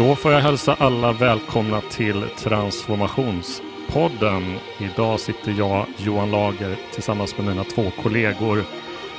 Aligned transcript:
Då 0.00 0.16
får 0.16 0.32
jag 0.32 0.40
hälsa 0.40 0.76
alla 0.78 1.12
välkomna 1.12 1.80
till 1.80 2.24
Transformationspodden. 2.38 4.58
Idag 4.78 5.20
sitter 5.20 5.54
jag, 5.58 5.86
Johan 5.96 6.30
Lager, 6.30 6.76
tillsammans 6.92 7.38
med 7.38 7.46
mina 7.46 7.64
två 7.64 7.90
kollegor 8.02 8.64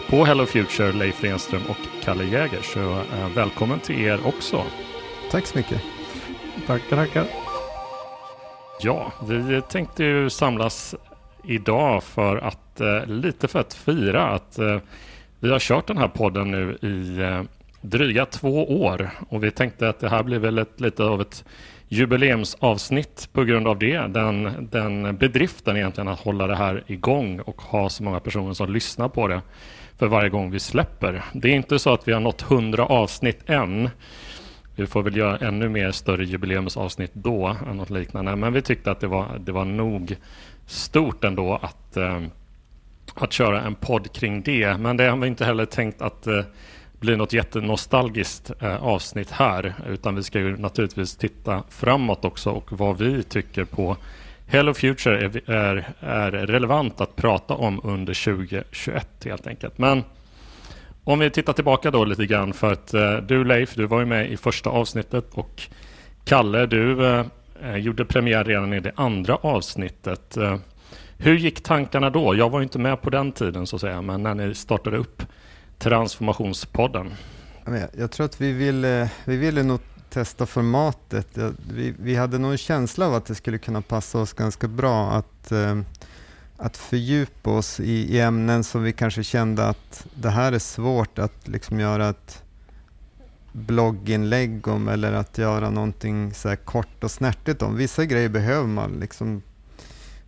på 0.09 0.25
Hello 0.25 0.45
Future, 0.45 0.91
Leif 0.91 1.23
Renström 1.23 1.61
och 1.69 1.77
Kalle 2.03 2.23
Jäger. 2.23 2.61
Så 2.61 2.79
eh, 2.79 3.29
välkommen 3.35 3.79
till 3.79 3.99
er 3.99 4.27
också. 4.27 4.63
Tack 5.31 5.45
så 5.45 5.57
mycket. 5.57 5.81
Tackar, 6.67 6.95
tackar. 6.95 7.25
Ja, 8.81 9.11
vi 9.27 9.61
tänkte 9.61 10.03
ju 10.03 10.29
samlas 10.29 10.95
idag 11.43 12.03
för 12.03 12.37
att 12.37 12.81
eh, 12.81 13.05
lite 13.05 13.47
för 13.47 13.59
att 13.59 13.73
fira 13.73 14.27
att 14.27 14.59
eh, 14.59 14.77
vi 15.39 15.51
har 15.51 15.59
kört 15.59 15.87
den 15.87 15.97
här 15.97 16.07
podden 16.07 16.51
nu 16.51 16.77
i 16.81 17.19
dryga 17.81 18.25
två 18.25 18.81
år 18.83 19.09
och 19.29 19.43
vi 19.43 19.51
tänkte 19.51 19.89
att 19.89 19.99
det 19.99 20.09
här 20.09 20.23
blir 20.23 20.39
väl 20.39 20.57
ett, 20.57 20.81
lite 20.81 21.03
av 21.03 21.21
ett 21.21 21.45
jubileumsavsnitt 21.87 23.29
på 23.33 23.43
grund 23.43 23.67
av 23.67 23.79
det. 23.79 23.97
Den, 23.97 24.67
den 24.71 25.17
bedriften 25.17 25.77
egentligen 25.77 26.07
att 26.07 26.19
hålla 26.19 26.47
det 26.47 26.55
här 26.55 26.83
igång 26.87 27.39
och 27.39 27.61
ha 27.61 27.89
så 27.89 28.03
många 28.03 28.19
personer 28.19 28.53
som 28.53 28.73
lyssnar 28.73 29.09
på 29.09 29.27
det 29.27 29.41
för 29.97 30.07
varje 30.07 30.29
gång 30.29 30.51
vi 30.51 30.59
släpper. 30.59 31.23
Det 31.33 31.47
är 31.47 31.55
inte 31.55 31.79
så 31.79 31.93
att 31.93 32.07
vi 32.07 32.13
har 32.13 32.19
nått 32.19 32.41
hundra 32.41 32.85
avsnitt 32.85 33.49
än. 33.49 33.89
Vi 34.75 34.87
får 34.87 35.03
väl 35.03 35.17
göra 35.17 35.37
ännu 35.37 35.69
mer 35.69 35.91
större 35.91 36.25
jubileumsavsnitt 36.25 37.11
då 37.13 37.55
än 37.69 37.77
något 37.77 37.89
liknande. 37.89 38.35
Men 38.35 38.53
vi 38.53 38.61
tyckte 38.61 38.91
att 38.91 38.99
det 38.99 39.07
var, 39.07 39.39
det 39.39 39.51
var 39.51 39.65
nog 39.65 40.15
stort 40.65 41.23
ändå 41.23 41.59
att, 41.61 41.97
eh, 41.97 42.21
att 43.15 43.33
köra 43.33 43.61
en 43.61 43.75
podd 43.75 44.13
kring 44.13 44.41
det. 44.41 44.77
Men 44.77 44.97
det 44.97 45.03
har 45.03 45.17
vi 45.17 45.27
inte 45.27 45.45
heller 45.45 45.65
tänkt 45.65 46.01
att 46.01 46.27
eh, 46.27 46.43
bli 47.01 47.17
något 47.17 47.33
jättenostalgiskt 47.33 48.51
eh, 48.59 48.83
avsnitt 48.83 49.31
här. 49.31 49.73
Utan 49.89 50.15
vi 50.15 50.23
ska 50.23 50.39
ju 50.39 50.57
naturligtvis 50.57 51.15
titta 51.15 51.63
framåt 51.69 52.25
också 52.25 52.49
och 52.49 52.71
vad 52.71 52.97
vi 52.97 53.23
tycker 53.23 53.65
på 53.65 53.97
Hello 54.47 54.73
Future 54.73 55.25
är, 55.25 55.51
är, 55.51 55.93
är 55.99 56.31
relevant 56.31 57.01
att 57.01 57.15
prata 57.15 57.53
om 57.53 57.81
under 57.83 58.13
2021 58.13 59.07
helt 59.25 59.47
enkelt. 59.47 59.77
Men 59.77 60.03
om 61.03 61.19
vi 61.19 61.29
tittar 61.29 61.53
tillbaka 61.53 61.91
då 61.91 62.05
lite 62.05 62.25
grann 62.25 62.53
för 62.53 62.71
att 62.73 62.93
eh, 62.93 63.17
du 63.17 63.43
Leif, 63.43 63.75
du 63.75 63.85
var 63.85 63.99
ju 63.99 64.05
med 64.05 64.31
i 64.31 64.37
första 64.37 64.69
avsnittet 64.69 65.25
och 65.33 65.61
Kalle, 66.25 66.65
du 66.65 67.05
eh, 67.05 67.25
eh, 67.63 67.77
gjorde 67.77 68.05
premiär 68.05 68.43
redan 68.43 68.73
i 68.73 68.79
det 68.79 68.91
andra 68.95 69.35
avsnittet. 69.35 70.37
Eh, 70.37 70.57
hur 71.17 71.35
gick 71.35 71.63
tankarna 71.63 72.09
då? 72.09 72.35
Jag 72.35 72.49
var 72.49 72.59
ju 72.59 72.63
inte 72.63 72.79
med 72.79 73.01
på 73.01 73.09
den 73.09 73.31
tiden 73.31 73.67
så 73.67 73.75
att 73.75 73.81
säga, 73.81 74.01
men 74.01 74.23
när 74.23 74.35
ni 74.35 74.55
startade 74.55 74.97
upp 74.97 75.23
Transformationspodden. 75.81 77.13
Jag 77.97 78.11
tror 78.11 78.25
att 78.25 78.41
vi 78.41 78.51
ville, 78.51 79.09
vi 79.25 79.37
ville 79.37 79.63
nog 79.63 79.79
testa 80.09 80.45
formatet. 80.45 81.27
Vi, 81.73 81.95
vi 81.99 82.15
hade 82.15 82.37
nog 82.37 82.51
en 82.51 82.57
känsla 82.57 83.07
av 83.07 83.15
att 83.15 83.25
det 83.25 83.35
skulle 83.35 83.57
kunna 83.57 83.81
passa 83.81 84.19
oss 84.19 84.33
ganska 84.33 84.67
bra 84.67 85.11
att, 85.11 85.51
eh, 85.51 85.79
att 86.57 86.77
fördjupa 86.77 87.49
oss 87.49 87.79
i, 87.79 88.15
i 88.15 88.19
ämnen 88.19 88.63
som 88.63 88.83
vi 88.83 88.93
kanske 88.93 89.23
kände 89.23 89.67
att 89.67 90.07
det 90.13 90.29
här 90.29 90.51
är 90.51 90.59
svårt 90.59 91.19
att 91.19 91.47
liksom 91.47 91.79
göra 91.79 92.09
ett 92.09 92.43
blogginlägg 93.51 94.67
om 94.67 94.87
eller 94.87 95.13
att 95.13 95.37
göra 95.37 95.69
någonting 95.69 96.33
så 96.33 96.55
kort 96.55 97.03
och 97.03 97.11
snärtigt 97.11 97.61
om. 97.61 97.75
Vissa 97.75 98.05
grejer 98.05 98.29
behöver 98.29 98.67
man 98.67 98.91
liksom 98.91 99.41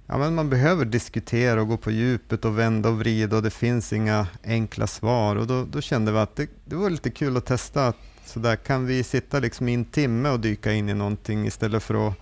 Ja, 0.07 0.17
men 0.17 0.35
man 0.35 0.49
behöver 0.49 0.85
diskutera 0.85 1.61
och 1.61 1.67
gå 1.67 1.77
på 1.77 1.91
djupet 1.91 2.45
och 2.45 2.59
vända 2.59 2.89
och 2.89 2.99
vrida 2.99 3.35
och 3.35 3.43
det 3.43 3.49
finns 3.49 3.93
inga 3.93 4.27
enkla 4.43 4.87
svar. 4.87 5.35
Och 5.35 5.47
då, 5.47 5.65
då 5.65 5.81
kände 5.81 6.11
vi 6.11 6.17
att 6.17 6.35
det, 6.35 6.49
det 6.65 6.75
var 6.75 6.89
lite 6.89 7.09
kul 7.09 7.37
att 7.37 7.45
testa 7.45 7.87
att 7.87 7.97
så 8.25 8.39
där 8.39 8.55
kan 8.55 8.85
vi 8.85 9.03
sitta 9.03 9.39
liksom 9.39 9.69
i 9.69 9.73
en 9.73 9.85
timme 9.85 10.29
och 10.29 10.39
dyka 10.39 10.73
in 10.73 10.89
i 10.89 10.93
någonting 10.93 11.47
istället 11.47 11.83
för 11.83 12.07
att 12.07 12.13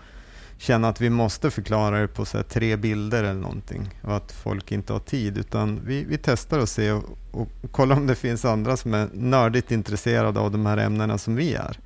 känna 0.57 0.89
att 0.89 1.01
vi 1.01 1.09
måste 1.09 1.51
förklara 1.51 2.01
det 2.01 2.07
på 2.07 2.25
så 2.25 2.43
tre 2.43 2.75
bilder 2.75 3.23
eller 3.23 3.41
någonting 3.41 3.89
och 4.01 4.15
att 4.15 4.31
folk 4.31 4.71
inte 4.71 4.93
har 4.93 4.99
tid. 4.99 5.37
Utan 5.37 5.79
vi, 5.85 6.03
vi 6.03 6.17
testar 6.17 6.59
och 6.59 6.69
ser 6.69 6.93
och, 6.95 7.17
och 7.31 7.71
kollar 7.71 7.95
om 7.95 8.07
det 8.07 8.15
finns 8.15 8.45
andra 8.45 8.77
som 8.77 8.93
är 8.93 9.09
nördigt 9.13 9.71
intresserade 9.71 10.39
av 10.39 10.51
de 10.51 10.65
här 10.65 10.77
ämnena 10.77 11.17
som 11.17 11.35
vi 11.35 11.53
är. 11.53 11.79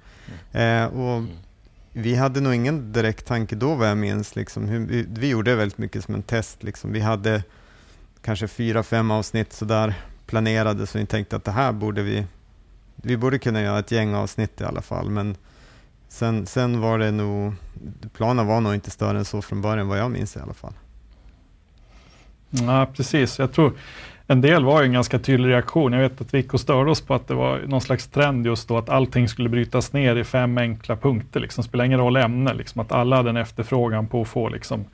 Mm. 0.51 0.83
Eh, 0.83 0.99
och 0.99 1.17
mm. 1.17 1.29
Vi 1.97 2.15
hade 2.15 2.41
nog 2.41 2.55
ingen 2.55 2.91
direkt 2.93 3.25
tanke 3.25 3.55
då 3.55 3.75
vad 3.75 3.89
jag 3.89 3.97
minns. 3.97 4.35
Liksom, 4.35 4.67
hur, 4.67 5.05
vi, 5.09 5.29
gjorde 5.29 5.55
väldigt 5.55 5.77
mycket 5.77 6.03
som 6.03 6.15
en 6.15 6.23
test. 6.23 6.63
Liksom. 6.63 6.91
Vi 6.91 6.99
hade 6.99 7.43
kanske 8.21 8.47
fyra, 8.47 8.83
fem 8.83 9.11
avsnitt 9.11 9.53
sådär 9.53 9.93
planerade 10.25 10.87
så 10.87 10.97
vi 10.97 11.05
tänkte 11.05 11.35
att 11.35 11.43
det 11.43 11.51
här 11.51 11.71
borde 11.71 12.03
vi 12.03 12.25
vi 12.95 13.17
borde 13.17 13.39
kunna 13.39 13.61
göra 13.61 13.79
ett 13.79 13.91
gäng 13.91 14.13
avsnitt 14.13 14.61
i 14.61 14.63
alla 14.63 14.81
fall, 14.81 15.09
men 15.09 15.35
sen, 16.07 16.45
sen 16.45 16.81
var 16.81 16.99
det 16.99 17.11
nog, 17.11 17.53
planen 18.13 18.47
var 18.47 18.61
nog 18.61 18.73
inte 18.73 18.91
större 18.91 19.17
än 19.17 19.25
så 19.25 19.41
från 19.41 19.61
början, 19.61 19.87
vad 19.87 19.99
jag 19.99 20.11
minns 20.11 20.35
i 20.35 20.39
alla 20.39 20.53
fall. 20.53 20.73
Ja, 22.49 22.85
precis. 22.95 23.39
Jag 23.39 23.53
tror 23.53 23.73
en 24.27 24.41
del 24.41 24.65
var 24.65 24.81
ju 24.81 24.85
en 24.85 24.93
ganska 24.93 25.19
tydlig 25.19 25.49
reaktion. 25.49 25.93
Jag 25.93 25.99
vet 25.99 26.21
att 26.21 26.33
vi 26.33 26.37
gick 26.37 26.53
och 26.53 26.59
störde 26.59 26.91
oss 26.91 27.01
på 27.01 27.13
att 27.13 27.27
det 27.27 27.33
var 27.33 27.61
någon 27.67 27.81
slags 27.81 28.07
trend 28.07 28.45
just 28.45 28.67
då 28.67 28.77
att 28.77 28.89
allting 28.89 29.27
skulle 29.27 29.49
brytas 29.49 29.93
ner 29.93 30.15
i 30.15 30.23
fem 30.23 30.57
enkla 30.57 30.95
punkter. 30.95 31.39
Liksom. 31.39 31.61
Det 31.61 31.67
spelar 31.67 31.85
ingen 31.85 31.99
roll 31.99 32.17
ämne, 32.17 32.53
liksom, 32.53 32.81
att 32.81 32.91
alla 32.91 33.15
hade 33.15 33.29
en 33.29 33.37
efterfrågan 33.37 34.07
på 34.07 34.21
att 34.21 34.27
få 34.27 34.49
liksom, 34.49 34.85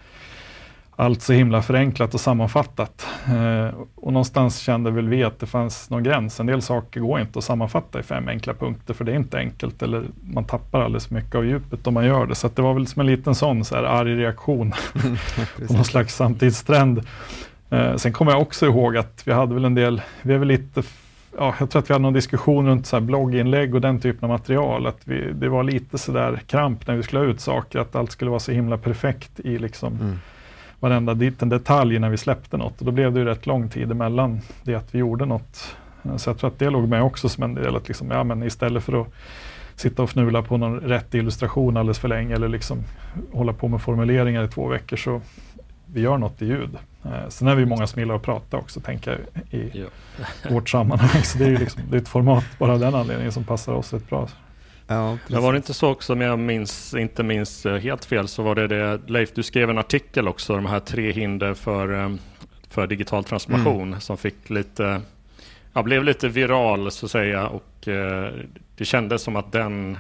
allt 0.95 1.21
så 1.21 1.33
himla 1.33 1.61
förenklat 1.61 2.13
och 2.13 2.19
sammanfattat. 2.19 3.07
Eh, 3.27 3.79
och 3.95 4.13
någonstans 4.13 4.59
kände 4.59 4.91
väl 4.91 5.09
vi 5.09 5.23
att 5.23 5.39
det 5.39 5.45
fanns 5.45 5.89
någon 5.89 6.03
gräns. 6.03 6.39
En 6.39 6.45
del 6.45 6.61
saker 6.61 6.99
går 6.99 7.19
inte 7.19 7.39
att 7.39 7.45
sammanfatta 7.45 7.99
i 7.99 8.03
fem 8.03 8.27
enkla 8.27 8.53
punkter, 8.53 8.93
för 8.93 9.05
det 9.05 9.11
är 9.11 9.15
inte 9.15 9.37
enkelt, 9.37 9.81
eller 9.81 10.03
man 10.23 10.45
tappar 10.45 10.81
alldeles 10.81 11.09
mycket 11.09 11.35
av 11.35 11.45
djupet 11.45 11.87
om 11.87 11.93
man 11.93 12.05
gör 12.05 12.25
det. 12.25 12.35
Så 12.35 12.49
det 12.55 12.61
var 12.61 12.73
väl 12.73 12.87
som 12.87 12.99
en 12.99 13.05
liten 13.05 13.35
sån 13.35 13.65
så 13.65 13.75
här 13.75 13.83
arg 13.83 14.15
reaktion 14.15 14.73
på 15.57 15.73
någon 15.73 15.85
slags 15.85 16.15
samtidstrend. 16.15 17.01
Eh, 17.71 17.95
sen 17.95 18.13
kommer 18.13 18.31
jag 18.31 18.41
också 18.41 18.65
ihåg 18.65 18.97
att 18.97 19.23
vi 19.25 19.31
hade 19.31 19.53
väl 19.53 19.65
en 19.65 19.75
del, 19.75 20.01
vi 20.21 20.33
är 20.33 20.37
väl 20.37 20.47
lite 20.47 20.83
Ja, 21.37 21.55
jag 21.59 21.69
tror 21.69 21.81
att 21.81 21.89
vi 21.89 21.93
hade 21.93 22.03
någon 22.03 22.13
diskussion 22.13 22.67
runt 22.67 22.87
så 22.87 22.99
blogginlägg 22.99 23.75
och 23.75 23.81
den 23.81 23.99
typen 23.99 24.23
av 24.23 24.29
material. 24.29 24.87
Att 24.87 25.01
vi, 25.03 25.33
det 25.33 25.49
var 25.49 25.63
lite 25.63 25.97
sådär 25.97 26.41
kramp 26.47 26.87
när 26.87 26.95
vi 26.95 27.03
skulle 27.03 27.19
ha 27.19 27.25
ut 27.25 27.41
saker, 27.41 27.79
att 27.79 27.95
allt 27.95 28.11
skulle 28.11 28.29
vara 28.29 28.39
så 28.39 28.51
himla 28.51 28.77
perfekt 28.77 29.39
i 29.39 29.57
liksom 29.57 29.93
mm 30.01 30.17
varenda 30.81 31.13
liten 31.13 31.49
detalj 31.49 31.99
när 31.99 32.09
vi 32.09 32.17
släppte 32.17 32.57
något. 32.57 32.79
Och 32.79 32.85
då 32.85 32.91
blev 32.91 33.13
det 33.13 33.19
ju 33.19 33.25
rätt 33.25 33.45
lång 33.45 33.69
tid 33.69 33.91
emellan 33.91 34.41
det 34.63 34.75
att 34.75 34.95
vi 34.95 34.99
gjorde 34.99 35.25
något. 35.25 35.75
Så 36.17 36.29
jag 36.29 36.37
tror 36.37 36.49
att 36.49 36.59
det 36.59 36.69
låg 36.69 36.87
med 36.87 37.03
också 37.03 37.29
som 37.29 37.43
en 37.43 37.55
del. 37.55 37.75
Att 37.75 37.87
liksom, 37.87 38.11
ja, 38.11 38.23
men 38.23 38.43
istället 38.43 38.83
för 38.83 39.01
att 39.01 39.07
sitta 39.75 40.03
och 40.03 40.09
fnula 40.09 40.41
på 40.41 40.57
någon 40.57 40.79
rätt 40.79 41.13
illustration 41.13 41.77
alldeles 41.77 41.99
för 41.99 42.07
länge 42.07 42.35
eller 42.35 42.47
liksom 42.47 42.83
hålla 43.33 43.53
på 43.53 43.67
med 43.67 43.81
formuleringar 43.81 44.43
i 44.43 44.47
två 44.47 44.67
veckor 44.67 44.97
så 44.97 45.21
vi 45.85 46.01
gör 46.01 46.17
något 46.17 46.41
i 46.41 46.45
ljud. 46.45 46.77
Eh, 47.06 47.29
sen 47.29 47.47
är 47.47 47.56
vi 47.56 47.66
många 47.66 47.88
som 47.88 48.00
gillar 48.00 48.16
att 48.16 48.22
prata 48.22 48.57
också, 48.57 48.79
tänker 48.79 49.12
jag, 49.12 49.59
i 49.59 49.72
ja. 49.73 49.88
vårt 50.50 50.69
sammanhang. 50.69 51.23
Så 51.23 51.38
det 51.38 51.45
är 51.45 51.50
ju 51.50 51.57
liksom, 51.57 51.81
det 51.89 51.97
är 51.97 52.01
ett 52.01 52.07
format 52.07 52.45
bara 52.57 52.72
av 52.72 52.79
den 52.79 52.95
anledningen 52.95 53.31
som 53.31 53.44
passar 53.44 53.73
oss 53.73 53.94
rätt 53.94 54.09
bra. 54.09 54.28
Ja, 54.91 55.17
Men 55.28 55.41
var 55.41 55.53
det 55.53 55.57
inte 55.57 55.73
så 55.73 55.90
också, 55.90 56.13
om 56.13 56.22
jag 56.22 56.40
minns, 56.40 56.94
inte 56.94 57.23
minns 57.23 57.66
eh, 57.66 57.78
helt 57.78 58.06
fel, 58.06 58.28
så 58.28 58.44
var 58.44 58.56
det 58.56 58.67
det, 58.67 59.00
Leif, 59.07 59.34
du 59.34 59.44
skrev 59.44 59.69
en 59.69 59.78
artikel 59.78 60.28
också, 60.28 60.56
de 60.56 60.66
här 60.66 60.79
tre 60.79 61.11
hinder 61.11 61.53
för, 61.53 62.03
eh, 62.03 62.16
för 62.69 62.88
digital 62.88 63.23
transformation, 63.23 63.88
mm. 63.88 64.00
som 64.00 64.17
fick 64.17 64.50
lite, 64.50 65.01
ja, 65.73 65.84
blev 65.84 66.03
lite 66.03 66.28
viral 66.28 66.91
så 66.91 67.06
att 67.06 67.11
säga, 67.11 67.47
och 67.47 67.88
eh, 67.88 68.34
det 68.78 68.85
kändes 68.85 69.22
som 69.22 69.35
att 69.35 69.51
den, 69.51 69.97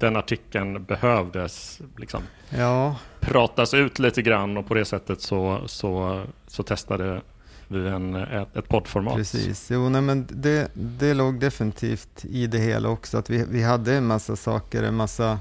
den 0.00 0.16
artikeln 0.16 0.84
behövdes 0.84 1.80
liksom 1.96 2.22
ja. 2.50 2.96
pratas 3.20 3.74
ut 3.74 3.98
lite 3.98 4.22
grann 4.22 4.56
och 4.56 4.66
på 4.66 4.74
det 4.74 4.84
sättet 4.84 5.20
så, 5.20 5.60
så, 5.66 6.22
så 6.46 6.62
testade 6.62 7.20
vid 7.68 7.86
en, 7.86 8.14
ett, 8.14 8.56
ett 8.56 8.68
poddformat. 8.68 9.16
Precis, 9.16 9.70
jo, 9.70 9.88
nej, 9.88 10.02
men 10.02 10.26
det, 10.30 10.70
det 10.74 11.14
låg 11.14 11.40
definitivt 11.40 12.24
i 12.24 12.46
det 12.46 12.58
hela 12.58 12.88
också, 12.88 13.18
att 13.18 13.30
vi, 13.30 13.44
vi 13.50 13.62
hade 13.62 13.94
en 13.94 14.06
massa 14.06 14.36
saker, 14.36 14.82
en 14.82 14.96
massa 14.96 15.38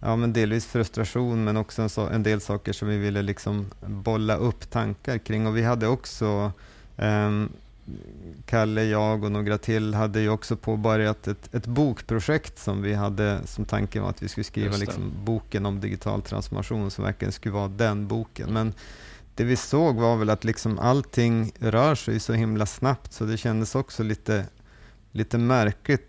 ja, 0.00 0.16
men 0.16 0.32
delvis 0.32 0.66
frustration, 0.66 1.44
men 1.44 1.56
också 1.56 1.82
en, 1.82 1.88
så, 1.88 2.06
en 2.06 2.22
del 2.22 2.40
saker 2.40 2.72
som 2.72 2.88
vi 2.88 2.98
ville 2.98 3.22
liksom 3.22 3.66
bolla 3.80 4.36
upp 4.36 4.70
tankar 4.70 5.18
kring. 5.18 5.46
Och 5.46 5.56
vi 5.56 5.62
hade 5.62 5.86
också, 5.86 6.52
um, 6.96 7.52
Kalle, 8.46 8.84
jag 8.84 9.24
och 9.24 9.32
några 9.32 9.58
till, 9.58 9.94
hade 9.94 10.20
ju 10.20 10.28
också 10.28 10.56
påbörjat 10.56 11.28
ett, 11.28 11.54
ett 11.54 11.66
bokprojekt 11.66 12.58
som 12.58 12.82
vi 12.82 12.94
hade 12.94 13.40
som 13.44 13.64
tanken 13.64 14.02
var 14.02 14.10
att 14.10 14.22
vi 14.22 14.28
skulle 14.28 14.44
skriva 14.44 14.76
liksom, 14.76 15.12
boken 15.24 15.66
om 15.66 15.80
digital 15.80 16.22
transformation, 16.22 16.90
som 16.90 17.04
verkligen 17.04 17.32
skulle 17.32 17.54
vara 17.54 17.68
den 17.68 18.06
boken. 18.06 18.52
Men 18.52 18.74
det 19.34 19.44
vi 19.44 19.56
såg 19.56 19.96
var 19.96 20.16
väl 20.16 20.30
att 20.30 20.44
liksom 20.44 20.78
allting 20.78 21.52
rör 21.58 21.94
sig 21.94 22.20
så 22.20 22.32
himla 22.32 22.66
snabbt 22.66 23.12
så 23.12 23.24
det 23.24 23.36
kändes 23.36 23.74
också 23.74 24.02
lite, 24.02 24.46
lite 25.12 25.38
märkligt 25.38 26.06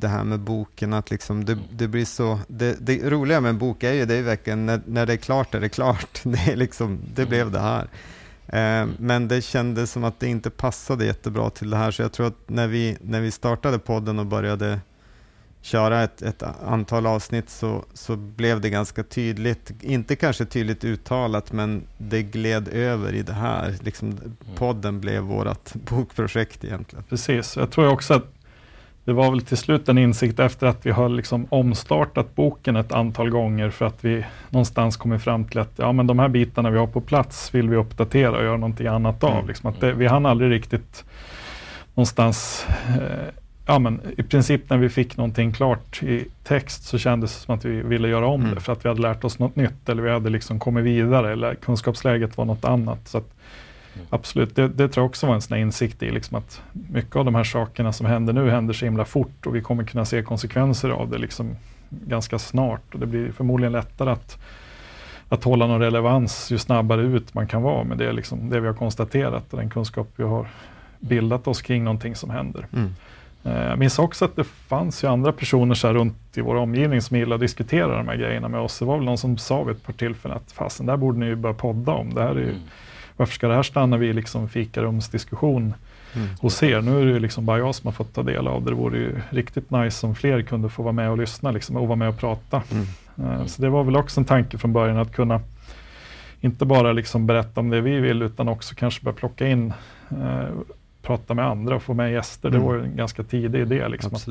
det 0.00 0.08
här 0.08 0.24
med 0.24 0.40
boken, 0.40 0.92
att 0.92 1.10
liksom 1.10 1.44
det, 1.44 1.58
det 1.70 1.88
blir 1.88 2.04
så... 2.04 2.38
Det, 2.48 2.76
det, 2.80 3.10
roliga 3.10 3.40
med 3.40 3.48
en 3.48 3.58
bok 3.58 3.82
är 3.82 3.92
ju 3.92 4.04
det 4.04 4.14
är 4.14 4.22
verkligen 4.22 4.66
när, 4.66 4.80
när 4.86 5.06
det 5.06 5.12
är 5.12 5.16
klart 5.16 5.54
är 5.54 5.60
det 5.60 5.68
klart. 5.68 6.20
Det, 6.24 6.52
är 6.52 6.56
liksom, 6.56 6.98
det 7.14 7.26
blev 7.26 7.50
det 7.50 7.60
här. 7.60 7.88
Eh, 8.52 8.86
men 8.98 9.28
det 9.28 9.42
kändes 9.42 9.90
som 9.90 10.04
att 10.04 10.20
det 10.20 10.26
inte 10.26 10.50
passade 10.50 11.04
jättebra 11.04 11.50
till 11.50 11.70
det 11.70 11.76
här, 11.76 11.90
så 11.90 12.02
jag 12.02 12.12
tror 12.12 12.26
att 12.26 12.48
när 12.48 12.66
vi, 12.66 12.96
när 13.00 13.20
vi 13.20 13.30
startade 13.30 13.78
podden 13.78 14.18
och 14.18 14.26
började 14.26 14.80
köra 15.62 16.02
ett, 16.02 16.22
ett 16.22 16.42
antal 16.66 17.06
avsnitt 17.06 17.50
så, 17.50 17.84
så 17.92 18.16
blev 18.16 18.60
det 18.60 18.70
ganska 18.70 19.02
tydligt, 19.02 19.72
inte 19.80 20.16
kanske 20.16 20.44
tydligt 20.44 20.84
uttalat, 20.84 21.52
men 21.52 21.82
det 21.98 22.22
gled 22.22 22.68
över 22.68 23.12
i 23.12 23.22
det 23.22 23.32
här. 23.32 23.74
Liksom, 23.80 24.08
mm. 24.08 24.36
podden 24.56 25.00
blev 25.00 25.22
vårt 25.22 25.74
bokprojekt 25.90 26.64
egentligen. 26.64 27.04
Precis, 27.08 27.56
jag 27.56 27.70
tror 27.70 27.88
också 27.88 28.14
att 28.14 28.24
det 29.04 29.12
var 29.12 29.30
väl 29.30 29.40
till 29.40 29.56
slut 29.56 29.88
en 29.88 29.98
insikt 29.98 30.40
efter 30.40 30.66
att 30.66 30.86
vi 30.86 30.90
har 30.90 31.08
liksom 31.08 31.46
omstartat 31.50 32.34
boken 32.34 32.76
ett 32.76 32.92
antal 32.92 33.30
gånger 33.30 33.70
för 33.70 33.86
att 33.86 34.04
vi 34.04 34.24
någonstans 34.50 34.96
kommit 34.96 35.22
fram 35.22 35.44
till 35.44 35.58
att 35.58 35.72
ja, 35.76 35.92
men 35.92 36.06
de 36.06 36.18
här 36.18 36.28
bitarna 36.28 36.70
vi 36.70 36.78
har 36.78 36.86
på 36.86 37.00
plats 37.00 37.54
vill 37.54 37.68
vi 37.68 37.76
uppdatera 37.76 38.38
och 38.38 38.44
göra 38.44 38.56
någonting 38.56 38.86
annat 38.86 39.24
av. 39.24 39.34
Mm. 39.34 39.46
Liksom 39.46 39.74
det, 39.80 39.92
vi 39.92 40.06
hann 40.06 40.26
aldrig 40.26 40.50
riktigt 40.50 41.04
någonstans 41.94 42.66
eh, 42.88 43.34
ja, 43.66 43.78
men 43.78 44.00
i 44.16 44.22
princip 44.22 44.70
när 44.70 44.76
vi 44.76 44.88
fick 44.88 45.16
någonting 45.16 45.52
klart 45.52 46.02
i 46.02 46.24
text 46.44 46.84
så 46.84 46.98
kändes 46.98 47.34
det 47.34 47.40
som 47.40 47.54
att 47.54 47.64
vi 47.64 47.82
ville 47.82 48.08
göra 48.08 48.26
om 48.26 48.40
mm. 48.40 48.54
det 48.54 48.60
för 48.60 48.72
att 48.72 48.84
vi 48.84 48.88
hade 48.88 49.02
lärt 49.02 49.24
oss 49.24 49.38
något 49.38 49.56
nytt 49.56 49.88
eller 49.88 50.02
vi 50.02 50.10
hade 50.10 50.30
liksom 50.30 50.58
kommit 50.58 50.84
vidare 50.84 51.32
eller 51.32 51.54
kunskapsläget 51.54 52.36
var 52.36 52.44
något 52.44 52.64
annat. 52.64 53.08
Så 53.08 53.18
att, 53.18 53.34
mm. 53.94 54.06
Absolut, 54.10 54.56
det, 54.56 54.68
det, 54.68 54.88
tror 54.88 55.02
jag 55.02 55.08
också 55.08 55.26
var 55.26 55.34
en 55.34 55.40
sån 55.40 55.58
insikt 55.58 56.02
i 56.02 56.10
liksom 56.10 56.36
att 56.36 56.62
mycket 56.72 57.16
av 57.16 57.24
de 57.24 57.34
här 57.34 57.44
sakerna 57.44 57.92
som 57.92 58.06
händer 58.06 58.32
nu 58.32 58.50
händer 58.50 58.74
så 58.74 58.84
himla 58.84 59.04
fort 59.04 59.46
och 59.46 59.56
vi 59.56 59.62
kommer 59.62 59.84
kunna 59.84 60.04
se 60.04 60.22
konsekvenser 60.22 60.90
av 60.90 61.10
det 61.10 61.18
liksom 61.18 61.56
ganska 61.88 62.38
snart 62.38 62.94
och 62.94 63.00
det 63.00 63.06
blir 63.06 63.32
förmodligen 63.32 63.72
lättare 63.72 64.10
att 64.10 64.38
att 65.30 65.44
hålla 65.44 65.66
någon 65.66 65.80
relevans 65.80 66.52
ju 66.52 66.58
snabbare 66.58 67.02
ut 67.02 67.34
man 67.34 67.46
kan 67.46 67.62
vara 67.62 67.84
med 67.84 67.98
det, 67.98 68.12
liksom, 68.12 68.50
det 68.50 68.60
vi 68.60 68.66
har 68.66 68.74
konstaterat 68.74 69.52
och 69.52 69.58
den 69.58 69.70
kunskap 69.70 70.08
vi 70.16 70.24
har 70.24 70.48
bildat 70.98 71.46
oss 71.46 71.62
kring 71.62 71.84
någonting 71.84 72.16
som 72.16 72.30
händer. 72.30 72.66
Mm. 72.72 72.94
Eh, 73.44 73.68
jag 73.68 73.78
minns 73.78 73.98
också 73.98 74.24
att 74.24 74.36
det 74.36 74.44
fanns 74.44 75.04
ju 75.04 75.08
andra 75.08 75.32
personer 75.32 75.74
så 75.74 75.92
runt 75.92 76.38
i 76.38 76.40
vår 76.40 76.54
omgivning 76.54 77.02
som 77.02 77.16
gillade 77.16 77.34
att 77.34 77.40
diskutera 77.40 77.96
de 77.96 78.08
här 78.08 78.16
grejerna 78.16 78.48
med 78.48 78.60
oss. 78.60 78.78
Det 78.78 78.84
var 78.84 78.96
väl 78.96 79.04
någon 79.04 79.18
som 79.18 79.38
sa 79.38 79.62
vid 79.62 79.76
ett 79.76 79.82
par 79.82 79.92
tillfällen 79.92 80.36
att 80.36 80.52
fasen, 80.52 80.86
där 80.86 80.96
borde 80.96 81.18
ni 81.18 81.26
ju 81.26 81.36
börja 81.36 81.54
podda 81.54 81.92
om. 81.92 82.14
Det 82.14 82.22
här 82.22 82.30
är 82.30 82.40
ju, 82.40 82.50
mm. 82.50 82.62
Varför 83.20 83.34
ska 83.34 83.48
det 83.48 83.54
här 83.54 83.62
stanna 83.62 83.96
vid 83.96 84.14
liksom 84.14 84.48
fikarumsdiskussion 84.48 85.74
mm. 86.14 86.28
hos 86.40 86.62
er? 86.62 86.80
Nu 86.80 87.00
är 87.00 87.06
det 87.06 87.12
ju 87.12 87.18
liksom 87.18 87.46
bara 87.46 87.58
jag 87.58 87.74
som 87.74 87.86
har 87.86 87.92
fått 87.92 88.14
ta 88.14 88.22
del 88.22 88.48
av 88.48 88.64
det. 88.64 88.70
Det 88.70 88.74
vore 88.74 88.98
ju 88.98 89.20
riktigt 89.30 89.70
nice 89.70 90.06
om 90.06 90.14
fler 90.14 90.42
kunde 90.42 90.68
få 90.68 90.82
vara 90.82 90.92
med 90.92 91.10
och 91.10 91.18
lyssna 91.18 91.50
liksom, 91.50 91.76
och 91.76 91.88
vara 91.88 91.96
med 91.96 92.08
och 92.08 92.18
prata. 92.18 92.62
Mm. 92.72 92.86
Eh, 93.40 93.46
så 93.46 93.62
det 93.62 93.68
var 93.68 93.84
väl 93.84 93.96
också 93.96 94.20
en 94.20 94.24
tanke 94.24 94.58
från 94.58 94.72
början 94.72 94.96
att 94.96 95.12
kunna 95.12 95.40
inte 96.40 96.64
bara 96.64 96.92
liksom 96.92 97.26
berätta 97.26 97.60
om 97.60 97.70
det 97.70 97.80
vi 97.80 98.00
vill 98.00 98.22
utan 98.22 98.48
också 98.48 98.74
kanske 98.74 99.04
börja 99.04 99.16
plocka 99.16 99.48
in 99.48 99.72
eh, 100.10 100.48
prata 101.02 101.34
med 101.34 101.46
andra 101.46 101.76
och 101.76 101.82
få 101.82 101.94
med 101.94 102.12
gäster. 102.12 102.48
Mm. 102.48 102.60
Det 102.60 102.66
var 102.66 102.76
en 102.76 102.96
ganska 102.96 103.22
tidig 103.22 103.60
idé. 103.60 103.88
Liksom, 103.88 104.14
att 104.14 104.28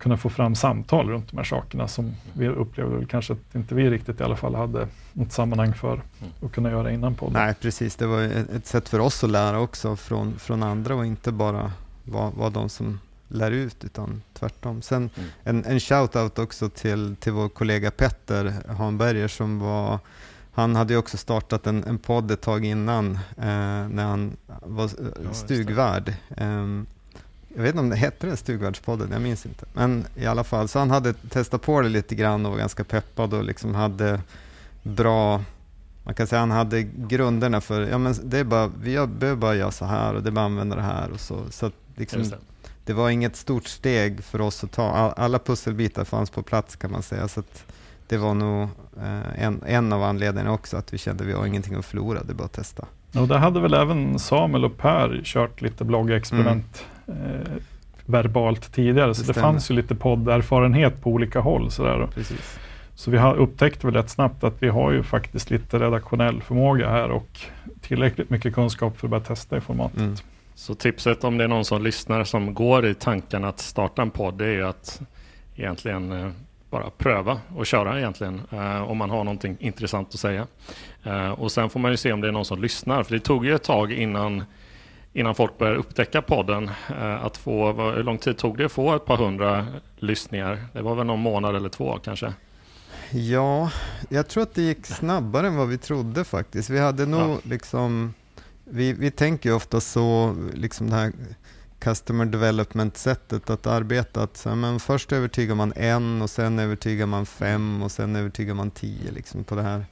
kunna 0.00 0.16
få 0.16 0.28
fram 0.28 0.54
samtal 0.54 1.08
runt 1.08 1.30
de 1.30 1.36
här 1.36 1.44
sakerna 1.44 1.88
som 1.88 2.14
vi 2.32 2.48
upplevde 2.48 3.06
kanske 3.06 3.32
att 3.32 3.54
inte 3.54 3.74
vi 3.74 3.90
riktigt 3.90 4.20
i 4.20 4.22
alla 4.22 4.36
fall 4.36 4.54
hade 4.54 4.88
något 5.12 5.32
sammanhang 5.32 5.74
för 5.74 5.92
mm. 5.92 6.32
att 6.42 6.52
kunna 6.52 6.70
göra 6.70 6.90
innan 6.90 7.14
podden. 7.14 7.42
Nej, 7.42 7.54
precis. 7.60 7.96
Det 7.96 8.06
var 8.06 8.22
ett 8.22 8.66
sätt 8.66 8.88
för 8.88 8.98
oss 8.98 9.24
att 9.24 9.30
lära 9.30 9.60
också 9.60 9.96
från, 9.96 10.38
från 10.38 10.62
andra 10.62 10.94
och 10.94 11.06
inte 11.06 11.32
bara 11.32 11.72
vara 12.04 12.30
var 12.30 12.50
de 12.50 12.68
som 12.68 13.00
lär 13.28 13.50
ut, 13.50 13.84
utan 13.84 14.22
tvärtom. 14.34 14.82
Sen 14.82 15.10
mm. 15.16 15.30
en, 15.44 15.64
en 15.64 15.78
shout-out 15.78 16.38
också 16.38 16.68
till, 16.68 17.16
till 17.16 17.32
vår 17.32 17.48
kollega 17.48 17.90
Petter 17.90 18.54
Hanberger 18.68 19.28
som 19.28 19.58
var 19.58 19.98
han 20.52 20.76
hade 20.76 20.92
ju 20.92 20.98
också 20.98 21.16
startat 21.16 21.66
en, 21.66 21.84
en 21.84 21.98
podd 21.98 22.30
ett 22.30 22.40
tag 22.40 22.64
innan 22.64 23.14
eh, 23.36 23.88
när 23.88 24.04
han 24.04 24.36
var 24.46 24.90
ja, 25.24 25.32
stugvärd. 25.32 26.14
Eh, 26.36 26.66
jag 27.54 27.62
vet 27.62 27.68
inte 27.68 27.80
om 27.80 27.90
det 27.90 27.96
hette 27.96 28.26
den 28.26 28.36
Stugvärdspodden, 28.36 29.08
jag 29.12 29.22
minns 29.22 29.46
inte. 29.46 29.66
Men 29.72 30.04
i 30.16 30.26
alla 30.26 30.44
fall, 30.44 30.68
så 30.68 30.78
han 30.78 30.90
hade 30.90 31.12
testat 31.12 31.62
på 31.62 31.80
det 31.80 31.88
lite 31.88 32.14
grann 32.14 32.46
och 32.46 32.52
var 32.52 32.58
ganska 32.58 32.84
peppad 32.84 33.34
och 33.34 33.44
liksom 33.44 33.74
hade 33.74 34.20
bra 34.82 35.40
man 36.02 36.14
kan 36.14 36.26
säga 36.26 36.40
han 36.40 36.50
hade 36.50 36.82
grunderna 36.82 37.60
för, 37.60 37.80
ja 37.80 37.98
men 37.98 38.14
det 38.24 38.38
är 38.38 38.44
bara, 38.44 38.70
vi 38.82 39.06
behöver 39.06 39.36
bara 39.40 39.54
göra 39.54 39.70
så 39.70 39.84
här 39.84 40.14
och 40.14 40.22
det 40.22 40.28
är 40.28 40.32
bara 40.32 40.44
använda 40.44 40.76
det 40.76 40.82
här 40.82 41.10
och 41.10 41.20
så. 41.20 41.38
så 41.50 41.70
liksom, 41.96 42.22
det. 42.22 42.38
det. 42.84 42.92
var 42.92 43.10
inget 43.10 43.36
stort 43.36 43.66
steg 43.66 44.24
för 44.24 44.40
oss 44.40 44.64
att 44.64 44.72
ta, 44.72 45.12
alla 45.16 45.38
pusselbitar 45.38 46.04
fanns 46.04 46.30
på 46.30 46.42
plats 46.42 46.76
kan 46.76 46.90
man 46.90 47.02
säga. 47.02 47.28
Så 47.28 47.40
att, 47.40 47.64
det 48.06 48.16
var 48.16 48.34
nog 48.34 48.68
eh, 48.96 49.44
en, 49.44 49.62
en 49.66 49.92
av 49.92 50.02
anledningarna 50.02 50.52
också, 50.52 50.76
att 50.76 50.92
vi 50.92 50.98
kände 50.98 51.24
att 51.24 51.28
vi 51.30 51.32
har 51.32 51.46
ingenting 51.46 51.74
att 51.74 51.84
förlora, 51.84 52.22
det 52.22 52.32
är 52.32 52.34
bara 52.34 52.44
att 52.44 52.52
testa. 52.52 52.86
Och 53.14 53.28
det 53.28 53.38
hade 53.38 53.60
väl 53.60 53.74
även 53.74 54.18
Samuel 54.18 54.64
och 54.64 54.78
Per 54.78 55.20
kört 55.24 55.60
lite 55.60 55.84
bloggexperiment 55.84 56.84
mm. 56.84 56.99
Eh, 57.10 57.52
verbalt 58.06 58.72
tidigare, 58.72 59.14
så 59.14 59.22
det, 59.22 59.32
det 59.32 59.40
fanns 59.40 59.70
ju 59.70 59.74
lite 59.74 59.94
podderfarenhet 59.94 61.02
på 61.02 61.10
olika 61.10 61.40
håll. 61.40 61.70
Sådär. 61.70 62.08
Precis. 62.14 62.58
Så 62.94 63.10
vi 63.10 63.18
har 63.18 63.34
upptäckt 63.34 63.84
väl 63.84 63.94
rätt 63.94 64.10
snabbt 64.10 64.44
att 64.44 64.62
vi 64.62 64.68
har 64.68 64.92
ju 64.92 65.02
faktiskt 65.02 65.50
lite 65.50 65.78
redaktionell 65.78 66.42
förmåga 66.42 66.88
här 66.88 67.10
och 67.10 67.40
tillräckligt 67.80 68.30
mycket 68.30 68.54
kunskap 68.54 68.98
för 68.98 69.06
att 69.06 69.10
börja 69.10 69.24
testa 69.24 69.56
i 69.56 69.60
formatet. 69.60 69.98
Mm. 69.98 70.14
Så 70.54 70.74
tipset 70.74 71.24
om 71.24 71.38
det 71.38 71.44
är 71.44 71.48
någon 71.48 71.64
som 71.64 71.82
lyssnar 71.82 72.24
som 72.24 72.54
går 72.54 72.86
i 72.86 72.94
tanken 72.94 73.44
att 73.44 73.58
starta 73.58 74.02
en 74.02 74.10
podd, 74.10 74.34
det 74.34 74.44
är 74.44 74.52
ju 74.52 74.66
att 74.66 75.00
egentligen 75.56 76.12
eh, 76.12 76.30
bara 76.70 76.90
pröva 76.90 77.40
och 77.56 77.66
köra 77.66 77.98
egentligen 77.98 78.42
eh, 78.50 78.82
om 78.82 78.98
man 78.98 79.10
har 79.10 79.24
någonting 79.24 79.56
intressant 79.60 80.08
att 80.08 80.20
säga. 80.20 80.46
Eh, 81.04 81.30
och 81.30 81.52
sen 81.52 81.70
får 81.70 81.80
man 81.80 81.90
ju 81.90 81.96
se 81.96 82.12
om 82.12 82.20
det 82.20 82.28
är 82.28 82.32
någon 82.32 82.44
som 82.44 82.62
lyssnar. 82.62 83.02
För 83.02 83.14
det 83.14 83.20
tog 83.20 83.46
ju 83.46 83.54
ett 83.54 83.64
tag 83.64 83.92
innan, 83.92 84.44
innan 85.12 85.34
folk 85.34 85.58
började 85.58 85.78
upptäcka 85.78 86.22
podden. 86.22 86.70
Eh, 86.88 87.24
att 87.24 87.36
få, 87.36 87.72
hur 87.72 88.02
lång 88.02 88.18
tid 88.18 88.38
tog 88.38 88.58
det 88.58 88.64
att 88.64 88.72
få 88.72 88.94
ett 88.94 89.04
par 89.04 89.16
hundra 89.16 89.66
lyssningar? 89.96 90.64
Det 90.72 90.82
var 90.82 90.94
väl 90.94 91.06
någon 91.06 91.20
månad 91.20 91.56
eller 91.56 91.68
två 91.68 91.98
kanske? 92.04 92.34
Ja, 93.10 93.70
jag 94.08 94.28
tror 94.28 94.42
att 94.42 94.54
det 94.54 94.62
gick 94.62 94.86
snabbare 94.86 95.46
än 95.46 95.56
vad 95.56 95.68
vi 95.68 95.78
trodde 95.78 96.24
faktiskt. 96.24 96.70
Vi 96.70 96.78
hade 96.78 97.06
nog 97.06 97.30
ja. 97.30 97.38
liksom, 97.42 98.14
vi, 98.64 98.92
vi 98.92 99.10
tänker 99.10 99.48
ju 99.48 99.56
ofta 99.56 99.80
så, 99.80 100.36
liksom 100.54 100.90
det 100.90 100.96
här 100.96 101.12
customer 101.78 102.24
development-sättet 102.24 103.50
att 103.50 103.66
arbeta. 103.66 104.22
Att, 104.22 104.36
så, 104.36 104.54
men 104.54 104.80
först 104.80 105.12
övertygar 105.12 105.54
man 105.54 105.72
en 105.76 106.22
och 106.22 106.30
sen 106.30 106.58
övertygar 106.58 107.06
man 107.06 107.26
fem 107.26 107.82
och 107.82 107.92
sen 107.92 108.16
övertygar 108.16 108.54
man 108.54 108.70
tio 108.70 109.10
liksom, 109.10 109.44
på 109.44 109.54
det 109.54 109.62
här 109.62 109.84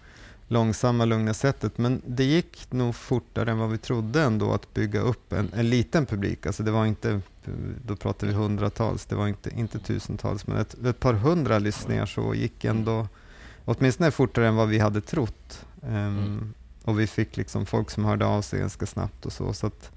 långsamma, 0.49 1.05
lugna 1.05 1.35
sättet. 1.35 1.79
Men 1.79 2.03
det 2.07 2.25
gick 2.25 2.73
nog 2.73 2.95
fortare 2.95 3.51
än 3.51 3.59
vad 3.59 3.71
vi 3.71 3.79
trodde 3.79 4.23
ändå 4.23 4.53
att 4.53 4.75
bygga 4.75 5.01
upp 5.01 5.33
en, 5.33 5.51
en 5.55 5.71
liten 5.71 6.07
publik. 6.07 6.47
Alltså 6.47 6.63
det 6.63 6.71
var 6.71 6.87
inte, 6.87 7.21
då 7.87 7.97
pratar 7.97 8.27
vi 8.27 8.33
hundratals, 8.33 9.07
det 9.07 9.15
var 9.15 9.29
inte, 9.29 9.51
inte 9.51 9.79
tusentals, 9.79 10.47
men 10.47 10.57
ett, 10.57 10.85
ett 10.85 11.01
par 11.01 11.15
hundra 11.15 11.59
lyssningar 11.59 12.07
så 12.07 12.35
gick 12.35 12.65
ändå 12.65 13.09
åtminstone 13.65 14.11
fortare 14.11 14.49
än 14.49 14.57
vad 14.57 14.69
vi 14.69 14.79
hade 14.79 15.01
trott. 15.01 15.67
Um. 15.83 16.55
Och 16.85 17.01
vi 17.01 17.07
fick 17.07 17.37
liksom 17.37 17.67
folk 17.67 17.91
som 17.91 18.05
hörde 18.05 18.27
av 18.27 18.43
sig 18.43 18.61
ganska 18.61 18.87
snabbt 18.87 19.27
och 19.27 19.33
så. 19.33 19.53
så 19.53 19.67
att, 19.67 19.91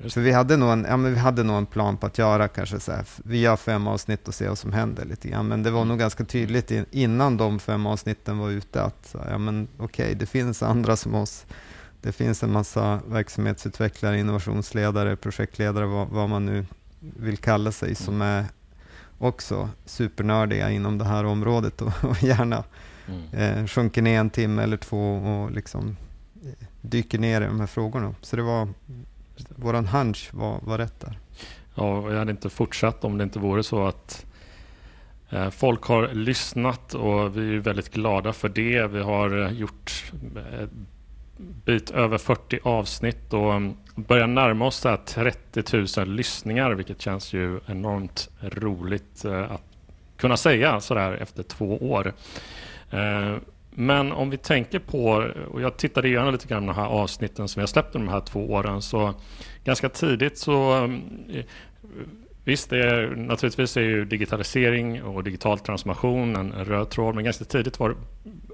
för 0.00 0.20
vi 0.20 0.32
hade, 0.32 0.56
nog 0.56 0.72
en, 0.72 0.86
ja, 0.88 0.96
men 0.96 1.14
vi 1.14 1.18
hade 1.18 1.42
nog 1.42 1.56
en 1.56 1.66
plan 1.66 1.96
på 1.96 2.06
att 2.06 2.18
göra 2.18 2.48
kanske 2.48 2.80
så 2.80 2.92
här, 2.92 3.04
vi 3.24 3.40
gör 3.40 3.56
fem 3.56 3.86
avsnitt 3.86 4.28
och 4.28 4.34
ser 4.34 4.48
vad 4.48 4.58
som 4.58 4.72
händer 4.72 5.04
lite 5.04 5.28
grann. 5.28 5.48
Men 5.48 5.62
det 5.62 5.70
var 5.70 5.80
mm. 5.80 5.88
nog 5.88 5.98
ganska 5.98 6.24
tydligt 6.24 6.72
innan 6.90 7.36
de 7.36 7.58
fem 7.58 7.86
avsnitten 7.86 8.38
var 8.38 8.50
ute 8.50 8.82
att 8.82 9.14
ja, 9.30 9.38
men 9.38 9.68
okej, 9.76 10.04
okay, 10.04 10.14
det 10.14 10.26
finns 10.26 10.62
andra 10.62 10.96
som 10.96 11.14
oss. 11.14 11.46
Det 12.00 12.12
finns 12.12 12.42
en 12.42 12.52
massa 12.52 13.00
verksamhetsutvecklare, 13.08 14.18
innovationsledare, 14.18 15.16
projektledare, 15.16 15.86
vad, 15.86 16.08
vad 16.08 16.28
man 16.28 16.46
nu 16.46 16.66
vill 17.00 17.36
kalla 17.36 17.72
sig, 17.72 17.94
som 17.94 18.14
mm. 18.14 18.28
är 18.28 18.44
också 19.18 19.68
supernördiga 19.84 20.70
inom 20.70 20.98
det 20.98 21.04
här 21.04 21.24
området 21.24 21.82
och, 21.82 21.92
och 22.04 22.22
gärna 22.22 22.64
mm. 23.06 23.58
eh, 23.58 23.66
sjunker 23.66 24.02
ner 24.02 24.20
en 24.20 24.30
timme 24.30 24.62
eller 24.62 24.76
två 24.76 25.14
och 25.16 25.50
liksom 25.50 25.96
eh, 26.44 26.66
dyker 26.80 27.18
ner 27.18 27.40
i 27.40 27.44
de 27.44 27.60
här 27.60 27.66
frågorna. 27.66 28.14
Så 28.20 28.36
det 28.36 28.42
var 28.42 28.68
våran 29.48 29.86
hunch 29.86 30.30
var, 30.32 30.60
var 30.62 30.78
rätt 30.78 31.00
där. 31.00 31.18
Ja, 31.74 32.10
jag 32.10 32.18
hade 32.18 32.30
inte 32.30 32.50
fortsatt 32.50 33.04
om 33.04 33.18
det 33.18 33.24
inte 33.24 33.38
vore 33.38 33.62
så 33.62 33.86
att 33.86 34.26
eh, 35.30 35.50
folk 35.50 35.82
har 35.82 36.08
lyssnat 36.08 36.94
och 36.94 37.36
vi 37.36 37.56
är 37.56 37.58
väldigt 37.58 37.92
glada 37.92 38.32
för 38.32 38.48
det. 38.48 38.86
Vi 38.86 39.02
har 39.02 39.42
eh, 39.42 39.52
gjort 39.52 40.12
eh, 40.36 40.68
bit 41.64 41.90
över 41.90 42.18
40 42.18 42.58
avsnitt 42.62 43.32
och 43.32 43.54
mm, 43.54 43.76
börjar 43.94 44.26
närma 44.26 44.66
oss 44.66 44.86
30 45.06 46.00
000 46.00 46.08
lyssningar, 46.08 46.70
vilket 46.70 47.00
känns 47.00 47.32
ju 47.32 47.60
enormt 47.66 48.30
roligt 48.40 49.24
eh, 49.24 49.52
att 49.52 49.62
kunna 50.16 50.36
säga 50.36 50.80
sådär 50.80 51.12
efter 51.12 51.42
två 51.42 51.76
år. 51.90 52.12
Eh, 52.90 53.36
men 53.76 54.12
om 54.12 54.30
vi 54.30 54.36
tänker 54.36 54.78
på, 54.78 55.30
och 55.50 55.62
jag 55.62 55.76
tittade 55.76 56.08
igenom 56.08 56.32
lite 56.32 56.48
grann 56.48 56.66
de 56.66 56.74
här 56.76 56.86
avsnitten 56.86 57.48
som 57.48 57.60
vi 57.60 57.62
har 57.62 57.66
släppt 57.66 57.92
de 57.92 58.08
här 58.08 58.20
två 58.20 58.50
åren, 58.50 58.82
så 58.82 59.14
ganska 59.64 59.88
tidigt 59.88 60.38
så 60.38 60.84
eh, 61.28 61.44
Visst, 62.46 62.70
det 62.70 62.78
är, 62.78 63.16
naturligtvis 63.16 63.76
är 63.76 63.80
ju 63.80 64.04
digitalisering 64.04 65.02
och 65.02 65.24
digital 65.24 65.58
transformation 65.58 66.36
en 66.36 66.52
röd 66.52 66.90
tråd, 66.90 67.14
men 67.14 67.24
ganska 67.24 67.44
tidigt 67.44 67.78
var 67.80 67.88
det 67.88 67.96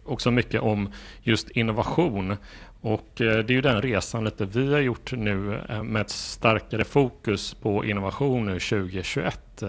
också 0.04 0.30
mycket 0.30 0.60
om 0.60 0.92
just 1.22 1.50
innovation. 1.50 2.36
Och 2.80 3.20
eh, 3.20 3.38
det 3.38 3.52
är 3.52 3.54
ju 3.54 3.60
den 3.60 3.82
resan 3.82 4.24
lite 4.24 4.44
vi 4.44 4.72
har 4.72 4.80
gjort 4.80 5.12
nu 5.12 5.60
eh, 5.68 5.82
med 5.82 6.02
ett 6.02 6.10
starkare 6.10 6.84
fokus 6.84 7.54
på 7.54 7.84
innovation 7.84 8.46
nu 8.46 8.60
2021. 8.60 9.62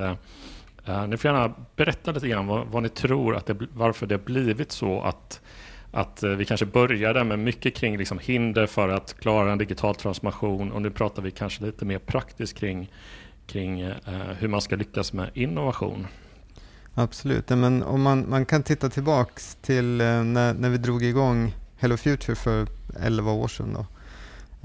Uh, 0.89 1.07
ni 1.07 1.17
får 1.17 1.31
gärna 1.31 1.53
berätta 1.75 2.11
lite 2.11 2.27
grann 2.27 2.47
vad, 2.47 2.67
vad 2.67 2.83
ni 2.83 2.89
tror 2.89 3.35
att 3.35 3.45
det, 3.45 3.57
varför 3.73 4.07
det 4.07 4.17
blivit 4.17 4.71
så 4.71 5.01
att, 5.01 5.41
att 5.91 6.23
eh, 6.23 6.29
vi 6.29 6.45
kanske 6.45 6.65
började 6.65 7.23
med 7.23 7.39
mycket 7.39 7.75
kring 7.75 7.97
liksom 7.97 8.19
hinder 8.19 8.65
för 8.65 8.89
att 8.89 9.19
klara 9.19 9.51
en 9.51 9.57
digital 9.57 9.95
transformation 9.95 10.71
och 10.71 10.81
nu 10.81 10.89
pratar 10.91 11.21
vi 11.21 11.31
kanske 11.31 11.63
lite 11.63 11.85
mer 11.85 11.99
praktiskt 11.99 12.57
kring, 12.57 12.91
kring 13.47 13.83
uh, 13.83 13.93
hur 14.39 14.47
man 14.47 14.61
ska 14.61 14.75
lyckas 14.75 15.13
med 15.13 15.29
innovation. 15.33 16.07
Absolut, 16.93 17.49
men 17.49 17.83
om 17.83 18.01
man, 18.01 18.29
man 18.29 18.45
kan 18.45 18.63
titta 18.63 18.89
tillbaks 18.89 19.57
till 19.61 19.97
när, 19.97 20.53
när 20.53 20.69
vi 20.69 20.77
drog 20.77 21.03
igång 21.03 21.53
Hello 21.77 21.97
Future 21.97 22.35
för 22.35 22.67
11 22.99 23.31
år 23.31 23.47
sedan. 23.47 23.73
Då, 23.73 23.85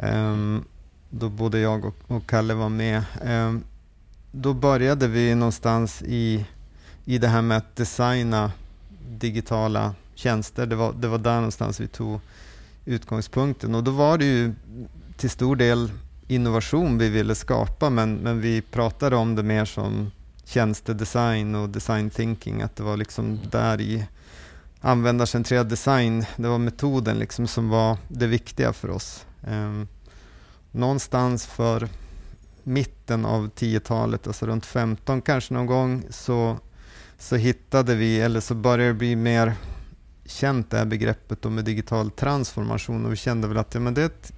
um, 0.06 0.64
då 1.10 1.28
både 1.28 1.58
jag 1.58 1.84
och, 1.84 1.94
och 2.06 2.26
Kalle 2.26 2.54
var 2.54 2.68
med. 2.68 3.02
Um, 3.24 3.64
då 4.40 4.54
började 4.54 5.08
vi 5.08 5.34
någonstans 5.34 6.02
i, 6.02 6.46
i 7.04 7.18
det 7.18 7.28
här 7.28 7.42
med 7.42 7.56
att 7.56 7.76
designa 7.76 8.52
digitala 9.08 9.94
tjänster. 10.14 10.66
Det 10.66 10.76
var, 10.76 10.92
det 10.92 11.08
var 11.08 11.18
där 11.18 11.34
någonstans 11.34 11.80
vi 11.80 11.88
tog 11.88 12.20
utgångspunkten 12.84 13.74
och 13.74 13.84
då 13.84 13.90
var 13.90 14.18
det 14.18 14.24
ju 14.24 14.54
till 15.16 15.30
stor 15.30 15.56
del 15.56 15.92
innovation 16.28 16.98
vi 16.98 17.08
ville 17.08 17.34
skapa 17.34 17.90
men, 17.90 18.14
men 18.14 18.40
vi 18.40 18.62
pratade 18.62 19.16
om 19.16 19.34
det 19.34 19.42
mer 19.42 19.64
som 19.64 20.10
tjänstedesign 20.44 21.54
och 21.54 21.68
design 21.68 22.10
thinking, 22.10 22.62
att 22.62 22.76
det 22.76 22.82
var 22.82 22.96
liksom 22.96 23.40
där 23.50 23.80
i 23.80 24.04
användarcentrerad 24.80 25.68
design, 25.68 26.24
det 26.36 26.48
var 26.48 26.58
metoden 26.58 27.18
liksom 27.18 27.46
som 27.46 27.68
var 27.68 27.98
det 28.08 28.26
viktiga 28.26 28.72
för 28.72 28.90
oss. 28.90 29.26
Um, 29.48 29.88
någonstans 30.70 31.46
för 31.46 31.88
mitten 32.66 33.24
av 33.24 33.50
10-talet, 33.50 34.26
alltså 34.26 34.46
runt 34.46 34.66
15 34.66 35.22
kanske 35.22 35.54
någon 35.54 35.66
gång, 35.66 36.04
så, 36.10 36.58
så 37.18 37.36
hittade 37.36 37.94
vi, 37.94 38.20
eller 38.20 38.40
så 38.40 38.54
började 38.54 38.90
det 38.90 38.94
bli 38.94 39.16
mer 39.16 39.54
känt 40.24 40.70
det 40.70 40.78
här 40.78 40.84
begreppet 40.84 41.44
med 41.44 41.64
digital 41.64 42.10
transformation 42.10 43.06
och 43.06 43.12
vi 43.12 43.16
kände 43.16 43.48
väl 43.48 43.56
att 43.56 43.74
ja, 43.74 43.80
men 43.80 43.94
det, 43.94 44.32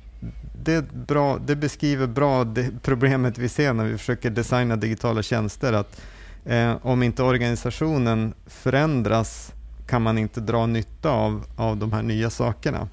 det, 0.65 0.93
bra, 0.93 1.39
det 1.39 1.57
beskriver 1.57 2.07
bra 2.07 2.45
det 2.45 2.71
problemet 2.83 3.39
vi 3.39 3.49
ser 3.49 3.73
när 3.73 3.85
vi 3.85 3.99
försöker 3.99 4.31
designa 4.31 4.77
digitala 4.77 5.23
tjänster. 5.23 5.73
Att 5.73 6.01
eh, 6.45 6.77
om 6.83 7.03
inte 7.03 7.23
organisationen 7.23 8.35
förändras 8.47 9.53
kan 9.87 10.03
man 10.03 10.19
inte 10.19 10.41
dra 10.41 10.67
nytta 10.67 11.11
av, 11.11 11.45
av 11.57 11.77
de 11.77 11.93
här 11.93 12.03
nya 12.03 12.31
sakerna. 12.31 12.89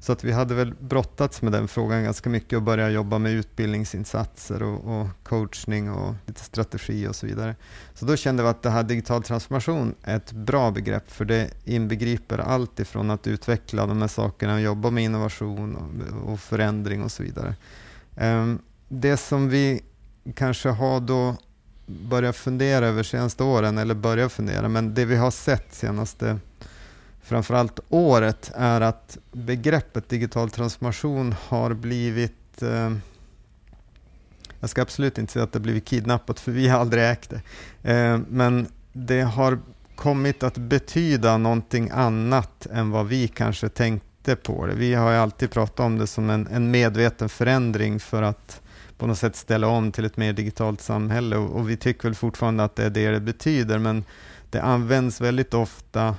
Så 0.00 0.12
att 0.12 0.24
vi 0.24 0.32
hade 0.32 0.54
väl 0.54 0.74
brottats 0.74 1.42
med 1.42 1.52
den 1.52 1.68
frågan 1.68 2.04
ganska 2.04 2.30
mycket 2.30 2.56
och 2.56 2.62
börjat 2.62 2.92
jobba 2.92 3.18
med 3.18 3.32
utbildningsinsatser 3.32 4.62
och, 4.62 5.00
och, 5.00 5.08
coachning 5.22 5.90
och 5.90 6.14
lite 6.26 6.40
strategi 6.44 7.08
och 7.08 7.16
så 7.16 7.26
vidare. 7.26 7.56
Så 7.94 8.04
då 8.04 8.16
kände 8.16 8.42
vi 8.42 8.48
att 8.48 8.62
det 8.62 8.70
här 8.70 8.82
digital 8.82 9.22
transformation 9.22 9.94
är 10.02 10.16
ett 10.16 10.32
bra 10.32 10.70
begrepp 10.70 11.10
för 11.10 11.24
det 11.24 11.50
inbegriper 11.64 12.38
allt 12.38 12.80
ifrån 12.80 13.10
att 13.10 13.26
utveckla 13.26 13.86
de 13.86 14.00
här 14.00 14.08
sakerna, 14.08 14.54
och 14.54 14.60
jobba 14.60 14.90
med 14.90 15.04
innovation 15.04 15.76
och, 15.76 16.32
och 16.32 16.40
förändring 16.40 17.02
och 17.02 17.12
så 17.12 17.22
vidare. 17.22 17.54
Ehm, 18.16 18.58
det 18.88 19.16
som 19.16 19.48
vi 19.48 19.82
kanske 20.34 20.68
har 20.68 21.00
då 21.00 21.36
börjat 21.86 22.36
fundera 22.36 22.86
över 22.86 23.02
senaste 23.02 23.42
åren, 23.42 23.78
eller 23.78 23.94
börjat 23.94 24.32
fundera, 24.32 24.68
men 24.68 24.94
det 24.94 25.04
vi 25.04 25.16
har 25.16 25.30
sett 25.30 25.74
senaste 25.74 26.38
framförallt 27.28 27.80
året 27.88 28.52
är 28.54 28.80
att 28.80 29.18
begreppet 29.32 30.08
digital 30.08 30.50
transformation 30.50 31.34
har 31.48 31.74
blivit 31.74 32.62
eh, 32.62 32.90
jag 34.60 34.70
ska 34.70 34.82
absolut 34.82 35.18
inte 35.18 35.32
säga 35.32 35.42
att 35.42 35.52
det 35.52 35.60
blivit 35.60 35.84
kidnappat, 35.84 36.40
för 36.40 36.52
vi 36.52 36.68
har 36.68 36.80
aldrig 36.80 37.10
ägt 37.10 37.30
det. 37.30 37.40
Eh, 37.92 38.18
men 38.28 38.66
det 38.92 39.20
har 39.20 39.58
kommit 39.94 40.42
att 40.42 40.58
betyda 40.58 41.36
någonting 41.36 41.90
annat 41.92 42.66
än 42.66 42.90
vad 42.90 43.06
vi 43.06 43.28
kanske 43.28 43.68
tänkte 43.68 44.36
på 44.36 44.66
det. 44.66 44.74
Vi 44.74 44.94
har 44.94 45.10
ju 45.10 45.16
alltid 45.16 45.50
pratat 45.50 45.80
om 45.80 45.98
det 45.98 46.06
som 46.06 46.30
en, 46.30 46.46
en 46.46 46.70
medveten 46.70 47.28
förändring 47.28 48.00
för 48.00 48.22
att 48.22 48.60
på 48.98 49.06
något 49.06 49.18
sätt 49.18 49.36
ställa 49.36 49.66
om 49.66 49.92
till 49.92 50.04
ett 50.04 50.16
mer 50.16 50.32
digitalt 50.32 50.80
samhälle 50.80 51.36
och, 51.36 51.50
och 51.50 51.70
vi 51.70 51.76
tycker 51.76 52.02
väl 52.02 52.14
fortfarande 52.14 52.64
att 52.64 52.76
det 52.76 52.84
är 52.84 52.90
det 52.90 53.10
det 53.10 53.20
betyder, 53.20 53.78
men 53.78 54.04
det 54.50 54.60
används 54.60 55.20
väldigt 55.20 55.54
ofta 55.54 56.16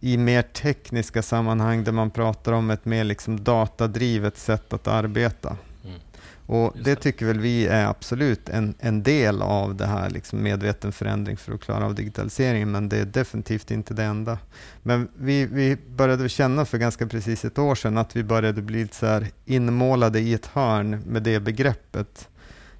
i 0.00 0.16
mer 0.16 0.42
tekniska 0.42 1.22
sammanhang 1.22 1.84
där 1.84 1.92
man 1.92 2.10
pratar 2.10 2.52
om 2.52 2.70
ett 2.70 2.84
mer 2.84 3.04
liksom 3.04 3.44
datadrivet 3.44 4.38
sätt 4.38 4.72
att 4.72 4.88
arbeta. 4.88 5.56
Mm. 5.84 6.00
Och 6.46 6.72
det, 6.76 6.82
det, 6.82 6.96
tycker 6.96 7.26
väl 7.26 7.40
vi 7.40 7.66
är 7.66 7.86
absolut 7.86 8.48
en, 8.48 8.74
en 8.78 9.02
del 9.02 9.42
av 9.42 9.74
det 9.74 9.86
här 9.86 10.10
liksom 10.10 10.42
medveten 10.42 10.92
förändring 10.92 11.36
för 11.36 11.52
att 11.52 11.60
klara 11.60 11.86
av 11.86 11.94
digitaliseringen, 11.94 12.70
men 12.70 12.88
det 12.88 12.96
är 12.96 13.04
definitivt 13.04 13.70
inte 13.70 13.94
det 13.94 14.04
enda. 14.04 14.38
Men 14.82 15.08
vi, 15.16 15.46
vi 15.46 15.76
började 15.88 16.28
känna 16.28 16.64
för 16.64 16.78
ganska 16.78 17.06
precis 17.06 17.44
ett 17.44 17.58
år 17.58 17.74
sedan 17.74 17.98
att 17.98 18.16
vi 18.16 18.24
började 18.24 18.62
bli 18.62 18.88
så 18.92 19.06
här 19.06 19.26
inmålade 19.44 20.20
i 20.20 20.34
ett 20.34 20.46
hörn 20.46 21.02
med 21.06 21.22
det 21.22 21.40
begreppet. 21.40 22.28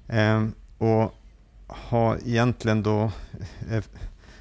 Eh, 0.07 0.47
och 0.77 1.13
har 1.67 2.17
egentligen 2.25 2.83
då 2.83 3.11
eh, 3.71 3.83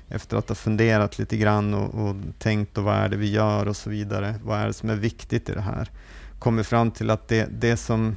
efter 0.08 0.36
att 0.36 0.48
ha 0.48 0.56
funderat 0.56 1.18
lite 1.18 1.36
grann 1.36 1.74
och, 1.74 2.08
och, 2.08 2.16
tänkt 2.38 2.78
och 2.78 2.84
vad 2.84 2.94
är 2.94 3.08
det 3.08 3.16
vi 3.16 3.30
gör 3.30 3.68
och 3.68 3.76
så 3.76 3.90
vidare. 3.90 4.34
Vad 4.44 4.58
är 4.58 4.66
det 4.66 4.72
som 4.72 4.90
är 4.90 4.96
viktigt 4.96 5.48
i 5.48 5.52
det 5.52 5.60
här? 5.60 5.90
Kommer 6.38 6.62
fram 6.62 6.90
till 6.90 7.10
att 7.10 7.28
det, 7.28 7.48
det 7.50 7.76
som, 7.76 8.16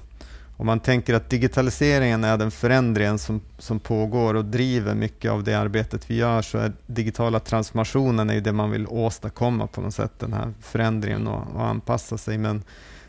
om 0.58 0.65
man 0.65 0.79
tänker 0.79 1.13
att 1.13 1.29
digitaliseringen 1.29 2.24
är 2.24 2.38
den 2.38 2.51
förändringen 2.51 3.19
som, 3.19 3.41
som 3.58 3.79
pågår 3.79 4.34
och 4.34 4.46
driver 4.46 4.96
mycket 4.96 5.31
av 5.31 5.43
det 5.43 5.53
arbetet 5.53 6.10
vi 6.10 6.15
gör, 6.15 6.41
så 6.41 6.58
är 6.58 6.72
digitala 6.86 7.39
transformationen 7.39 8.29
är 8.29 8.41
det 8.41 8.51
man 8.51 8.72
vill 8.72 8.88
åstadkomma 8.88 9.67
på 9.67 9.81
något 9.81 9.93
sätt, 9.93 10.19
den 10.19 10.34
här 10.34 10.53
förändringen 10.62 11.27
och, 11.27 11.55
och 11.55 11.65
anpassa 11.65 12.17
sig. 12.17 12.38
Men 12.38 12.63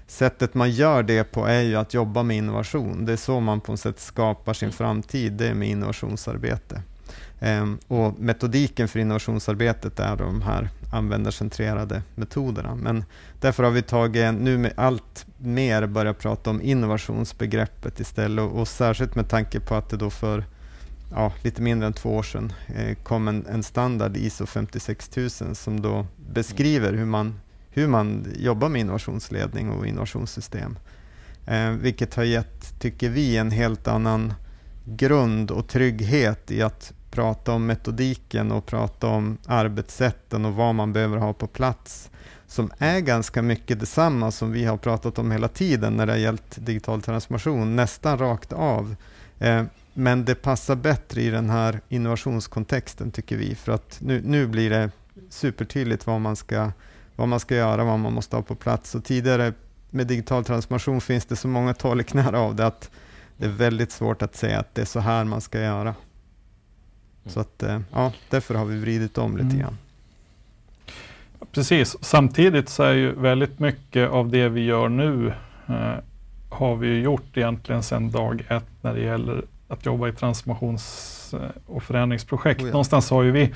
sättet 0.07 0.55
man 0.55 0.71
gör 0.71 1.03
det 1.03 1.25
på 1.25 1.47
är 1.47 1.63
ju 1.63 1.77
att 1.77 1.95
jobba 1.95 2.23
med 2.23 2.37
innovation. 2.37 3.05
Det 3.05 3.13
är 3.13 3.17
så 3.17 3.41
man 3.41 3.61
på 3.61 3.73
något 3.73 3.81
sätt 3.81 4.01
skapar 4.01 4.55
sin 4.55 4.73
framtid, 4.73 5.33
det 5.33 5.49
är 5.49 5.55
med 5.55 5.69
innovationsarbete. 5.69 6.83
Ehm, 7.41 7.79
och 7.89 8.19
metodiken 8.19 8.89
för 8.89 8.99
innovationsarbetet 8.99 10.01
är 10.01 10.17
de 10.17 10.43
här 10.43 10.69
användarcentrerade 10.93 12.03
metoderna. 12.15 12.75
Men 12.75 13.05
därför 13.41 13.63
har 13.63 13.71
vi 13.71 13.83
tagit, 13.83 14.35
nu 14.35 14.59
med 14.59 14.73
allt 14.77 15.27
mer 15.39 15.87
börjat 15.87 16.19
prata 16.19 16.51
om 16.51 16.63
innovationsbegreppet 16.63 18.01
istället 18.01 18.43
och, 18.43 18.61
och 18.61 18.69
särskilt 18.69 19.15
med 19.15 19.29
tanke 19.29 19.61
på 19.61 19.75
att 19.75 19.89
det 19.89 19.97
då 19.97 20.11
för 20.11 20.45
ja, 21.15 21.33
lite 21.43 21.63
mindre 21.63 21.87
än 21.87 21.93
två 21.93 22.17
år 22.17 22.23
sedan 22.23 22.53
eh, 22.77 22.95
kom 22.95 23.29
en, 23.29 23.47
en, 23.47 23.63
standard 23.63 24.17
ISO 24.17 24.47
56000 24.47 25.55
som 25.55 25.81
då 25.81 26.07
beskriver 26.33 26.93
hur 26.93 27.05
man, 27.05 27.41
hur 27.71 27.87
man 27.87 28.27
jobbar 28.37 28.69
med 28.69 28.81
innovationsledning 28.81 29.71
och 29.71 29.87
innovationssystem. 29.87 30.79
Eh, 31.47 31.71
vilket 31.71 32.15
har 32.15 32.25
gett, 32.25 32.81
tycker 32.81 33.11
vi, 33.11 33.37
en 33.37 33.51
helt 33.51 33.89
annan 33.89 34.35
grund 34.85 35.51
och 35.51 35.69
trygghet 35.69 36.51
i 36.51 36.63
att 36.63 36.93
prata 37.11 37.53
om 37.53 37.67
metodiken 37.67 38.53
och 38.53 38.67
prata 38.67 39.07
om 39.07 39.39
arbetssätten 39.47 40.45
och 40.45 40.55
vad 40.55 40.75
man 40.75 40.93
behöver 40.93 41.17
ha 41.17 41.33
på 41.33 41.47
plats 41.47 42.11
som 42.51 42.71
är 42.79 43.01
ganska 43.01 43.43
mycket 43.43 43.81
detsamma 43.81 44.31
som 44.31 44.53
vi 44.53 44.65
har 44.65 44.77
pratat 44.77 45.19
om 45.19 45.31
hela 45.31 45.49
tiden 45.49 45.97
när 45.97 46.07
det 46.07 46.13
har 46.13 46.19
gällt 46.19 46.67
digital 46.67 47.03
transformation, 47.03 47.77
nästan 47.77 48.19
rakt 48.19 48.53
av. 48.53 48.97
Eh, 49.39 49.65
men 49.95 50.25
det 50.25 50.35
passar 50.35 50.77
bättre 50.77 51.23
i 51.23 51.31
den 51.31 51.51
här 51.51 51.81
innovationskontexten 51.89 53.11
tycker 53.11 53.37
vi, 53.37 53.55
för 53.55 53.73
att 53.73 53.99
nu, 54.01 54.23
nu 54.25 54.47
blir 54.47 54.71
det 54.71 54.91
supertydligt 55.29 56.07
vad 56.07 56.21
man, 56.21 56.37
ska, 56.37 56.73
vad 57.17 57.29
man 57.29 57.41
ska 57.41 57.57
göra, 57.57 57.85
vad 57.85 57.99
man 57.99 58.13
måste 58.13 58.37
ha 58.37 58.43
på 58.43 58.55
plats. 58.55 58.95
Och 58.95 59.05
tidigare 59.05 59.53
med 59.91 60.07
digital 60.07 60.45
transformation 60.45 61.01
finns 61.01 61.27
det 61.27 61.37
så 61.37 61.49
många 61.49 61.75
tolkningar 61.75 62.33
av 62.33 62.55
det 62.55 62.67
att 62.67 62.91
det 63.37 63.45
är 63.45 63.51
väldigt 63.51 63.93
svårt 63.93 64.23
att 64.23 64.37
säga 64.37 64.61
att 64.61 64.75
det 64.75 64.81
är 64.81 64.87
så 64.87 65.01
här 65.01 65.25
man 65.25 65.41
ska 65.41 65.61
göra. 65.61 65.95
Så 67.27 67.41
att, 67.41 67.63
eh, 67.63 67.81
ja, 67.93 68.13
därför 68.29 68.55
har 68.55 68.65
vi 68.65 68.79
vridit 68.79 69.19
om 69.19 69.37
lite 69.37 69.47
mm. 69.49 69.59
grann. 69.59 69.79
Precis, 71.53 71.97
samtidigt 72.01 72.69
så 72.69 72.83
är 72.83 72.93
ju 72.93 73.13
väldigt 73.13 73.59
mycket 73.59 74.11
av 74.11 74.29
det 74.29 74.49
vi 74.49 74.65
gör 74.65 74.89
nu 74.89 75.33
eh, 75.67 75.95
har 76.49 76.77
vi 76.77 77.01
gjort 77.01 77.37
egentligen 77.37 77.83
sedan 77.83 78.11
dag 78.11 78.45
ett 78.49 78.71
när 78.81 78.95
det 78.95 79.01
gäller 79.01 79.45
att 79.69 79.87
jobba 79.87 80.09
i 80.09 80.13
transformations 80.13 81.35
eh, 81.35 81.49
och 81.67 81.83
förändringsprojekt. 81.83 82.61
Oh 82.61 82.67
ja. 82.67 82.73
Någonstans 82.73 83.11
har 83.11 83.23
ju 83.23 83.31
vi, 83.31 83.55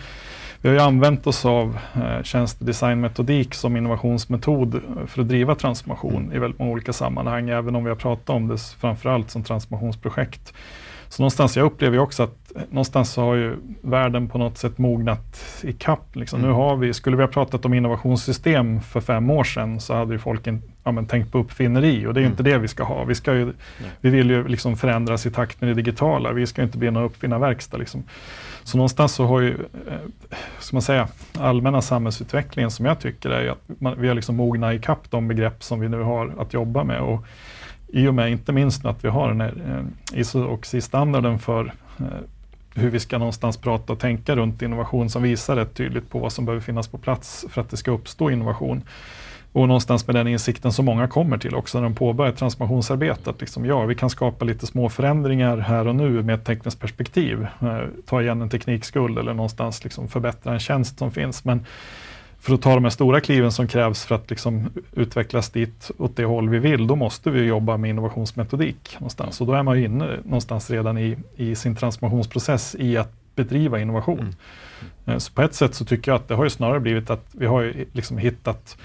vi 0.61 0.69
har 0.69 0.75
ju 0.75 0.81
använt 0.81 1.27
oss 1.27 1.45
av 1.45 1.79
eh, 1.95 2.23
tjänstedesignmetodik 2.23 3.55
som 3.55 3.77
innovationsmetod 3.77 4.81
för 5.07 5.21
att 5.21 5.29
driva 5.29 5.55
transformation 5.55 6.23
mm. 6.23 6.33
i 6.33 6.39
väldigt 6.39 6.59
många 6.59 6.73
olika 6.73 6.93
sammanhang, 6.93 7.49
även 7.49 7.77
om 7.77 7.85
vi 7.85 7.91
har 7.91 7.97
pratat 7.97 8.31
om 8.31 8.49
det 8.49 8.59
framförallt 8.59 9.31
som 9.31 9.45
transformationsprojekt. 9.45 10.55
Så 11.09 11.23
någonstans, 11.23 11.57
jag 11.57 11.67
upplever 11.67 11.99
också 11.99 12.23
att 12.23 12.53
någonstans 12.71 13.13
så 13.13 13.23
har 13.23 13.35
ju 13.35 13.57
världen 13.81 14.29
på 14.29 14.39
något 14.39 14.59
sätt 14.59 14.79
mognat 14.79 15.45
ikapp. 15.63 16.17
Liksom. 16.17 16.39
Mm. 16.39 16.51
Nu 16.51 16.57
har 16.57 16.77
vi, 16.77 16.95
skulle 16.95 17.17
vi 17.17 17.23
ha 17.23 17.29
pratat 17.29 17.65
om 17.65 17.75
innovationssystem 17.75 18.81
för 18.81 19.01
fem 19.01 19.31
år 19.31 19.45
sedan 19.45 19.81
så 19.81 19.95
hade 19.95 20.13
ju 20.13 20.19
folk 20.19 20.47
ja, 20.85 20.93
men 20.93 21.07
tänk 21.07 21.33
på 21.33 21.39
uppfinneri 21.39 22.07
och 22.07 22.15
det 22.15 22.21
är 22.21 22.23
mm. 22.23 22.33
inte 22.33 22.43
det 22.43 22.59
vi 22.59 22.69
ska 22.69 22.85
ha. 22.85 23.05
Vi, 23.05 23.15
ska 23.15 23.35
ju, 23.35 23.53
vi 24.01 24.11
vill 24.11 24.31
ju 24.31 24.49
liksom 24.49 24.77
förändras 24.77 25.27
i 25.27 25.31
takt 25.31 25.61
med 25.61 25.71
det 25.71 25.75
digitala. 25.75 26.33
Vi 26.33 26.47
ska 26.47 26.63
inte 26.63 26.79
bli 26.79 26.91
någon 26.91 27.05
uppfinnarverkstad. 27.05 27.77
Liksom. 27.77 28.03
Så 28.63 28.77
någonstans 28.77 29.15
så 29.15 29.25
har 29.27 29.41
ju, 29.41 29.53
eh, 29.89 29.95
ska 30.59 30.77
man 30.77 30.83
säga, 30.83 31.09
allmänna 31.39 31.83
samhällsutvecklingen 31.83 32.71
som 32.71 32.87
jag 32.87 33.01
tycker 33.01 33.31
är 33.31 33.51
att 33.51 33.81
man, 33.81 33.95
vi 34.01 34.09
har 34.09 34.15
liksom 34.15 34.37
mognat 34.37 34.75
ikapp 34.75 35.11
de 35.11 35.29
begrepp 35.29 35.65
som 35.65 35.81
vi 35.81 35.89
nu 35.89 36.01
har 36.01 36.33
att 36.39 36.55
jobba 36.55 36.85
med. 36.85 37.01
Och 37.01 37.27
i 37.95 38.09
och 38.09 38.15
med 38.15 38.31
inte 38.31 38.53
minst 38.53 38.85
att 38.85 39.05
vi 39.05 39.09
har 39.09 39.29
den 39.29 39.41
här 39.41 39.55
eh, 39.69 40.21
ISO 40.21 40.45
och 40.45 40.67
standarden 40.67 41.39
för 41.39 41.73
eh, 41.99 42.07
hur 42.75 42.91
vi 42.91 43.01
ska 43.01 43.19
någonstans 43.19 43.57
prata 43.57 43.93
och 43.93 43.99
tänka 43.99 44.37
runt 44.37 44.63
innovation 44.63 45.11
som 45.11 45.23
visar 45.23 45.57
rätt 45.57 45.75
tydligt 45.75 46.11
på 46.11 46.19
vad 46.19 46.33
som 46.33 46.45
behöver 46.45 46.63
finnas 46.63 46.89
på 46.89 46.99
plats 46.99 47.47
för 47.51 47.61
att 47.61 47.71
det 47.71 47.77
ska 47.77 47.91
uppstå 47.91 48.31
innovation. 48.31 48.83
Och 49.53 49.69
någonstans 49.69 50.07
med 50.07 50.17
den 50.17 50.29
insikten 50.29 50.73
som 50.73 50.85
många 50.85 51.09
kommer 51.09 51.39
till 51.39 51.55
också 51.55 51.79
när 51.79 51.85
de 51.85 51.95
påbörjar 51.95 52.33
transformationsarbetet. 52.33 53.41
Liksom, 53.41 53.65
ja, 53.65 53.85
vi 53.85 53.95
kan 53.95 54.11
skapa 54.11 54.45
lite 54.45 54.67
små 54.67 54.89
förändringar 54.89 55.59
här 55.59 55.89
och 55.89 55.97
nu 55.97 56.23
med 56.23 56.35
ett 56.35 56.45
tekniskt 56.45 56.81
perspektiv. 56.81 57.47
Eh, 57.61 57.79
ta 58.07 58.23
igen 58.23 58.43
en 58.43 58.49
teknikskuld 58.49 59.19
eller 59.19 59.35
någonstans 59.35 59.85
liksom 59.85 60.09
förbättra 60.09 60.53
en 60.53 60.61
tjänst 60.61 60.99
som 60.99 61.11
finns. 61.11 61.45
Men 61.45 61.67
för 62.45 62.55
att 62.55 62.63
ta 62.63 62.75
de 62.75 62.85
här 62.85 62.91
stora 62.91 63.21
kliven 63.21 63.53
som 63.53 63.69
krävs 63.69 64.05
för 64.05 64.15
att 64.15 64.31
liksom 64.31 64.71
utvecklas 64.93 65.51
dit 65.51 65.91
åt 65.99 66.17
det 66.17 66.25
håll 66.25 66.49
vi 66.49 66.59
vill, 66.59 66.87
då 66.87 66.97
måste 66.97 67.31
vi 67.31 67.45
jobba 67.45 67.77
med 67.77 67.91
innovationsmetodik 67.91 68.97
någonstans. 68.99 69.41
Och 69.41 69.47
då 69.47 69.53
är 69.53 69.63
man 69.63 69.79
ju 69.79 69.85
inne 69.85 70.19
någonstans 70.25 70.71
redan 70.71 70.99
i, 70.99 71.17
i 71.37 71.55
sin 71.55 71.77
transformationsprocess 71.77 72.77
i 72.79 72.97
att 72.97 73.13
bedriva 73.35 73.81
innovation. 73.81 74.19
Mm. 74.19 74.35
Mm. 75.05 75.21
Så 75.21 75.33
på 75.33 75.43
ett 75.43 75.55
sätt 75.55 75.75
så 75.75 75.85
tycker 75.85 76.11
jag 76.11 76.17
att 76.17 76.29
det 76.29 76.35
har 76.35 76.45
ju 76.45 76.51
snarare 76.51 76.81
blivit 76.81 77.11
att 77.11 77.27
vi 77.33 77.47
har 77.47 77.73
liksom 77.93 78.19
hittat 78.19 78.77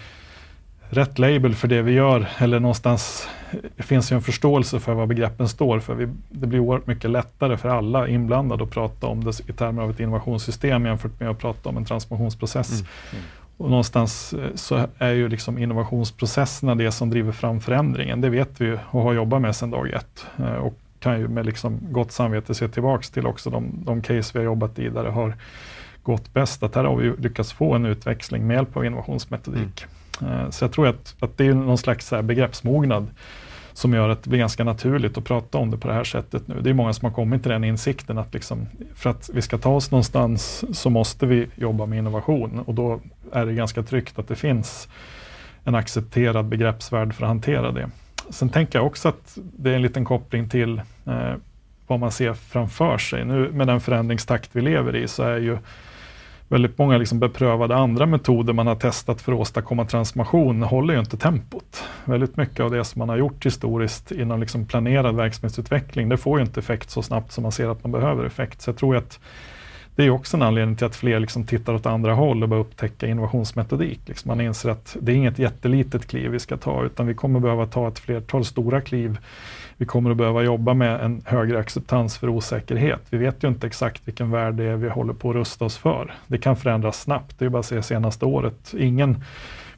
rätt 0.90 1.20
label 1.20 1.56
för 1.56 1.68
det 1.68 1.82
vi 1.82 1.92
gör 1.92 2.28
eller 2.38 2.60
någonstans 2.60 3.28
det 3.76 3.84
finns 3.84 4.12
ju 4.12 4.16
en 4.16 4.22
förståelse 4.22 4.80
för 4.80 4.94
vad 4.94 5.08
begreppen 5.08 5.50
står 5.50 5.80
för. 5.80 5.94
Vi, 5.96 6.08
det 6.30 6.48
blir 6.48 6.60
oerhört 6.60 6.88
mycket 6.88 7.10
lättare 7.10 7.58
för 7.58 7.70
alla 7.70 8.08
inblandade 8.08 8.64
att 8.64 8.70
prata 8.70 9.08
om 9.08 9.24
det 9.24 9.50
i 9.50 9.54
termer 9.54 9.84
av 9.84 9.90
ett 9.90 10.00
innovationssystem 10.00 10.86
jämfört 10.86 11.20
med 11.20 11.30
att 11.30 11.40
prata 11.40 11.70
om 11.70 11.78
en 11.78 11.86
transformationsprocess. 11.86 12.72
Mm. 12.72 12.86
Mm. 13.12 13.24
Och 13.60 13.70
någonstans 13.70 14.34
eh, 14.34 14.56
så 14.56 14.88
är 14.98 15.12
ju 15.12 15.30
liksom 15.30 15.58
innovationsprocesserna 15.58 16.76
det 16.76 16.92
som 16.92 17.10
driver 17.10 17.32
fram 17.32 17.60
förändringen. 17.60 18.22
Det 18.22 18.30
vet 18.30 18.62
vi 18.62 18.78
och 18.92 19.02
har 19.02 19.14
jobbat 19.14 19.42
med 19.42 19.56
sedan 19.56 19.72
dag 19.72 19.90
ett. 19.90 20.26
Eh, 20.38 20.54
och 20.54 20.80
kan 21.00 21.20
ju 21.20 21.28
med 21.28 21.46
liksom 21.46 21.80
gott 21.92 22.12
samvete 22.12 22.56
se 22.56 22.68
tillbaks 22.68 23.10
till 23.10 23.28
också 23.28 23.50
de, 23.50 23.72
de 23.86 24.02
case 24.02 24.32
vi 24.34 24.40
har 24.40 24.46
jobbat 24.46 24.80
i 24.80 24.90
där 24.90 25.04
det 25.04 25.12
har 25.12 25.34
gått 26.04 26.34
bäst. 26.34 26.64
Att 26.64 26.76
här 26.76 26.84
har 26.84 26.96
vi 26.96 27.14
lyckats 27.18 27.54
få 27.54 27.74
en 27.74 27.86
utväxling 27.86 28.48
med 28.48 28.56
hjälp 28.56 28.78
av 28.78 28.86
innovationsmetodik. 28.86 29.86
Mm. 30.22 30.34
Eh, 30.34 30.50
så 30.50 30.64
jag 30.64 30.72
tror 30.72 30.88
att, 30.88 31.16
att 31.20 31.38
det 31.38 31.46
är 31.46 31.54
någon 31.54 31.78
slags 31.78 32.14
begreppsmognad 32.24 33.08
som 33.80 33.94
gör 33.94 34.10
att 34.10 34.24
det 34.24 34.30
blir 34.30 34.40
ganska 34.40 34.64
naturligt 34.64 35.18
att 35.18 35.24
prata 35.24 35.58
om 35.58 35.72
det 35.72 35.78
på 35.78 35.88
det 35.88 35.94
här 35.94 36.04
sättet 36.04 36.48
nu. 36.48 36.62
Det 36.62 36.70
är 36.70 36.74
många 36.74 36.94
som 36.94 37.06
har 37.06 37.14
kommit 37.14 37.42
till 37.42 37.52
den 37.52 37.64
insikten 37.64 38.18
att 38.18 38.34
liksom, 38.34 38.68
för 38.96 39.10
att 39.10 39.30
vi 39.34 39.42
ska 39.42 39.58
ta 39.58 39.70
oss 39.70 39.92
någonstans 39.92 40.66
så 40.80 40.90
måste 40.90 41.26
vi 41.26 41.48
jobba 41.56 41.86
med 41.86 41.98
innovation 42.00 42.60
och 42.60 42.74
då 42.74 43.00
är 43.32 43.46
det 43.46 43.54
ganska 43.54 43.84
tryggt 43.84 44.20
att 44.20 44.28
det 44.28 44.36
finns 44.36 44.88
en 45.64 45.76
accepterad 45.76 46.46
begreppsvärld 46.46 47.14
för 47.14 47.24
att 47.24 47.28
hantera 47.28 47.72
det. 47.72 47.90
Sen 48.30 48.50
tänker 48.50 48.80
jag 48.80 48.86
också 48.86 49.10
att 49.10 49.38
det 49.58 49.72
är 49.72 49.76
en 49.76 49.82
liten 49.82 50.06
koppling 50.06 50.50
till 50.50 50.82
eh, 51.06 51.34
vad 51.88 52.00
man 52.00 52.12
ser 52.12 52.34
framför 52.34 52.98
sig. 52.98 53.26
Nu 53.26 53.52
med 53.52 53.68
den 53.68 53.82
förändringstakt 53.82 54.50
vi 54.52 54.62
lever 54.62 54.96
i 54.96 55.08
så 55.08 55.24
är 55.24 55.38
ju 55.38 55.58
väldigt 56.50 56.78
många 56.78 56.98
liksom 56.98 57.20
beprövade 57.20 57.76
andra 57.76 58.06
metoder 58.06 58.54
man 58.54 58.68
har 58.68 58.76
testat 58.76 59.22
för 59.22 59.32
att 59.32 59.40
åstadkomma 59.40 59.86
transformation 59.86 60.64
håller 60.64 60.94
ju 60.94 61.00
inte 61.00 61.18
tempot. 61.18 61.84
Väldigt 62.06 62.38
mycket 62.38 62.60
av 62.60 62.72
det 62.72 62.84
som 62.84 63.00
man 63.00 63.10
har 63.10 63.18
gjort 63.18 63.46
historiskt 63.46 64.12
inom 64.12 64.40
liksom 64.40 64.66
planerad 64.66 65.16
verksamhetsutveckling, 65.16 66.10
det 66.10 66.18
får 66.18 66.40
ju 66.40 66.46
inte 66.46 66.60
effekt 66.60 66.90
så 66.90 67.02
snabbt 67.02 67.32
som 67.32 67.42
man 67.42 67.52
ser 67.52 67.68
att 67.68 67.84
man 67.84 67.92
behöver 67.92 68.26
effekt. 68.26 68.62
Så 68.62 68.70
jag 68.70 68.78
tror 68.78 68.96
att 68.96 69.20
det 69.96 70.06
är 70.06 70.10
också 70.10 70.38
en 70.38 70.44
anledning 70.44 70.76
till 70.76 70.86
att 70.88 70.96
fler 70.96 71.20
liksom 71.20 71.46
tittar 71.46 71.74
åt 71.74 71.86
andra 71.86 72.14
håll 72.14 72.44
och 72.44 72.50
börjar 72.50 72.64
upptäcka 72.64 73.08
innovationsmetodik. 73.08 74.00
Liksom 74.06 74.30
man 74.30 74.42
inser 74.42 74.70
att 74.70 74.98
det 75.02 75.12
är 75.12 75.16
inget 75.16 75.40
jättelitet 75.40 76.08
kliv 76.08 76.32
vi 76.32 76.40
ska 76.40 76.58
ta, 76.58 76.84
utan 76.84 77.08
vi 77.08 77.14
kommer 77.14 77.40
behöva 77.40 77.66
ta 77.66 77.88
ett 77.88 78.00
flertal 78.00 78.46
stora 78.46 78.82
kliv 78.82 79.18
vi 79.80 79.86
kommer 79.86 80.12
att 80.12 80.18
behöva 80.18 80.44
jobba 80.44 80.74
med 80.74 81.02
en 81.02 81.22
högre 81.26 81.60
acceptans 81.60 82.18
för 82.18 82.30
osäkerhet. 82.30 83.02
Vi 83.10 83.18
vet 83.18 83.44
ju 83.44 83.48
inte 83.48 83.68
exakt 83.68 84.02
vilken 84.06 84.32
värld 84.32 84.54
det 84.54 84.64
är 84.64 84.76
vi 84.76 84.90
håller 84.90 85.14
på 85.14 85.30
att 85.30 85.36
rusta 85.36 85.66
oss 85.66 85.78
för. 85.78 86.14
Det 86.28 86.38
kan 86.38 86.56
förändras 86.56 87.02
snabbt. 87.02 87.40
Det 87.40 87.46
är 87.46 87.50
bara 87.50 87.60
att 87.60 87.66
se 87.66 87.84
senaste 87.84 88.26
året. 88.26 88.74
Ingen 88.78 89.24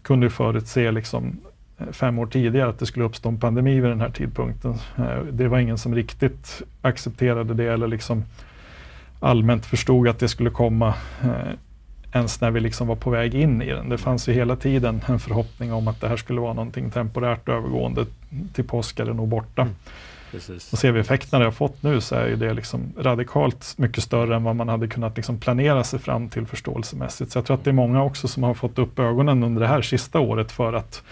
kunde 0.02 0.30
förutse 0.30 0.92
liksom 0.92 1.40
eh, 1.78 1.86
fem 1.92 2.20
år 2.20 2.26
tidigare 2.26 2.70
att 2.70 2.80
det 2.80 2.86
skulle 2.86 3.06
uppstå 3.06 3.30
en 3.30 3.40
pandemi 3.40 3.80
vid 3.80 3.92
den 3.92 4.02
här 4.02 4.10
tidpunkten. 4.10 4.74
Eh, 4.98 5.24
det 5.32 5.48
var 5.48 5.60
ingen 5.60 5.78
som 5.78 5.96
riktigt 5.96 6.62
accepterade 6.82 7.54
det 7.54 7.74
eller 7.74 7.88
liksom 7.88 8.24
allmänt 9.20 9.66
förstod 9.66 10.08
att 10.08 10.20
det 10.20 10.30
skulle 10.30 10.50
komma 10.50 10.94
eh, 11.24 11.54
ens 12.14 12.42
när 12.42 12.52
vi 12.52 12.60
liksom 12.60 12.88
var 12.88 12.96
på 12.96 13.10
väg 13.10 13.36
in 13.36 13.62
i 13.62 13.70
den. 13.70 13.90
Det 13.90 13.98
fanns 13.98 14.30
ju 14.30 14.34
hela 14.34 14.56
tiden 14.56 15.02
en 15.08 15.20
förhoppning 15.20 15.74
om 15.74 15.88
att 15.88 16.02
det 16.02 16.08
här 16.08 16.18
skulle 16.18 16.42
vara 16.42 16.54
någonting 16.54 16.92
temporärt 16.92 17.50
övergående. 17.50 18.06
Till 18.54 18.64
påsk 18.64 19.00
är 19.00 19.06
det 19.06 19.14
nog 19.14 19.28
borta. 19.28 19.62
Mm. 19.62 19.76
Precis. 20.32 20.74
Och 20.74 20.80
ser 20.80 20.92
vi 20.92 21.00
effekterna 21.00 21.40
det 21.40 21.46
har 21.46 21.52
fått 21.52 21.84
nu 21.84 22.02
så 22.02 22.16
är 22.16 22.28
ju 22.28 22.36
det 22.36 22.54
liksom 22.54 22.94
radikalt 22.98 23.74
mycket 23.78 24.04
större 24.04 24.36
än 24.36 24.44
vad 24.44 24.56
man 24.56 24.70
hade 24.70 24.88
kunnat 24.88 25.18
liksom 25.18 25.38
planera 25.38 25.84
sig 25.84 26.00
fram 26.00 26.30
till 26.30 26.46
förståelsemässigt. 26.46 27.32
Så 27.32 27.38
jag 27.38 27.46
tror 27.46 27.58
att 27.58 27.64
det 27.64 27.70
är 27.70 27.74
många 27.74 28.04
också 28.04 28.28
som 28.28 28.44
har 28.44 28.54
fått 28.54 28.80
upp 28.80 29.00
ögonen 29.00 29.44
under 29.44 29.62
det 29.62 29.68
här 29.68 29.82
sista 29.82 30.20
året 30.20 30.52
för 30.52 30.74
att 30.74 31.04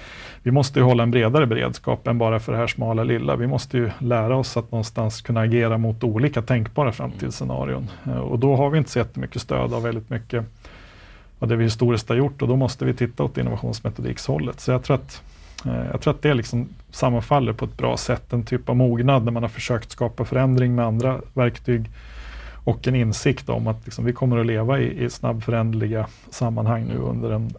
vi 0.43 0.51
måste 0.51 0.79
ju 0.79 0.85
hålla 0.85 1.03
en 1.03 1.11
bredare 1.11 1.45
beredskap 1.45 2.07
än 2.07 2.17
bara 2.17 2.39
för 2.39 2.51
det 2.51 2.57
här 2.57 2.67
smala 2.67 3.03
lilla. 3.03 3.35
Vi 3.35 3.47
måste 3.47 3.77
ju 3.77 3.91
lära 3.99 4.35
oss 4.35 4.57
att 4.57 4.71
någonstans 4.71 5.21
kunna 5.21 5.41
agera 5.41 5.77
mot 5.77 6.03
olika 6.03 6.41
tänkbara 6.41 6.91
framtidsscenarion. 6.91 7.87
Och 8.21 8.39
då 8.39 8.55
har 8.55 8.69
vi 8.69 8.77
inte 8.77 8.89
så 8.89 8.99
jättemycket 8.99 9.41
stöd 9.41 9.73
av 9.73 9.83
väldigt 9.83 10.09
mycket 10.09 10.45
vad 11.39 11.49
det 11.49 11.55
vi 11.55 11.63
historiskt 11.63 12.09
har 12.09 12.15
gjort 12.15 12.41
och 12.41 12.47
då 12.47 12.55
måste 12.55 12.85
vi 12.85 12.93
titta 12.93 13.23
åt 13.23 13.37
innovationsmetodikshållet. 13.37 14.59
Så 14.59 14.71
jag 14.71 14.83
tror 14.83 14.95
att, 14.95 15.21
eh, 15.65 15.85
jag 15.91 16.01
tror 16.01 16.13
att 16.13 16.21
det 16.21 16.33
liksom 16.33 16.69
sammanfaller 16.91 17.53
på 17.53 17.65
ett 17.65 17.77
bra 17.77 17.97
sätt, 17.97 18.33
en 18.33 18.45
typ 18.45 18.69
av 18.69 18.75
mognad 18.75 19.25
när 19.25 19.31
man 19.31 19.43
har 19.43 19.49
försökt 19.49 19.91
skapa 19.91 20.25
förändring 20.25 20.75
med 20.75 20.85
andra 20.85 21.21
verktyg 21.33 21.89
och 22.63 22.87
en 22.87 22.95
insikt 22.95 23.49
om 23.49 23.67
att 23.67 23.85
liksom 23.85 24.05
vi 24.05 24.13
kommer 24.13 24.37
att 24.37 24.45
leva 24.45 24.79
i, 24.79 25.03
i 25.03 25.09
snabbföränderliga 25.09 26.07
sammanhang 26.29 26.85
nu 26.85 26.97
under 26.97 27.31
en, 27.31 27.53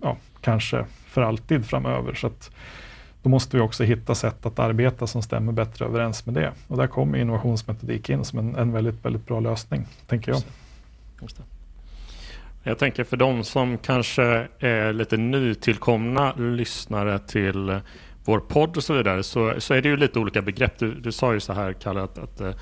ja, 0.00 0.16
kanske 0.40 0.84
för 1.06 1.22
alltid 1.22 1.66
framöver. 1.66 2.14
Så 2.14 2.26
att 2.26 2.50
då 3.22 3.30
måste 3.30 3.56
vi 3.56 3.62
också 3.62 3.84
hitta 3.84 4.14
sätt 4.14 4.46
att 4.46 4.58
arbeta 4.58 5.06
som 5.06 5.22
stämmer 5.22 5.52
bättre 5.52 5.84
överens 5.84 6.26
med 6.26 6.34
det. 6.34 6.52
Och 6.68 6.76
där 6.76 6.86
kommer 6.86 7.18
innovationsmetodik 7.18 8.10
in 8.10 8.24
som 8.24 8.38
en, 8.38 8.56
en 8.56 8.72
väldigt, 8.72 9.04
väldigt 9.04 9.26
bra 9.26 9.40
lösning, 9.40 9.86
tänker 10.06 10.32
jag. 10.32 10.42
Just 11.20 11.36
det. 11.36 11.53
Jag 12.66 12.78
tänker 12.78 13.04
för 13.04 13.16
de 13.16 13.44
som 13.44 13.78
kanske 13.78 14.48
är 14.58 14.92
lite 14.92 15.16
nytillkomna 15.16 16.34
lyssnare 16.34 17.18
till 17.18 17.80
vår 18.24 18.40
podd 18.40 18.76
och 18.76 18.84
så 18.84 18.94
vidare 18.94 19.22
så, 19.22 19.54
så 19.58 19.74
är 19.74 19.82
det 19.82 19.88
ju 19.88 19.96
lite 19.96 20.18
olika 20.18 20.42
begrepp. 20.42 20.78
Du, 20.78 20.94
du 20.94 21.12
sa 21.12 21.32
ju 21.34 21.40
så 21.40 21.52
här 21.52 21.72
Kalle 21.72 22.02
att, 22.02 22.18
att 22.18 22.40
eh, 22.40 22.52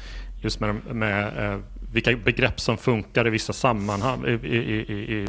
just 0.41 0.61
med, 0.61 0.75
med 0.93 1.53
eh, 1.53 1.59
vilka 1.93 2.17
begrepp 2.17 2.61
som 2.61 2.77
funkar 2.77 3.27
i 3.27 3.31
vissa 3.31 3.53
sammanhang 3.53 4.27
i, 4.27 4.31
i, 4.31 4.81
i, 4.93 5.27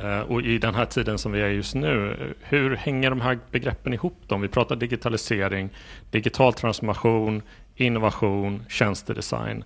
eh, 0.00 0.20
och 0.20 0.42
i 0.42 0.58
den 0.58 0.74
här 0.74 0.84
tiden 0.84 1.18
som 1.18 1.32
vi 1.32 1.40
är 1.40 1.48
just 1.48 1.74
nu. 1.74 2.16
Hur 2.40 2.76
hänger 2.76 3.10
de 3.10 3.20
här 3.20 3.38
begreppen 3.50 3.94
ihop? 3.94 4.16
Då? 4.26 4.34
Om 4.34 4.40
vi 4.40 4.48
pratar 4.48 4.76
digitalisering, 4.76 5.70
digital 6.10 6.52
transformation, 6.52 7.42
innovation, 7.76 8.64
tjänstedesign. 8.68 9.64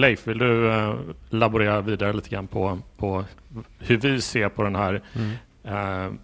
Leif, 0.00 0.26
vill 0.26 0.38
du 0.38 0.68
uh, 0.68 0.94
laborera 1.30 1.80
vidare 1.80 2.12
lite 2.12 2.28
grann 2.28 2.46
på, 2.46 2.78
på 2.96 3.24
hur 3.78 3.96
vi 3.96 4.20
ser 4.20 4.48
på 4.48 4.62
den 4.62 4.76
här, 4.76 5.02
mm. 5.14 5.30
uh, 6.08 6.14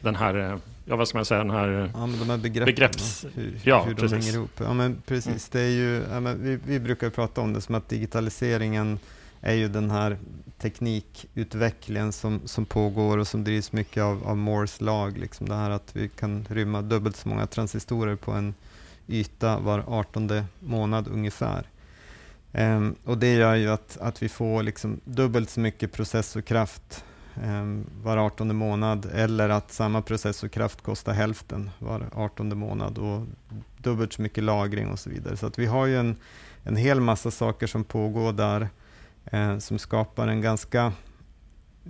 den 0.00 0.16
här 0.16 0.36
uh, 0.36 0.56
ja, 0.84 0.96
vad 0.96 1.08
ska 1.08 1.18
man 1.18 1.24
säga, 1.24 1.38
den 1.38 1.50
här, 1.50 1.90
ja, 1.94 2.08
de 2.18 2.30
här 2.30 2.38
begreppen, 2.38 2.74
begrepps... 2.74 3.26
hur, 3.34 3.60
ja, 3.64 3.82
hur 3.82 3.94
de 3.94 4.08
hänger 4.08 4.34
ihop. 4.34 4.50
Ja, 4.60 4.72
men 4.72 5.02
precis. 5.06 5.26
Mm. 5.26 5.40
Det 5.50 5.60
är 5.60 5.70
ju, 5.70 6.02
ja, 6.10 6.20
men 6.20 6.42
vi, 6.42 6.58
vi 6.66 6.80
brukar 6.80 7.10
prata 7.10 7.40
om 7.40 7.52
det 7.52 7.60
som 7.60 7.74
att 7.74 7.88
digitaliseringen 7.88 8.98
är 9.40 9.54
ju 9.54 9.68
den 9.68 9.90
här 9.90 10.18
teknikutvecklingen 10.58 12.12
som, 12.12 12.40
som 12.44 12.64
pågår 12.64 13.18
och 13.18 13.26
som 13.26 13.44
drivs 13.44 13.72
mycket 13.72 14.02
av, 14.02 14.28
av 14.28 14.36
Moores 14.36 14.80
lag. 14.80 15.18
Liksom 15.18 15.48
det 15.48 15.54
här 15.54 15.70
att 15.70 15.96
vi 15.96 16.08
kan 16.08 16.46
rymma 16.50 16.82
dubbelt 16.82 17.16
så 17.16 17.28
många 17.28 17.46
transistorer 17.46 18.16
på 18.16 18.32
en 18.32 18.54
yta 19.08 19.58
var 19.58 19.84
18 19.86 20.44
månad 20.60 21.08
ungefär. 21.08 21.66
Um, 22.52 22.94
och 23.04 23.18
det 23.18 23.34
gör 23.34 23.54
ju 23.54 23.68
att, 23.68 23.98
att 24.00 24.22
vi 24.22 24.28
får 24.28 24.62
liksom 24.62 25.00
dubbelt 25.04 25.50
så 25.50 25.60
mycket 25.60 25.92
processorkraft 25.92 27.04
um, 27.44 27.86
var 28.02 28.16
18 28.16 28.56
månad 28.56 29.10
eller 29.14 29.48
att 29.48 29.72
samma 29.72 30.02
processorkraft 30.02 30.82
kostar 30.82 31.12
hälften 31.12 31.70
var 31.78 32.10
18 32.14 32.58
månad 32.58 32.98
och 32.98 33.26
dubbelt 33.78 34.12
så 34.12 34.22
mycket 34.22 34.44
lagring 34.44 34.88
och 34.88 34.98
så 34.98 35.10
vidare. 35.10 35.36
Så 35.36 35.46
att 35.46 35.58
vi 35.58 35.66
har 35.66 35.86
ju 35.86 35.96
en, 35.98 36.16
en 36.64 36.76
hel 36.76 37.00
massa 37.00 37.30
saker 37.30 37.66
som 37.66 37.84
pågår 37.84 38.32
där 38.32 38.68
uh, 39.34 39.58
som 39.58 39.78
skapar 39.78 40.28
en 40.28 40.40
ganska 40.40 40.92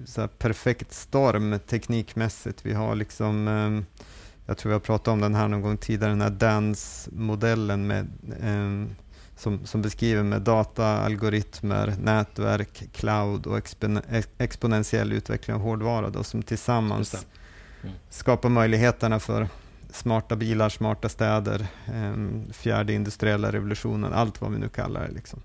så 0.04 0.28
perfekt 0.28 0.92
storm 0.92 1.58
teknikmässigt. 1.66 2.66
Vi 2.66 2.72
har 2.72 2.94
liksom, 2.94 3.48
eh, 3.48 3.98
jag 4.46 4.58
tror 4.58 4.70
vi 4.70 4.72
har 4.72 4.80
pratat 4.80 5.08
om 5.08 5.20
den 5.20 5.34
här 5.34 5.48
någon 5.48 5.62
gång 5.62 5.76
tidigare, 5.76 6.12
den 6.12 6.20
här 6.20 6.30
DANS-modellen 6.30 7.86
med 7.86 8.06
eh, 8.40 8.96
som, 9.40 9.66
som 9.66 9.82
beskriver 9.82 10.22
med 10.22 10.42
data, 10.42 10.86
algoritmer, 10.86 11.94
nätverk, 11.98 12.82
cloud 12.92 13.46
och 13.46 13.58
expon 13.58 14.00
exponentiell 14.38 15.12
utveckling 15.12 15.56
av 15.56 15.62
hårdvara 15.62 16.10
då, 16.10 16.24
som 16.24 16.42
tillsammans 16.42 17.14
mm. 17.14 17.94
skapar 18.10 18.48
möjligheterna 18.48 19.20
för 19.20 19.48
smarta 19.92 20.36
bilar, 20.36 20.68
smarta 20.68 21.08
städer, 21.08 21.66
um, 21.94 22.44
fjärde 22.52 22.92
industriella 22.92 23.52
revolutionen, 23.52 24.12
allt 24.12 24.40
vad 24.40 24.52
vi 24.52 24.58
nu 24.58 24.68
kallar 24.68 25.08
det. 25.08 25.14
Liksom. 25.14 25.40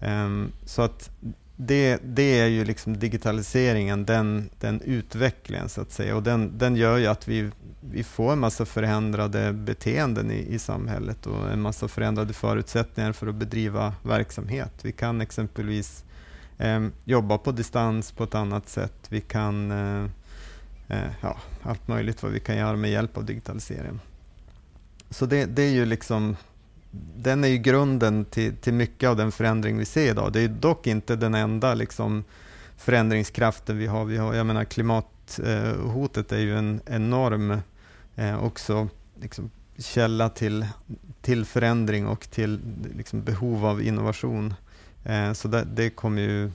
Um, 0.00 0.52
så 0.64 0.82
att 0.82 1.10
det, 1.56 2.00
det 2.04 2.40
är 2.40 2.46
ju 2.46 2.64
liksom 2.64 2.98
digitaliseringen, 2.98 4.04
den, 4.04 4.50
den 4.60 4.80
utvecklingen 4.80 5.68
så 5.68 5.80
att 5.80 5.92
säga. 5.92 6.16
Och 6.16 6.22
den, 6.22 6.58
den 6.58 6.76
gör 6.76 6.96
ju 6.96 7.06
att 7.06 7.28
vi, 7.28 7.50
vi 7.80 8.04
får 8.04 8.32
en 8.32 8.38
massa 8.38 8.64
förändrade 8.64 9.52
beteenden 9.52 10.30
i, 10.30 10.54
i 10.54 10.58
samhället 10.58 11.26
och 11.26 11.50
en 11.50 11.60
massa 11.60 11.88
förändrade 11.88 12.32
förutsättningar 12.32 13.12
för 13.12 13.26
att 13.26 13.34
bedriva 13.34 13.94
verksamhet. 14.02 14.72
Vi 14.82 14.92
kan 14.92 15.20
exempelvis 15.20 16.04
eh, 16.58 16.86
jobba 17.04 17.38
på 17.38 17.52
distans 17.52 18.12
på 18.12 18.24
ett 18.24 18.34
annat 18.34 18.68
sätt. 18.68 19.06
Vi 19.08 19.20
kan, 19.20 19.70
eh, 19.70 20.04
eh 20.88 21.10
ja, 21.20 21.36
allt 21.62 21.88
möjligt 21.88 22.22
vad 22.22 22.32
vi 22.32 22.40
kan 22.40 22.56
göra 22.56 22.76
med 22.76 22.90
hjälp 22.90 23.16
av 23.16 23.24
digitaliseringen. 23.24 24.00
Så 25.10 25.26
det, 25.26 25.44
det 25.44 25.62
är 25.62 25.70
ju 25.70 25.84
liksom 25.84 26.36
den 27.16 27.44
är 27.44 27.48
ju 27.48 27.58
grunden 27.58 28.24
till, 28.24 28.56
till 28.56 28.74
mycket 28.74 29.08
av 29.08 29.16
den 29.16 29.32
förändring 29.32 29.78
vi 29.78 29.84
ser 29.84 30.10
idag. 30.10 30.32
Det 30.32 30.40
är 30.40 30.48
dock 30.48 30.86
inte 30.86 31.16
den 31.16 31.34
enda 31.34 31.74
liksom, 31.74 32.24
förändringskraften 32.76 33.78
vi 33.78 33.86
har. 33.86 34.04
Vi 34.04 34.16
har 34.16 34.34
jag 34.34 34.46
menar, 34.46 34.64
klimathotet 34.64 36.32
är 36.32 36.38
ju 36.38 36.58
en 36.58 36.80
enorm 36.86 37.60
eh, 38.16 38.44
också, 38.44 38.88
liksom, 39.20 39.50
källa 39.78 40.28
till, 40.28 40.66
till 41.20 41.44
förändring 41.44 42.06
och 42.06 42.30
till 42.30 42.60
liksom, 42.96 43.22
behov 43.22 43.66
av 43.66 43.82
innovation. 43.82 44.54
Eh, 45.04 45.32
så 45.32 45.48
det, 45.48 45.64
det, 45.64 45.90
kommer 45.90 46.22
ju 46.22 46.50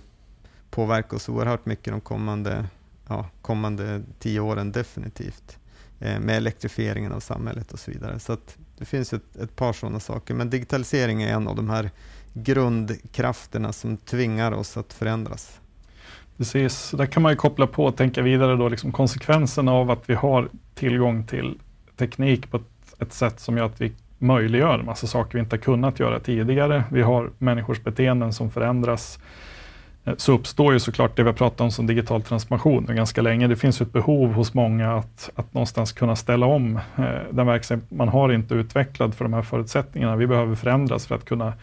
påverka 0.69 1.15
oss 1.15 1.29
oerhört 1.29 1.65
mycket 1.65 1.93
de 1.93 2.01
kommande, 2.01 2.65
ja, 3.07 3.29
kommande 3.41 4.01
tio 4.19 4.39
åren 4.39 4.71
definitivt. 4.71 5.57
Eh, 5.99 6.19
med 6.19 6.37
elektrifieringen 6.37 7.11
av 7.11 7.19
samhället 7.19 7.71
och 7.71 7.79
så 7.79 7.91
vidare. 7.91 8.19
Så 8.19 8.37
det 8.81 8.85
finns 8.85 9.13
ett, 9.13 9.35
ett 9.35 9.55
par 9.55 9.73
sådana 9.73 9.99
saker, 9.99 10.33
men 10.33 10.49
digitalisering 10.49 11.23
är 11.23 11.33
en 11.33 11.47
av 11.47 11.55
de 11.55 11.69
här 11.69 11.89
grundkrafterna 12.33 13.73
som 13.73 13.97
tvingar 13.97 14.51
oss 14.51 14.77
att 14.77 14.93
förändras. 14.93 15.59
Precis, 16.37 16.91
där 16.91 17.05
kan 17.05 17.23
man 17.23 17.31
ju 17.31 17.35
koppla 17.35 17.67
på 17.67 17.85
och 17.85 17.97
tänka 17.97 18.21
vidare 18.21 18.55
då, 18.55 18.69
liksom 18.69 18.91
konsekvenserna 18.91 19.71
av 19.71 19.91
att 19.91 20.09
vi 20.09 20.13
har 20.13 20.49
tillgång 20.75 21.27
till 21.27 21.59
teknik 21.97 22.51
på 22.51 22.57
ett, 22.57 23.01
ett 23.01 23.13
sätt 23.13 23.39
som 23.39 23.57
gör 23.57 23.65
att 23.65 23.81
vi 23.81 23.91
möjliggör 24.17 24.79
en 24.79 24.85
massa 24.85 25.07
saker 25.07 25.33
vi 25.33 25.39
inte 25.39 25.57
kunnat 25.57 25.99
göra 25.99 26.19
tidigare. 26.19 26.83
Vi 26.91 27.01
har 27.01 27.31
människors 27.37 27.83
beteenden 27.83 28.33
som 28.33 28.51
förändras. 28.51 29.19
Eh, 30.05 30.13
så 30.17 30.33
uppstår 30.33 30.73
ju 30.73 30.79
såklart 30.79 31.15
det 31.15 31.23
vi 31.23 31.29
har 31.29 31.33
pratat 31.33 31.61
om 31.61 31.71
som 31.71 31.87
digital 31.87 32.21
transformation 32.21 32.85
ganska 32.85 33.21
länge. 33.21 33.47
Det 33.47 33.55
finns 33.55 33.81
ett 33.81 33.93
behov 33.93 34.33
hos 34.33 34.53
många 34.53 34.93
att, 34.95 35.29
att 35.35 35.53
någonstans 35.53 35.91
kunna 35.91 36.15
ställa 36.15 36.45
om 36.45 36.75
eh, 36.97 37.03
den 37.31 37.47
verksamhet 37.47 37.91
man 37.91 38.07
har 38.07 38.33
inte 38.33 38.53
utvecklad 38.53 39.15
för 39.15 39.25
de 39.25 39.33
här 39.33 39.41
förutsättningarna. 39.41 40.15
Vi 40.15 40.27
behöver 40.27 40.55
förändras 40.55 41.07
för 41.07 41.15
att 41.15 41.25
kunna 41.25 41.53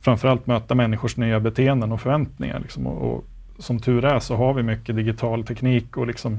framförallt 0.00 0.46
möta 0.46 0.74
människors 0.74 1.16
nya 1.16 1.40
beteenden 1.40 1.92
och 1.92 2.00
förväntningar. 2.00 2.60
Liksom. 2.60 2.86
Och, 2.86 3.14
och, 3.14 3.24
som 3.58 3.80
tur 3.80 4.04
är 4.04 4.18
så 4.18 4.36
har 4.36 4.54
vi 4.54 4.62
mycket 4.62 4.96
digital 4.96 5.44
teknik 5.44 5.96
och 5.96 6.06
liksom 6.06 6.38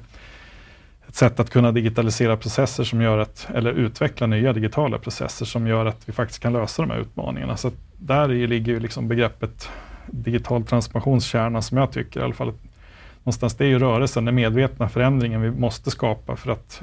ett 1.07 1.15
sätt 1.15 1.39
att 1.39 1.49
kunna 1.49 1.71
digitalisera 1.71 2.37
processer 2.37 2.83
som 2.83 3.01
gör 3.01 3.17
att, 3.17 3.47
eller 3.53 3.73
utveckla 3.73 4.27
nya 4.27 4.53
digitala 4.53 4.97
processer 4.97 5.45
som 5.45 5.67
gör 5.67 5.85
att 5.85 6.09
vi 6.09 6.13
faktiskt 6.13 6.39
kan 6.39 6.53
lösa 6.53 6.81
de 6.81 6.91
här 6.91 6.99
utmaningarna. 6.99 7.57
Så 7.57 7.71
där 7.97 8.27
ligger 8.27 8.73
ju 8.73 8.79
liksom 8.79 9.07
begreppet 9.07 9.69
digital 10.11 10.63
transformationskärna 10.63 11.61
som 11.61 11.77
jag 11.77 11.91
tycker 11.91 12.19
i 12.19 12.23
alla 12.23 12.33
fall. 12.33 12.53
Någonstans 13.23 13.55
det 13.55 13.65
är 13.65 13.69
ju 13.69 13.79
rörelsen, 13.79 14.25
den 14.25 14.35
medvetna 14.35 14.89
förändringen 14.89 15.41
vi 15.41 15.51
måste 15.51 15.91
skapa 15.91 16.35
för 16.35 16.51
att 16.51 16.81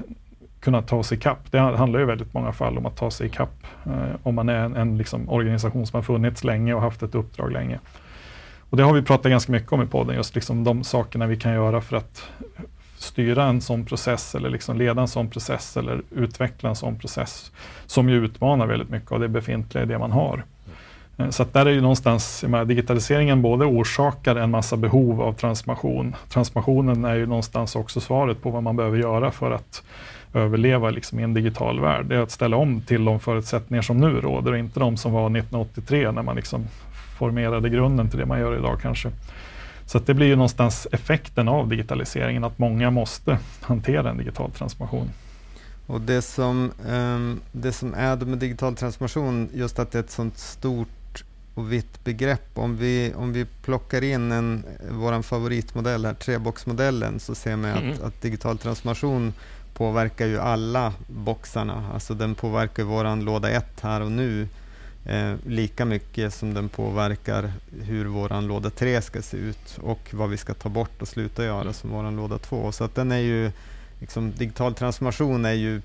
kunna 0.60 0.82
ta 0.82 1.02
sig 1.02 1.18
ikapp. 1.18 1.52
Det 1.52 1.58
handlar 1.58 2.00
ju 2.00 2.06
väldigt 2.06 2.34
många 2.34 2.52
fall 2.52 2.78
om 2.78 2.86
att 2.86 2.96
ta 2.96 3.10
sig 3.10 3.26
ikapp 3.26 3.66
eh, 3.86 4.16
om 4.22 4.34
man 4.34 4.48
är 4.48 4.54
en, 4.58 4.76
en 4.76 4.98
liksom 4.98 5.28
organisation 5.28 5.86
som 5.86 5.96
har 5.96 6.02
funnits 6.02 6.44
länge 6.44 6.74
och 6.74 6.80
haft 6.80 7.02
ett 7.02 7.14
uppdrag 7.14 7.52
länge. 7.52 7.78
Och 8.70 8.76
Det 8.76 8.82
har 8.82 8.92
vi 8.92 9.02
pratat 9.02 9.30
ganska 9.30 9.52
mycket 9.52 9.72
om 9.72 9.82
i 9.82 9.86
podden, 9.86 10.16
just 10.16 10.34
liksom 10.34 10.64
de 10.64 10.84
sakerna 10.84 11.26
vi 11.26 11.36
kan 11.36 11.52
göra 11.52 11.80
för 11.80 11.96
att 11.96 12.30
styra 12.96 13.44
en 13.44 13.60
sån 13.60 13.84
process 13.84 14.34
eller 14.34 14.50
liksom 14.50 14.78
leda 14.78 15.00
en 15.00 15.08
sån 15.08 15.30
process 15.30 15.76
eller 15.76 16.02
utveckla 16.10 16.68
en 16.68 16.76
sån 16.76 16.98
process 16.98 17.52
som 17.86 18.08
ju 18.08 18.24
utmanar 18.24 18.66
väldigt 18.66 18.90
mycket 18.90 19.12
av 19.12 19.20
det 19.20 19.28
befintliga 19.28 19.84
i 19.84 19.86
det 19.86 19.98
man 19.98 20.12
har. 20.12 20.44
Eh, 21.18 21.30
så 21.30 21.42
att 21.42 21.52
där 21.52 21.66
är 21.66 21.70
ju 21.70 21.80
någonstans, 21.80 22.42
menar, 22.42 22.64
digitaliseringen 22.64 23.42
både 23.42 23.64
orsakar 23.64 24.36
en 24.36 24.50
massa 24.50 24.76
behov 24.76 25.22
av 25.22 25.32
transformation. 25.32 26.16
Transformationen 26.28 27.04
är 27.04 27.14
ju 27.14 27.26
någonstans 27.26 27.76
också 27.76 28.00
svaret 28.00 28.42
på 28.42 28.50
vad 28.50 28.62
man 28.62 28.76
behöver 28.76 28.98
göra 28.98 29.30
för 29.30 29.50
att 29.50 29.82
överleva 30.34 30.90
liksom 30.90 31.20
i 31.20 31.22
en 31.22 31.34
digital 31.34 31.80
värld. 31.80 32.06
Det 32.06 32.16
är 32.16 32.20
att 32.20 32.30
ställa 32.30 32.56
om 32.56 32.80
till 32.80 33.04
de 33.04 33.20
förutsättningar 33.20 33.82
som 33.82 33.98
nu 33.98 34.20
råder 34.20 34.52
och 34.52 34.58
inte 34.58 34.80
de 34.80 34.96
som 34.96 35.12
var 35.12 35.26
1983 35.26 36.10
när 36.10 36.22
man 36.22 36.36
liksom 36.36 36.66
formerade 37.18 37.68
grunden 37.68 38.10
till 38.10 38.18
det 38.18 38.26
man 38.26 38.40
gör 38.40 38.58
idag 38.58 38.78
kanske. 38.82 39.10
Så 39.86 39.98
det 39.98 40.14
blir 40.14 40.26
ju 40.26 40.36
någonstans 40.36 40.86
effekten 40.92 41.48
av 41.48 41.68
digitaliseringen, 41.68 42.44
att 42.44 42.58
många 42.58 42.90
måste 42.90 43.38
hantera 43.60 44.10
en 44.10 44.18
digital 44.18 44.50
transformation. 44.50 45.10
Och 45.86 46.00
det 46.00 46.22
som, 46.22 46.72
um, 46.88 47.40
det 47.52 47.72
som 47.72 47.94
är 47.94 48.16
med 48.16 48.38
digital 48.38 48.76
transformation, 48.76 49.48
just 49.54 49.78
att 49.78 49.92
det 49.92 49.98
är 49.98 50.02
ett 50.02 50.10
sånt 50.10 50.38
stort 50.38 50.88
och 51.54 51.72
vitt 51.72 52.04
begrepp. 52.04 52.48
Om 52.54 52.76
vi, 52.76 53.12
om 53.16 53.32
vi 53.32 53.44
plockar 53.44 54.04
in 54.04 54.32
en, 54.32 54.64
vår 54.90 55.22
favoritmodell, 55.22 56.04
här, 56.04 56.14
treboxmodellen, 56.14 57.20
så 57.20 57.34
ser 57.34 57.56
man 57.56 57.70
mm. 57.70 57.92
att, 57.92 58.02
att, 58.02 58.22
digital 58.22 58.58
transformation 58.58 59.32
påverkar 59.74 60.26
ju 60.26 60.38
alla 60.38 60.92
boxarna. 61.06 61.90
Alltså 61.94 62.14
den 62.14 62.34
påverkar 62.34 62.82
vår 62.82 63.16
låda 63.16 63.50
1 63.50 63.80
här 63.80 64.00
och 64.00 64.12
nu 64.12 64.48
eh, 65.04 65.34
lika 65.46 65.84
mycket 65.84 66.34
som 66.34 66.54
den 66.54 66.68
påverkar 66.68 67.52
hur 67.82 68.04
vår 68.04 68.42
låda 68.42 68.70
3 68.70 69.02
ska 69.02 69.22
se 69.22 69.36
ut 69.36 69.78
och 69.82 70.10
vad 70.12 70.30
vi 70.30 70.36
ska 70.36 70.54
ta 70.54 70.68
bort 70.68 71.02
och 71.02 71.08
sluta 71.08 71.44
göra 71.44 71.72
som 71.72 71.90
vår 71.90 72.10
låda 72.10 72.38
2. 72.38 72.72
Så 72.72 72.84
att 72.84 72.94
den 72.94 73.12
är 73.12 73.18
ju, 73.18 73.50
liksom, 74.00 74.32
digital 74.32 74.74
transformation 74.74 75.44
är 75.44 75.52
ju 75.52 75.82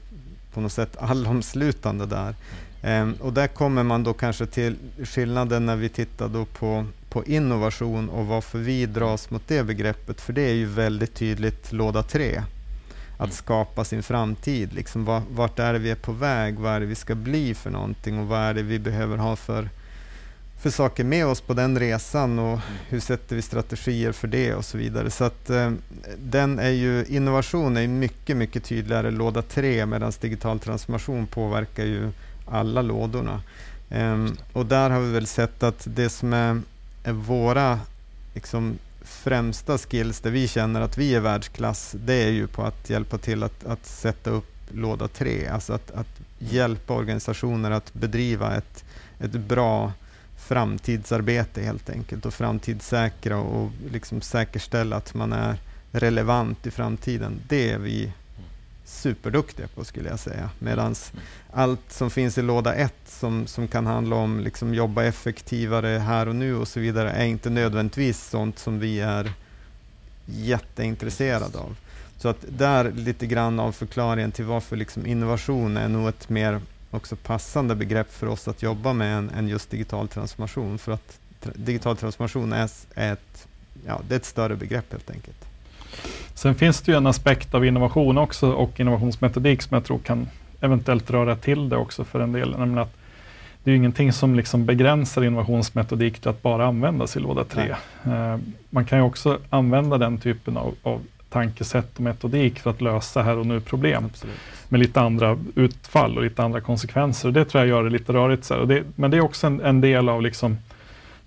på 0.53 0.61
något 0.61 0.73
sätt 0.73 0.97
allomslutande 0.99 2.05
där. 2.05 2.35
Ehm, 2.81 3.13
och 3.13 3.33
där 3.33 3.47
kommer 3.47 3.83
man 3.83 4.03
då 4.03 4.13
kanske 4.13 4.45
till 4.45 4.75
skillnaden 5.03 5.65
när 5.65 5.75
vi 5.75 5.89
tittar 5.89 6.27
då 6.27 6.45
på, 6.45 6.85
på 7.09 7.25
innovation 7.25 8.09
och 8.09 8.25
varför 8.25 8.59
vi 8.59 8.85
dras 8.85 9.29
mot 9.29 9.47
det 9.47 9.63
begreppet. 9.63 10.21
För 10.21 10.33
det 10.33 10.41
är 10.41 10.53
ju 10.53 10.65
väldigt 10.65 11.13
tydligt 11.13 11.71
låda 11.71 12.03
tre. 12.03 12.43
Att 13.17 13.33
skapa 13.33 13.83
sin 13.83 14.03
framtid. 14.03 14.73
Liksom, 14.73 15.23
vart 15.29 15.59
är 15.59 15.73
det 15.73 15.79
vi 15.79 15.91
är 15.91 15.95
på 15.95 16.11
väg? 16.11 16.59
Vad 16.59 16.73
är 16.73 16.79
det 16.79 16.85
vi 16.85 16.95
ska 16.95 17.15
bli 17.15 17.53
för 17.53 17.69
någonting? 17.69 18.19
Och 18.19 18.27
vad 18.27 18.39
är 18.39 18.53
det 18.53 18.61
vi 18.61 18.79
behöver 18.79 19.17
ha 19.17 19.35
för, 19.35 19.69
för 20.61 20.69
saker 20.69 21.03
med 21.03 21.25
oss 21.25 21.41
på 21.41 21.53
den 21.53 21.79
resan? 21.79 22.39
Och 22.39 22.59
hur 22.89 22.99
sätter 22.99 23.35
vi 23.35 23.41
strategier 23.41 24.11
för 24.11 24.27
det? 24.27 24.53
Och 24.53 24.65
så 24.65 24.77
vidare. 24.77 25.11
Så 25.11 25.23
att 25.23 25.49
ehm, 25.49 25.77
den 26.17 26.59
är 26.59 26.69
ju, 26.69 27.05
innovation 27.07 27.77
är 27.77 27.87
mycket, 27.87 28.37
mycket 28.37 28.63
tydligare 28.63 29.11
låda 29.11 29.41
tre 29.41 29.85
medan 29.85 30.11
digital 30.21 30.59
transformation 30.59 31.27
påverkar 31.27 31.85
ju 31.85 32.11
alla 32.51 32.81
lådorna. 32.81 33.41
Um, 33.89 34.37
och 34.53 34.65
där 34.65 34.89
har 34.89 34.99
vi 34.99 35.11
väl 35.11 35.27
sett 35.27 35.63
att 35.63 35.87
det 35.95 36.09
som 36.09 36.33
är, 36.33 36.61
är 37.03 37.13
våra 37.13 37.79
liksom, 38.33 38.77
främsta 39.01 39.77
skills, 39.77 40.19
där 40.19 40.31
vi 40.31 40.47
känner 40.47 40.81
att 40.81 40.97
vi 40.97 41.15
är 41.15 41.19
världsklass, 41.19 41.95
det 42.05 42.13
är 42.13 42.31
ju 42.31 42.47
på 42.47 42.63
att 42.63 42.89
hjälpa 42.89 43.17
till 43.17 43.43
att, 43.43 43.65
att 43.65 43.85
sätta 43.85 44.29
upp 44.29 44.53
låda 44.71 45.07
tre. 45.07 45.47
Alltså 45.47 45.73
att, 45.73 45.91
att 45.91 46.19
hjälpa 46.39 46.93
organisationer 46.93 47.71
att 47.71 47.93
bedriva 47.93 48.55
ett, 48.55 48.85
ett 49.19 49.31
bra 49.31 49.93
framtidsarbete 50.37 51.61
helt 51.61 51.89
enkelt 51.89 52.25
och 52.25 52.33
framtidssäkra 52.33 53.37
och 53.37 53.71
liksom 53.91 54.21
säkerställa 54.21 54.95
att 54.95 55.13
man 55.13 55.33
är 55.33 55.57
relevant 55.91 56.67
i 56.67 56.71
framtiden. 56.71 57.41
Det 57.47 57.71
är 57.71 57.77
vi 57.77 58.11
superduktiga 58.89 59.67
på 59.67 59.85
skulle 59.85 60.09
jag 60.09 60.19
säga. 60.19 60.49
Medan 60.59 60.95
allt 61.51 61.91
som 61.91 62.09
finns 62.09 62.37
i 62.37 62.41
låda 62.41 62.73
1 62.73 62.93
som, 63.05 63.47
som 63.47 63.67
kan 63.67 63.85
handla 63.85 64.15
om 64.15 64.39
liksom 64.39 64.73
jobba 64.73 65.03
effektivare 65.03 65.87
här 65.87 66.27
och 66.27 66.35
nu 66.35 66.55
och 66.55 66.67
så 66.67 66.79
vidare 66.79 67.11
är 67.11 67.25
inte 67.25 67.49
nödvändigtvis 67.49 68.29
sånt 68.29 68.59
som 68.59 68.79
vi 68.79 68.99
är 68.99 69.33
jätteintresserade 70.25 71.57
av. 71.57 71.75
Så 72.17 72.27
att 72.27 72.45
där 72.49 72.91
lite 72.91 73.27
grann 73.27 73.59
av 73.59 73.71
förklaringen 73.71 74.31
till 74.31 74.45
varför 74.45 74.77
liksom 74.77 75.05
innovation 75.05 75.77
är 75.77 75.87
nog 75.87 76.09
ett 76.09 76.29
mer 76.29 76.61
också 76.91 77.15
passande 77.15 77.75
begrepp 77.75 78.13
för 78.13 78.27
oss 78.27 78.47
att 78.47 78.63
jobba 78.63 78.93
med 78.93 79.17
än, 79.17 79.29
än 79.29 79.47
just 79.47 79.69
digital 79.69 80.07
transformation. 80.07 80.77
För 80.77 80.91
att 80.91 81.19
tra 81.39 81.51
digital 81.55 81.97
transformation 81.97 82.53
är, 82.53 82.69
är, 82.95 83.13
ett, 83.13 83.47
ja, 83.85 84.01
det 84.07 84.15
är 84.15 84.19
ett 84.19 84.25
större 84.25 84.55
begrepp 84.55 84.91
helt 84.91 85.09
enkelt. 85.09 85.45
Sen 86.39 86.55
finns 86.55 86.81
det 86.81 86.91
ju 86.91 86.97
en 86.97 87.07
aspekt 87.07 87.53
av 87.53 87.65
innovation 87.65 88.17
också 88.17 88.51
och 88.51 88.79
innovationsmetodik 88.79 89.61
som 89.61 89.75
jag 89.75 89.85
tror 89.85 89.99
kan 89.99 90.27
eventuellt 90.61 91.11
röra 91.11 91.35
till 91.35 91.69
det 91.69 91.77
också 91.77 92.03
för 92.03 92.19
en 92.19 92.31
del. 92.31 92.51
Nämligen 92.51 92.77
att 92.77 92.95
det 93.63 93.69
är 93.69 93.71
ju 93.71 93.77
ingenting 93.77 94.13
som 94.13 94.35
liksom 94.35 94.65
begränsar 94.65 95.23
innovationsmetodik 95.23 96.19
till 96.19 96.29
att 96.29 96.41
bara 96.41 96.65
användas 96.65 97.17
i 97.17 97.19
låda 97.19 97.43
3. 97.43 97.75
Eh, 98.05 98.37
man 98.69 98.85
kan 98.85 98.99
ju 98.99 99.03
också 99.03 99.39
använda 99.49 99.97
den 99.97 100.17
typen 100.17 100.57
av, 100.57 100.75
av 100.83 101.01
tankesätt 101.29 101.95
och 101.95 102.01
metodik 102.01 102.59
för 102.59 102.69
att 102.69 102.81
lösa 102.81 103.21
här 103.21 103.37
och 103.37 103.45
nu 103.45 103.61
problem. 103.61 104.05
Absolut. 104.05 104.35
Med 104.69 104.79
lite 104.79 105.01
andra 105.01 105.37
utfall 105.55 106.17
och 106.17 106.23
lite 106.23 106.43
andra 106.43 106.61
konsekvenser. 106.61 107.27
Och 107.27 107.33
det 107.33 107.45
tror 107.45 107.63
jag 107.63 107.69
gör 107.69 107.83
det 107.83 107.89
lite 107.89 108.13
rörigt. 108.13 108.45
Så 108.45 108.65
det, 108.65 108.83
men 108.95 109.11
det 109.11 109.17
är 109.17 109.21
också 109.21 109.47
en, 109.47 109.61
en 109.61 109.81
del 109.81 110.09
av 110.09 110.21
liksom 110.21 110.57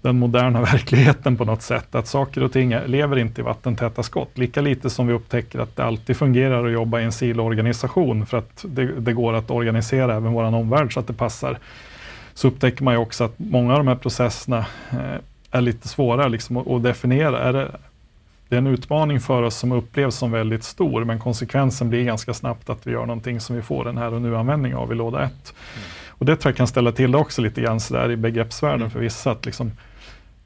den 0.03 0.19
moderna 0.19 0.61
verkligheten 0.73 1.37
på 1.37 1.45
något 1.45 1.63
sätt. 1.63 1.95
Att 1.95 2.07
saker 2.07 2.43
och 2.43 2.53
ting 2.53 2.77
lever 2.87 3.19
inte 3.19 3.41
i 3.41 3.45
vattentäta 3.45 4.03
skott. 4.03 4.39
Lika 4.39 4.61
lite 4.61 4.91
som 4.91 5.07
vi 5.07 5.13
upptäcker 5.13 5.59
att 5.59 5.77
det 5.77 5.85
alltid 5.85 6.17
fungerar 6.17 6.67
att 6.67 6.73
jobba 6.73 7.01
i 7.01 7.05
en 7.05 7.13
siloorganisation 7.13 8.27
för 8.27 8.39
att 8.39 8.65
det, 8.69 9.01
det 9.01 9.13
går 9.13 9.33
att 9.33 9.51
organisera 9.51 10.15
även 10.15 10.33
vår 10.33 10.45
omvärld 10.45 10.95
så 10.95 11.01
att 11.01 11.07
det 11.07 11.13
passar. 11.13 11.59
Så 12.35 12.49
upptäcker 12.49 12.85
man 12.85 12.95
ju 12.95 12.99
också 12.99 13.25
att 13.25 13.35
många 13.37 13.73
av 13.73 13.79
de 13.79 13.89
här 13.89 13.95
processerna 13.95 14.67
eh, 14.91 15.21
är 15.51 15.61
lite 15.61 15.89
svåra 15.89 16.29
liksom, 16.29 16.57
att, 16.57 16.69
att 16.69 16.83
definiera. 16.83 17.39
Är 17.39 17.53
det, 17.53 17.71
det 18.49 18.57
är 18.57 18.59
en 18.59 18.67
utmaning 18.67 19.21
för 19.21 19.43
oss 19.43 19.57
som 19.57 19.73
upplevs 19.73 20.17
som 20.17 20.31
väldigt 20.31 20.65
stor, 20.65 21.05
men 21.05 21.19
konsekvensen 21.19 21.89
blir 21.91 22.05
ganska 22.05 22.35
snabbt 22.35 22.71
att 22.71 22.87
vi 22.87 22.91
gör 22.91 23.07
någonting 23.07 23.41
som 23.41 23.57
vi 23.57 23.63
får 23.63 23.89
en 23.89 23.99
här 23.99 24.15
och 24.15 24.23
nu-användning 24.23 24.75
av 24.75 24.93
i 24.93 24.95
låda 24.95 25.23
1. 25.23 25.31
Mm. 25.31 25.89
Och 26.09 26.27
det 26.27 26.37
tror 26.37 26.51
jag 26.51 26.57
kan 26.57 26.67
ställa 26.67 26.93
till 26.93 27.13
det 27.13 27.19
också 27.19 27.43
lite 27.43 27.61
grann 27.61 27.81
sådär 27.81 28.11
i 28.11 28.17
begreppsvärlden 28.17 28.81
mm. 28.81 28.91
för 28.91 29.01
vissa. 29.01 29.31
Att 29.31 29.47
liksom, 29.47 29.73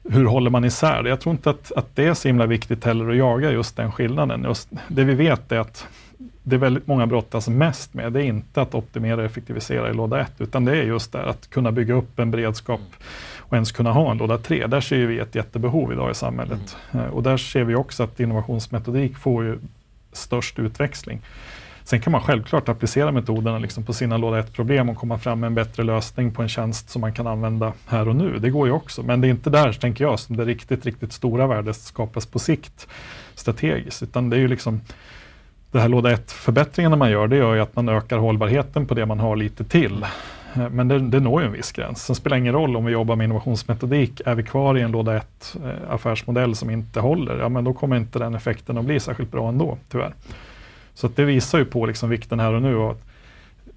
hur 0.09 0.25
håller 0.25 0.49
man 0.49 0.65
isär 0.65 1.03
det? 1.03 1.09
Jag 1.09 1.19
tror 1.19 1.35
inte 1.35 1.49
att, 1.49 1.71
att 1.71 1.95
det 1.95 2.05
är 2.05 2.13
så 2.13 2.27
himla 2.27 2.45
viktigt 2.45 2.83
heller 2.83 3.09
att 3.09 3.17
jaga 3.17 3.51
just 3.51 3.75
den 3.75 3.91
skillnaden. 3.91 4.43
Just 4.43 4.69
det 4.87 5.03
vi 5.03 5.13
vet 5.13 5.51
är 5.51 5.59
att 5.59 5.87
det 6.43 6.55
är 6.55 6.59
väldigt 6.59 6.87
många 6.87 7.07
brottas 7.07 7.47
mest 7.47 7.93
med, 7.93 8.13
det 8.13 8.21
är 8.21 8.25
inte 8.25 8.61
att 8.61 8.75
optimera 8.75 9.17
och 9.17 9.25
effektivisera 9.25 9.89
i 9.89 9.93
låda 9.93 10.19
1, 10.21 10.31
utan 10.37 10.65
det 10.65 10.71
är 10.71 10.83
just 10.83 11.11
det 11.11 11.25
att 11.25 11.49
kunna 11.49 11.71
bygga 11.71 11.93
upp 11.93 12.19
en 12.19 12.31
beredskap 12.31 12.81
och 13.37 13.53
ens 13.53 13.71
kunna 13.71 13.91
ha 13.91 14.11
en 14.11 14.17
låda 14.17 14.37
3. 14.37 14.67
Där 14.67 14.81
ser 14.81 15.05
vi 15.05 15.19
ett 15.19 15.35
jättebehov 15.35 15.91
idag 15.91 16.11
i 16.11 16.13
samhället. 16.13 16.77
Mm. 16.91 17.05
Eh, 17.05 17.11
och 17.11 17.23
där 17.23 17.37
ser 17.37 17.63
vi 17.63 17.75
också 17.75 18.03
att 18.03 18.19
innovationsmetodik 18.19 19.17
får 19.17 19.43
ju 19.43 19.59
störst 20.11 20.59
utväxling. 20.59 21.21
Sen 21.87 22.01
kan 22.01 22.11
man 22.11 22.21
självklart 22.21 22.69
applicera 22.69 23.11
metoderna 23.11 23.59
liksom 23.59 23.83
på 23.83 23.93
sina 23.93 24.17
låda 24.17 24.41
1-problem 24.41 24.89
och 24.89 24.97
komma 24.97 25.17
fram 25.17 25.39
med 25.39 25.47
en 25.47 25.55
bättre 25.55 25.83
lösning 25.83 26.31
på 26.31 26.41
en 26.41 26.49
tjänst 26.49 26.89
som 26.89 27.01
man 27.01 27.13
kan 27.13 27.27
använda 27.27 27.73
här 27.85 28.07
och 28.07 28.15
nu. 28.15 28.37
Det 28.39 28.49
går 28.49 28.67
ju 28.67 28.73
också, 28.73 29.03
men 29.03 29.21
det 29.21 29.27
är 29.27 29.29
inte 29.29 29.49
där, 29.49 29.73
tänker 29.73 30.03
jag, 30.03 30.19
som 30.19 30.37
det 30.37 30.45
riktigt, 30.45 30.85
riktigt 30.85 31.13
stora 31.13 31.47
värdet 31.47 31.75
skapas 31.75 32.25
på 32.25 32.39
sikt 32.39 32.87
strategiskt, 33.35 34.03
utan 34.03 34.29
det 34.29 34.37
är 34.37 34.39
ju 34.39 34.47
liksom 34.47 34.81
det 35.71 35.79
här 35.79 35.89
låda 35.89 36.15
1-förbättringarna 36.15 36.95
man 36.95 37.11
gör, 37.11 37.27
det 37.27 37.37
gör 37.37 37.55
ju 37.55 37.61
att 37.61 37.75
man 37.75 37.89
ökar 37.89 38.17
hållbarheten 38.17 38.87
på 38.87 38.93
det 38.93 39.05
man 39.05 39.19
har 39.19 39.35
lite 39.35 39.63
till. 39.63 40.05
Eh, 40.55 40.69
men 40.69 40.87
det, 40.87 40.99
det 40.99 41.19
når 41.19 41.41
ju 41.41 41.47
en 41.47 41.53
viss 41.53 41.71
gräns. 41.71 42.05
Sen 42.05 42.15
spelar 42.15 42.37
det 42.37 42.41
ingen 42.41 42.53
roll 42.53 42.75
om 42.75 42.85
vi 42.85 42.91
jobbar 42.91 43.15
med 43.15 43.25
innovationsmetodik. 43.25 44.21
Är 44.25 44.35
vi 44.35 44.43
kvar 44.43 44.77
i 44.77 44.81
en 44.81 44.91
låda 44.91 45.19
1-affärsmodell 45.19 46.49
eh, 46.49 46.53
som 46.53 46.69
inte 46.69 46.99
håller, 46.99 47.39
ja 47.39 47.49
men 47.49 47.63
då 47.63 47.73
kommer 47.73 47.95
inte 47.95 48.19
den 48.19 48.35
effekten 48.35 48.77
att 48.77 48.85
bli 48.85 48.99
särskilt 48.99 49.31
bra 49.31 49.49
ändå, 49.49 49.77
tyvärr. 49.89 50.13
Så 50.97 51.07
det 51.07 51.25
visar 51.25 51.57
ju 51.57 51.65
på 51.65 51.85
liksom 51.85 52.09
vikten 52.09 52.39
här 52.39 52.53
och 52.53 52.61
nu. 52.61 52.75
Och 52.75 52.91
att 52.91 53.01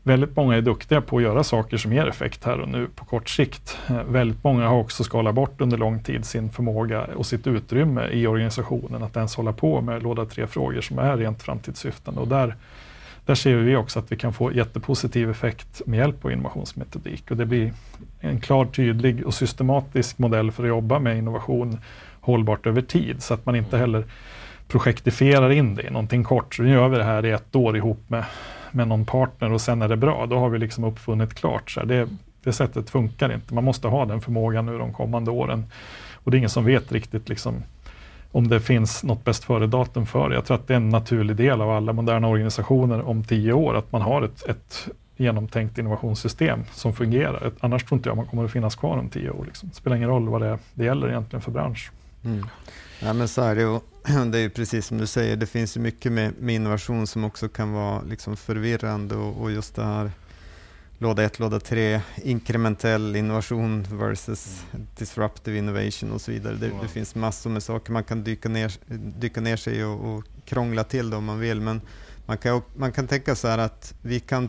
väldigt 0.02 0.36
många 0.36 0.56
är 0.56 0.60
duktiga 0.60 1.00
på 1.00 1.16
att 1.16 1.22
göra 1.22 1.44
saker 1.44 1.76
som 1.76 1.92
ger 1.92 2.06
effekt 2.06 2.44
här 2.44 2.60
och 2.60 2.68
nu 2.68 2.86
på 2.94 3.04
kort 3.04 3.28
sikt. 3.28 3.78
Eh, 3.88 4.02
väldigt 4.02 4.44
många 4.44 4.68
har 4.68 4.76
också 4.76 5.04
skalat 5.04 5.34
bort 5.34 5.60
under 5.60 5.78
lång 5.78 6.02
tid 6.02 6.24
sin 6.24 6.50
förmåga 6.50 7.04
och 7.04 7.26
sitt 7.26 7.46
utrymme 7.46 8.08
i 8.08 8.26
organisationen 8.26 9.02
att 9.02 9.16
ens 9.16 9.34
hålla 9.34 9.52
på 9.52 9.80
med 9.80 10.02
låda 10.02 10.24
tre 10.24 10.46
frågor 10.46 10.80
som 10.80 10.98
är 10.98 11.16
rent 11.16 11.42
framtidssyftande. 11.42 12.20
Och 12.20 12.28
där, 12.28 12.56
där 13.26 13.34
ser 13.34 13.56
vi 13.56 13.76
också 13.76 13.98
att 13.98 14.12
vi 14.12 14.16
kan 14.16 14.32
få 14.32 14.52
jättepositiv 14.52 15.30
effekt 15.30 15.82
med 15.86 15.98
hjälp 15.98 16.24
av 16.24 16.32
innovationsmetodik. 16.32 17.30
Och 17.30 17.36
det 17.36 17.46
blir 17.46 17.72
en 18.20 18.40
klar, 18.40 18.64
tydlig 18.64 19.26
och 19.26 19.34
systematisk 19.34 20.18
modell 20.18 20.52
för 20.52 20.62
att 20.62 20.68
jobba 20.68 20.98
med 20.98 21.18
innovation 21.18 21.78
hållbart 22.20 22.66
över 22.66 22.82
tid 22.82 23.22
så 23.22 23.34
att 23.34 23.46
man 23.46 23.56
inte 23.56 23.78
heller 23.78 24.04
projektifierar 24.70 25.50
in 25.50 25.74
det 25.74 25.82
i 25.82 25.90
någonting 25.90 26.24
kort. 26.24 26.54
Så 26.54 26.62
nu 26.62 26.70
gör 26.70 26.88
vi 26.88 26.98
det 26.98 27.04
här 27.04 27.26
i 27.26 27.30
ett 27.30 27.56
år 27.56 27.76
ihop 27.76 28.00
med, 28.08 28.24
med 28.70 28.88
någon 28.88 29.04
partner 29.04 29.52
och 29.52 29.60
sen 29.60 29.82
är 29.82 29.88
det 29.88 29.96
bra. 29.96 30.26
Då 30.26 30.38
har 30.38 30.48
vi 30.48 30.58
liksom 30.58 30.84
uppfunnit 30.84 31.34
klart. 31.34 31.70
Så 31.70 31.84
det, 31.84 32.08
det 32.42 32.52
sättet 32.52 32.90
funkar 32.90 33.32
inte. 33.32 33.54
Man 33.54 33.64
måste 33.64 33.88
ha 33.88 34.04
den 34.04 34.20
förmågan 34.20 34.66
nu 34.66 34.78
de 34.78 34.92
kommande 34.92 35.30
åren. 35.30 35.64
Och 36.14 36.30
det 36.30 36.36
är 36.36 36.38
ingen 36.38 36.50
som 36.50 36.64
vet 36.64 36.92
riktigt 36.92 37.28
liksom, 37.28 37.62
om 38.32 38.48
det 38.48 38.60
finns 38.60 39.04
något 39.04 39.24
bäst 39.24 39.44
före-datum 39.44 40.06
för 40.06 40.28
det. 40.28 40.34
Jag 40.34 40.44
tror 40.44 40.56
att 40.56 40.66
det 40.66 40.74
är 40.74 40.76
en 40.76 40.88
naturlig 40.88 41.36
del 41.36 41.60
av 41.60 41.70
alla 41.70 41.92
moderna 41.92 42.28
organisationer 42.28 43.08
om 43.08 43.24
tio 43.24 43.52
år, 43.52 43.76
att 43.76 43.92
man 43.92 44.02
har 44.02 44.22
ett, 44.22 44.48
ett 44.48 44.88
genomtänkt 45.16 45.78
innovationssystem 45.78 46.60
som 46.72 46.92
fungerar. 46.92 47.52
Annars 47.60 47.84
tror 47.84 47.98
inte 47.98 48.08
jag 48.08 48.16
man 48.16 48.26
kommer 48.26 48.44
att 48.44 48.50
finnas 48.50 48.74
kvar 48.74 48.98
om 48.98 49.08
tio 49.08 49.30
år. 49.30 49.44
Liksom. 49.44 49.68
Det 49.68 49.74
spelar 49.74 49.96
ingen 49.96 50.08
roll 50.08 50.28
vad 50.28 50.42
det, 50.42 50.58
det 50.74 50.84
gäller 50.84 51.08
egentligen 51.08 51.42
för 51.42 51.50
bransch. 51.50 51.90
Mm. 52.24 52.46
Ja, 53.02 53.12
men 53.12 53.28
så 53.28 53.42
är 53.42 53.54
det, 53.54 53.66
och 53.66 53.84
det 54.30 54.38
är 54.38 54.42
ju 54.42 54.50
precis 54.50 54.86
som 54.86 54.98
du 54.98 55.06
säger, 55.06 55.36
det 55.36 55.46
finns 55.46 55.76
ju 55.76 55.80
mycket 55.80 56.12
med, 56.12 56.34
med 56.38 56.54
innovation 56.54 57.06
som 57.06 57.24
också 57.24 57.48
kan 57.48 57.72
vara 57.72 58.02
liksom 58.02 58.36
förvirrande 58.36 59.14
och, 59.14 59.42
och 59.42 59.50
just 59.50 59.74
det 59.74 59.84
här 59.84 60.10
låda 60.98 61.22
1, 61.22 61.38
låda 61.38 61.60
3, 61.60 62.00
inkrementell 62.16 63.16
innovation 63.16 63.86
versus 63.90 64.62
disruptive 64.96 65.58
innovation 65.58 66.12
och 66.12 66.20
så 66.20 66.30
vidare. 66.30 66.54
Det, 66.54 66.70
det, 66.82 66.88
finns 66.88 67.14
massor 67.14 67.50
med 67.50 67.62
saker 67.62 67.92
man 67.92 68.04
kan 68.04 68.24
dyka 68.24 68.48
ner, 68.48 68.72
dyka 69.20 69.40
ner 69.40 69.56
sig 69.56 69.84
och, 69.84 70.14
och 70.14 70.24
krångla 70.44 70.84
till 70.84 71.10
det 71.10 71.16
om 71.16 71.24
man 71.24 71.38
vill, 71.38 71.60
men 71.60 71.80
man 72.26 72.38
kan, 72.38 72.62
man 72.76 72.92
kan 72.92 73.06
tänka 73.06 73.34
så 73.34 73.48
här 73.48 73.58
att 73.58 73.94
vi 74.02 74.20
kan 74.20 74.48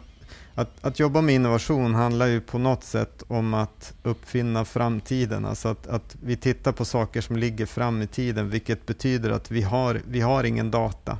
att, 0.55 0.85
att 0.85 0.99
jobba 0.99 1.21
med 1.21 1.35
innovation 1.35 1.95
handlar 1.95 2.27
ju 2.27 2.41
på 2.41 2.57
något 2.57 2.83
sätt 2.83 3.23
om 3.27 3.53
att 3.53 3.93
uppfinna 4.03 4.65
framtiden. 4.65 5.45
Alltså 5.45 5.67
att, 5.67 5.87
att 5.87 6.15
vi 6.23 6.37
tittar 6.37 6.71
på 6.71 6.85
saker 6.85 7.21
som 7.21 7.37
ligger 7.37 7.65
fram 7.65 8.01
i 8.01 8.07
tiden, 8.07 8.49
vilket 8.49 8.85
betyder 8.85 9.29
att 9.29 9.51
vi 9.51 9.61
har, 9.61 10.01
vi 10.07 10.21
har 10.21 10.43
ingen 10.43 10.71
data. 10.71 11.17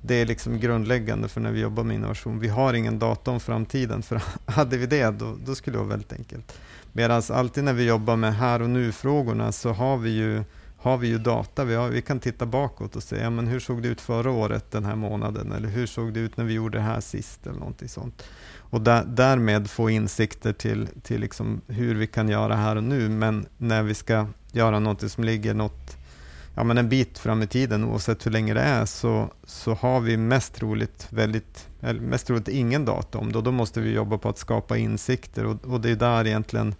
Det 0.00 0.14
är 0.14 0.26
liksom 0.26 0.60
grundläggande 0.60 1.28
för 1.28 1.40
när 1.40 1.50
vi 1.50 1.60
jobbar 1.60 1.84
med 1.84 1.94
innovation. 1.94 2.38
Vi 2.38 2.48
har 2.48 2.74
ingen 2.74 2.98
data 2.98 3.30
om 3.30 3.40
framtiden, 3.40 4.02
för 4.02 4.22
hade 4.46 4.76
vi 4.76 4.86
det, 4.86 5.10
då, 5.10 5.36
då 5.44 5.54
skulle 5.54 5.74
det 5.74 5.78
vara 5.78 5.88
väldigt 5.88 6.12
enkelt. 6.12 6.58
Medan 6.92 7.22
alltid 7.30 7.64
när 7.64 7.72
vi 7.72 7.84
jobbar 7.84 8.16
med 8.16 8.34
här 8.34 8.62
och 8.62 8.70
nu-frågorna 8.70 9.52
så 9.52 9.72
har 9.72 9.96
vi 9.96 10.10
ju 10.10 10.44
har 10.84 10.96
vi 10.96 11.08
ju 11.08 11.18
data. 11.18 11.64
Vi, 11.64 11.74
har, 11.74 11.88
vi 11.88 12.02
kan 12.02 12.20
titta 12.20 12.46
bakåt 12.46 12.96
och 12.96 13.02
se 13.02 13.16
ja, 13.16 13.30
men 13.30 13.46
hur 13.46 13.60
såg 13.60 13.82
det 13.82 13.88
ut 13.88 14.00
förra 14.00 14.30
året 14.30 14.70
den 14.70 14.84
här 14.84 14.96
månaden 14.96 15.52
eller 15.52 15.68
hur 15.68 15.86
såg 15.86 16.12
det 16.12 16.20
ut 16.20 16.36
när 16.36 16.44
vi 16.44 16.54
gjorde 16.54 16.78
det 16.78 16.82
här 16.82 17.00
sist 17.00 17.46
eller 17.46 17.58
någonting 17.58 17.88
sånt 17.88 18.22
och 18.74 18.80
där, 18.80 19.04
därmed 19.04 19.70
få 19.70 19.90
insikter 19.90 20.52
till, 20.52 20.88
till 21.02 21.20
liksom 21.20 21.60
hur 21.66 21.94
vi 21.94 22.06
kan 22.06 22.28
göra 22.28 22.56
här 22.56 22.76
och 22.76 22.84
nu. 22.84 23.08
Men 23.08 23.46
när 23.58 23.82
vi 23.82 23.94
ska 23.94 24.26
göra 24.52 24.78
något 24.78 25.10
som 25.10 25.24
ligger 25.24 25.54
något, 25.54 25.96
ja, 26.54 26.64
men 26.64 26.78
en 26.78 26.88
bit 26.88 27.18
fram 27.18 27.42
i 27.42 27.46
tiden, 27.46 27.84
oavsett 27.84 28.26
hur 28.26 28.30
länge 28.30 28.54
det 28.54 28.60
är, 28.60 28.86
så, 28.86 29.30
så 29.44 29.74
har 29.74 30.00
vi 30.00 30.16
mest 30.16 30.54
troligt, 30.54 31.06
väldigt, 31.10 31.68
eller 31.80 32.00
mest 32.00 32.26
troligt 32.26 32.48
ingen 32.48 32.84
data 32.84 33.18
om 33.18 33.32
det. 33.32 33.38
Och 33.38 33.44
då 33.44 33.52
måste 33.52 33.80
vi 33.80 33.92
jobba 33.92 34.18
på 34.18 34.28
att 34.28 34.38
skapa 34.38 34.76
insikter 34.76 35.46
och, 35.46 35.64
och 35.64 35.80
det 35.80 35.90
är 35.90 35.96
där 35.96 36.26
egentligen 36.26 36.74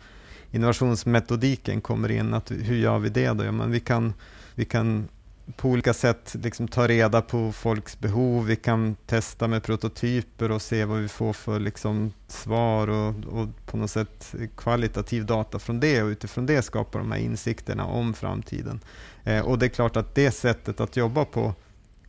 innovationsmetodiken 0.50 1.80
kommer 1.80 2.10
in. 2.10 2.34
Att, 2.34 2.50
hur 2.50 2.76
gör 2.76 2.98
vi 2.98 3.08
det 3.08 3.32
då? 3.32 3.44
Ja, 3.44 3.52
men 3.52 3.70
vi, 3.70 3.80
kan, 3.80 4.12
vi 4.54 4.64
kan 4.64 5.08
på 5.56 5.68
olika 5.68 5.94
sätt 5.94 6.36
liksom 6.42 6.68
ta 6.68 6.88
reda 6.88 7.22
på 7.22 7.52
folks 7.52 7.98
behov. 7.98 8.46
Vi 8.46 8.56
kan 8.56 8.96
testa 9.06 9.48
med 9.48 9.62
prototyper 9.62 10.50
och 10.50 10.62
se 10.62 10.84
vad 10.84 10.98
vi 10.98 11.08
får 11.08 11.32
för 11.32 11.60
liksom 11.60 12.12
svar 12.28 12.88
och, 12.88 13.14
och, 13.24 13.48
på 13.66 13.76
något 13.76 13.90
sätt 13.90 14.34
kvalitativ 14.56 15.26
data 15.26 15.58
från 15.58 15.80
det 15.80 16.02
och 16.02 16.08
utifrån 16.08 16.46
det 16.46 16.62
skapa 16.62 16.98
de 16.98 17.12
här 17.12 17.18
insikterna 17.18 17.84
om 17.84 18.14
framtiden. 18.14 18.80
Eh, 19.24 19.40
och 19.40 19.58
det 19.58 19.66
är 19.66 19.70
klart 19.70 19.96
att 19.96 20.14
det 20.14 20.30
sättet 20.30 20.80
att 20.80 20.96
jobba 20.96 21.24
på 21.24 21.54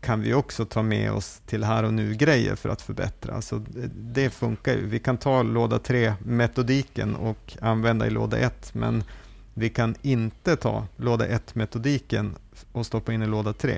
kan 0.02 0.22
vi 0.22 0.34
också 0.34 0.66
ta 0.66 0.82
med 0.82 1.12
oss 1.12 1.42
till 1.46 1.64
här 1.64 1.84
och 1.84 1.94
nu-grejer 1.94 2.56
för 2.56 2.70
att 2.70 2.82
förbättra. 2.82 3.36
Alltså 3.36 3.56
eh, 3.56 3.90
det 3.94 4.30
funkar 4.30 4.74
ju. 4.74 4.86
Vi 4.86 5.00
kan 5.00 5.18
ta 5.18 5.44
låda 5.44 5.78
3-metodiken 5.78 7.16
och 7.16 7.58
använda 7.62 8.08
i 8.08 8.10
låda 8.10 8.38
1, 8.38 8.74
men 8.74 9.04
vi 9.54 9.70
kan 9.70 9.96
inte 10.02 10.56
ta 10.56 10.88
låda 10.96 11.28
1-metodiken 11.28 12.36
och 12.72 12.86
stoppa 12.86 13.14
in 13.14 13.22
i 13.22 13.28
låda 13.28 13.54
3. 13.54 13.72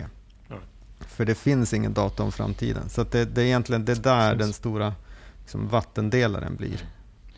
Mm. 0.49 0.61
För 0.99 1.25
det 1.25 1.35
finns 1.35 1.73
ingen 1.73 1.93
data 1.93 2.23
om 2.23 2.31
framtiden. 2.31 2.89
Så 2.89 3.03
det, 3.03 3.25
det, 3.25 3.41
är 3.41 3.45
egentligen 3.45 3.85
det 3.85 4.03
där 4.03 4.35
den 4.35 4.53
stora 4.53 4.93
liksom, 5.41 5.67
vattendelaren 5.67 6.55
blir. 6.55 6.83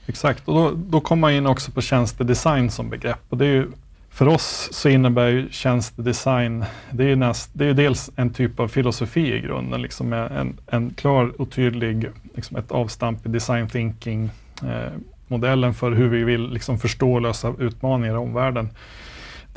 Exakt, 0.06 0.48
och 0.48 0.54
då, 0.54 0.72
då 0.76 1.02
kommer 1.02 1.22
man 1.22 1.32
in 1.32 1.48
också 1.48 1.72
på 1.72 1.82
tjänstedesign 1.82 2.72
som 2.72 2.90
begrepp. 2.90 3.20
Och 3.30 3.38
det 3.38 3.46
är 3.46 3.52
ju, 3.52 3.68
för 4.10 4.28
oss 4.28 4.70
så 4.72 4.90
innebär 4.90 5.28
ju 5.28 5.50
tjänstedesign, 5.52 6.66
det 6.92 7.04
är 7.04 7.08
ju, 7.08 7.16
näst, 7.16 7.50
det 7.54 7.66
är 7.66 7.74
dels 7.74 8.12
en 8.16 8.34
typ 8.34 8.60
av 8.60 8.68
filosofi 8.68 9.34
i 9.34 9.40
grunden, 9.40 9.82
liksom 9.82 10.14
en, 10.14 10.58
en 10.68 10.94
klar 10.94 11.42
och 11.42 11.52
tydlig, 11.52 12.10
liksom 12.36 12.58
ett 12.58 12.72
avstamp 12.72 13.26
i 13.26 13.30
design 13.30 13.70
thinking, 13.70 14.30
eh, 14.64 14.92
modellen 15.28 15.74
för 15.74 15.92
hur 15.92 16.10
vi 16.10 16.24
vill 16.24 16.50
liksom 16.50 16.80
förstå 16.80 17.14
och 17.14 17.22
lösa 17.22 17.54
utmaningar 17.60 18.14
i 18.14 18.18
omvärlden 18.18 18.70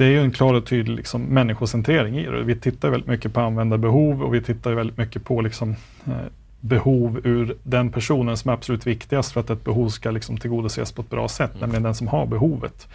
det 0.03 0.07
är 0.07 0.11
ju 0.11 0.21
en 0.21 0.31
klar 0.31 0.55
och 0.55 0.67
tydlig 0.67 0.97
liksom, 0.97 1.23
människocentrering 1.23 2.19
i 2.19 2.27
det. 2.27 2.43
Vi 2.43 2.57
tittar 2.57 2.91
väldigt 2.91 3.09
mycket 3.09 3.33
på 3.33 3.41
användarbehov 3.41 4.23
och 4.23 4.35
vi 4.35 4.43
tittar 4.43 4.73
väldigt 4.73 4.97
mycket 4.97 5.25
på 5.25 5.41
liksom, 5.41 5.77
eh, 6.07 6.13
behov 6.61 7.21
ur 7.25 7.57
den 7.63 7.93
personen 7.93 8.37
som 8.37 8.49
är 8.49 8.55
absolut 8.55 8.87
viktigast 8.87 9.33
för 9.33 9.41
att 9.41 9.51
ett 9.51 9.65
behov 9.65 9.89
ska 9.89 10.11
liksom 10.11 10.37
tillgodoses 10.37 10.93
på 10.93 11.03
ett 11.03 11.11
bra 11.11 11.29
sätt, 11.29 11.51
mm. 11.51 11.61
nämligen 11.61 11.83
den 11.83 11.95
som 11.95 12.09
har 12.09 12.27
behovet. 12.27 12.89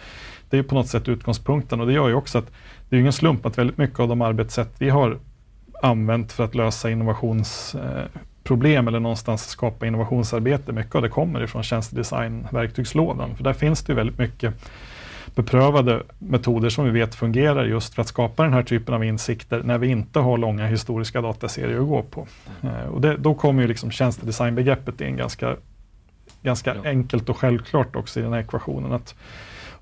Det 0.50 0.58
är 0.58 0.62
på 0.62 0.74
något 0.74 0.88
sätt 0.88 1.08
utgångspunkten 1.08 1.80
och 1.80 1.86
det 1.86 1.92
gör 1.92 2.08
ju 2.08 2.14
också 2.14 2.38
att 2.38 2.50
det 2.88 2.96
är 2.96 3.00
ingen 3.00 3.12
slump 3.12 3.46
att 3.46 3.58
väldigt 3.58 3.78
mycket 3.78 4.00
av 4.00 4.08
de 4.08 4.22
arbetssätt 4.22 4.74
vi 4.78 4.90
har 4.90 5.18
använt 5.82 6.32
för 6.32 6.44
att 6.44 6.54
lösa 6.54 6.90
innovationsproblem 6.90 8.84
eh, 8.84 8.88
eller 8.88 9.00
någonstans 9.00 9.48
skapa 9.48 9.86
innovationsarbete, 9.86 10.72
mycket 10.72 10.94
av 10.94 11.02
det 11.02 11.08
kommer 11.08 11.44
ifrån 11.44 11.62
tjänstedesign-verktygslådan. 11.62 13.36
För 13.36 13.44
där 13.44 13.52
finns 13.52 13.82
det 13.82 13.92
ju 13.92 13.96
väldigt 13.96 14.18
mycket 14.18 14.54
beprövade 15.34 16.02
metoder 16.18 16.68
som 16.68 16.84
vi 16.84 16.90
vet 16.90 17.14
fungerar 17.14 17.64
just 17.64 17.94
för 17.94 18.02
att 18.02 18.08
skapa 18.08 18.42
den 18.42 18.52
här 18.52 18.62
typen 18.62 18.94
av 18.94 19.04
insikter 19.04 19.62
när 19.62 19.78
vi 19.78 19.88
inte 19.88 20.18
har 20.18 20.38
långa 20.38 20.66
historiska 20.66 21.20
dataserier 21.20 21.80
att 21.80 21.88
gå 21.88 22.02
på. 22.02 22.26
Eh, 22.62 22.88
och 22.88 23.00
det, 23.00 23.16
då 23.16 23.34
kommer 23.34 23.62
ju 23.62 23.68
liksom 23.68 23.90
tjänstedesignbegreppet 23.90 25.00
in 25.00 25.16
ganska, 25.16 25.56
ganska 26.42 26.74
ja. 26.74 26.90
enkelt 26.90 27.28
och 27.28 27.36
självklart 27.36 27.96
också 27.96 28.20
i 28.20 28.22
den 28.22 28.32
här 28.32 28.40
ekvationen. 28.40 28.92
Att 28.92 29.14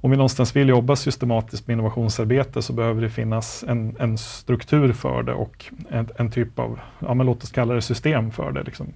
om 0.01 0.11
vi 0.11 0.17
någonstans 0.17 0.57
vill 0.57 0.69
jobba 0.69 0.97
systematiskt 0.97 1.67
med 1.67 1.75
innovationsarbete 1.75 2.63
så 2.63 2.73
behöver 2.73 3.03
det 3.03 3.11
finnas 3.11 3.65
en, 3.69 3.97
en 3.99 4.19
struktur 4.19 4.93
för 4.93 5.23
det 5.23 5.33
och 5.33 5.65
en, 5.91 6.09
en, 6.17 6.31
typ 6.31 6.59
av, 6.59 6.81
ja, 6.99 7.15
men 7.15 7.27
låt 7.27 7.45
oss 7.45 7.51
kalla 7.51 7.75
det 7.75 7.83
system 7.83 8.31
för 8.31 8.53
det. 8.53 8.63
Liksom. 8.63 8.93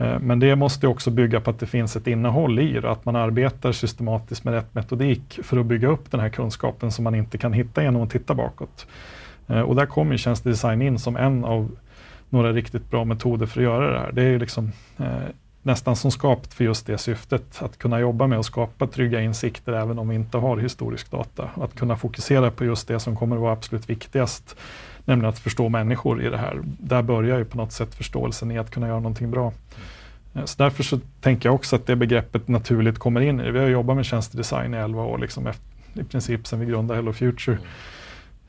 Eh, 0.00 0.18
men 0.20 0.38
det 0.38 0.56
måste 0.56 0.86
också 0.86 1.10
bygga 1.10 1.40
på 1.40 1.50
att 1.50 1.58
det 1.58 1.66
finns 1.66 1.96
ett 1.96 2.06
innehåll 2.06 2.58
i 2.58 2.72
det, 2.72 2.90
att 2.90 3.04
man 3.04 3.16
arbetar 3.16 3.72
systematiskt 3.72 4.44
med 4.44 4.54
rätt 4.54 4.74
metodik 4.74 5.40
för 5.42 5.56
att 5.56 5.66
bygga 5.66 5.88
upp 5.88 6.10
den 6.10 6.20
här 6.20 6.28
kunskapen 6.28 6.92
som 6.92 7.04
man 7.04 7.14
inte 7.14 7.38
kan 7.38 7.52
hitta 7.52 7.82
genom 7.82 8.02
att 8.02 8.10
titta 8.10 8.34
bakåt. 8.34 8.86
Eh, 9.48 9.60
och 9.60 9.76
där 9.76 9.86
kommer 9.86 10.16
tjänstedesign 10.16 10.82
in 10.82 10.98
som 10.98 11.16
en 11.16 11.44
av 11.44 11.70
några 12.28 12.52
riktigt 12.52 12.90
bra 12.90 13.04
metoder 13.04 13.46
för 13.46 13.60
att 13.60 13.64
göra 13.64 13.92
det 13.92 13.98
här. 13.98 14.12
Det 14.12 14.22
är 14.22 14.38
liksom, 14.38 14.72
eh, 14.98 15.06
nästan 15.62 15.96
som 15.96 16.10
skapat 16.10 16.54
för 16.54 16.64
just 16.64 16.86
det 16.86 16.98
syftet, 16.98 17.62
att 17.62 17.78
kunna 17.78 18.00
jobba 18.00 18.26
med 18.26 18.38
att 18.38 18.46
skapa 18.46 18.86
trygga 18.86 19.20
insikter 19.20 19.72
även 19.72 19.98
om 19.98 20.08
vi 20.08 20.14
inte 20.14 20.38
har 20.38 20.56
historisk 20.56 21.10
data. 21.10 21.50
Att 21.54 21.74
kunna 21.74 21.96
fokusera 21.96 22.50
på 22.50 22.64
just 22.64 22.88
det 22.88 23.00
som 23.00 23.16
kommer 23.16 23.36
att 23.36 23.42
vara 23.42 23.52
absolut 23.52 23.90
viktigast, 23.90 24.56
nämligen 25.10 25.28
att 25.28 25.38
förstå 25.38 25.68
människor 25.68 26.22
i 26.22 26.28
det 26.28 26.38
här. 26.38 26.60
Där 26.64 27.02
börjar 27.02 27.38
ju 27.38 27.44
på 27.44 27.56
något 27.56 27.72
sätt 27.72 27.94
förståelsen 27.94 28.50
i 28.50 28.58
att 28.58 28.70
kunna 28.70 28.88
göra 28.88 29.00
någonting 29.00 29.30
bra. 29.30 29.52
Mm. 30.34 30.46
Så 30.46 30.62
därför 30.62 30.82
så 30.82 31.00
tänker 31.20 31.48
jag 31.48 31.54
också 31.54 31.76
att 31.76 31.86
det 31.86 31.96
begreppet 31.96 32.48
naturligt 32.48 32.98
kommer 32.98 33.20
in 33.20 33.40
i 33.40 33.44
det. 33.44 33.52
Vi 33.52 33.58
har 33.58 33.66
jobbat 33.66 33.96
med 33.96 34.06
tjänstedesign 34.06 34.74
i 34.74 34.76
11 34.76 35.02
år, 35.02 35.18
liksom 35.18 35.46
efter, 35.46 35.66
i 36.00 36.04
princip 36.04 36.46
sedan 36.46 36.60
vi 36.60 36.66
grundade 36.66 36.98
Hello 36.98 37.12
Future. 37.12 37.56
Mm. 37.56 37.66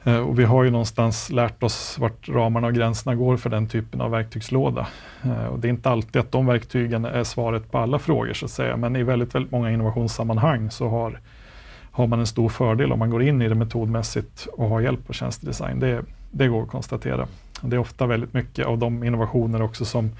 Eh, 0.04 0.18
och 0.18 0.40
vi 0.40 0.44
har 0.44 0.64
ju 0.64 0.70
någonstans 0.70 1.30
lärt 1.30 1.64
oss 1.64 1.98
vart 2.00 2.30
ramarna 2.30 2.68
och 2.68 2.74
gränserna 2.74 3.16
går 3.16 3.38
för 3.38 3.50
den 3.50 3.68
typen 3.68 4.02
av 4.02 4.12
verktygslåda. 4.12 4.88
Eh, 5.24 5.46
och 5.46 5.60
det 5.60 5.68
är 5.68 5.70
inte 5.70 5.90
alltid 5.90 6.22
att 6.22 6.32
de 6.32 6.46
verktygen 6.46 7.06
är 7.06 7.24
svaret 7.24 7.72
på 7.72 7.78
alla 7.78 8.00
frågor 8.00 8.34
så 8.34 8.46
att 8.46 8.52
säga, 8.52 8.78
men 8.78 8.96
i 8.96 9.04
väldigt, 9.04 9.36
väldigt 9.36 9.52
många 9.52 9.72
innovationssammanhang 9.72 10.72
så 10.72 10.88
har, 10.90 11.20
har 11.92 12.08
man 12.08 12.20
en 12.20 12.28
stor 12.28 12.50
fördel 12.50 12.92
om 12.92 13.00
man 13.00 13.10
går 13.10 13.24
in 13.24 13.42
i 13.42 13.50
det 13.50 13.56
metodmässigt 13.56 14.48
och 14.54 14.70
har 14.70 14.82
hjälp 14.82 15.10
av 15.10 15.14
tjänstedesign. 15.14 15.80
Det, 15.80 16.04
det 16.32 16.48
går 16.48 16.64
att 16.64 16.70
konstatera. 16.70 17.28
Det 17.62 17.76
är 17.76 17.80
ofta 17.80 18.06
väldigt 18.06 18.34
mycket 18.34 18.66
av 18.66 18.78
de 18.78 19.04
innovationer 19.04 19.62
också 19.62 19.86
som 19.86 20.12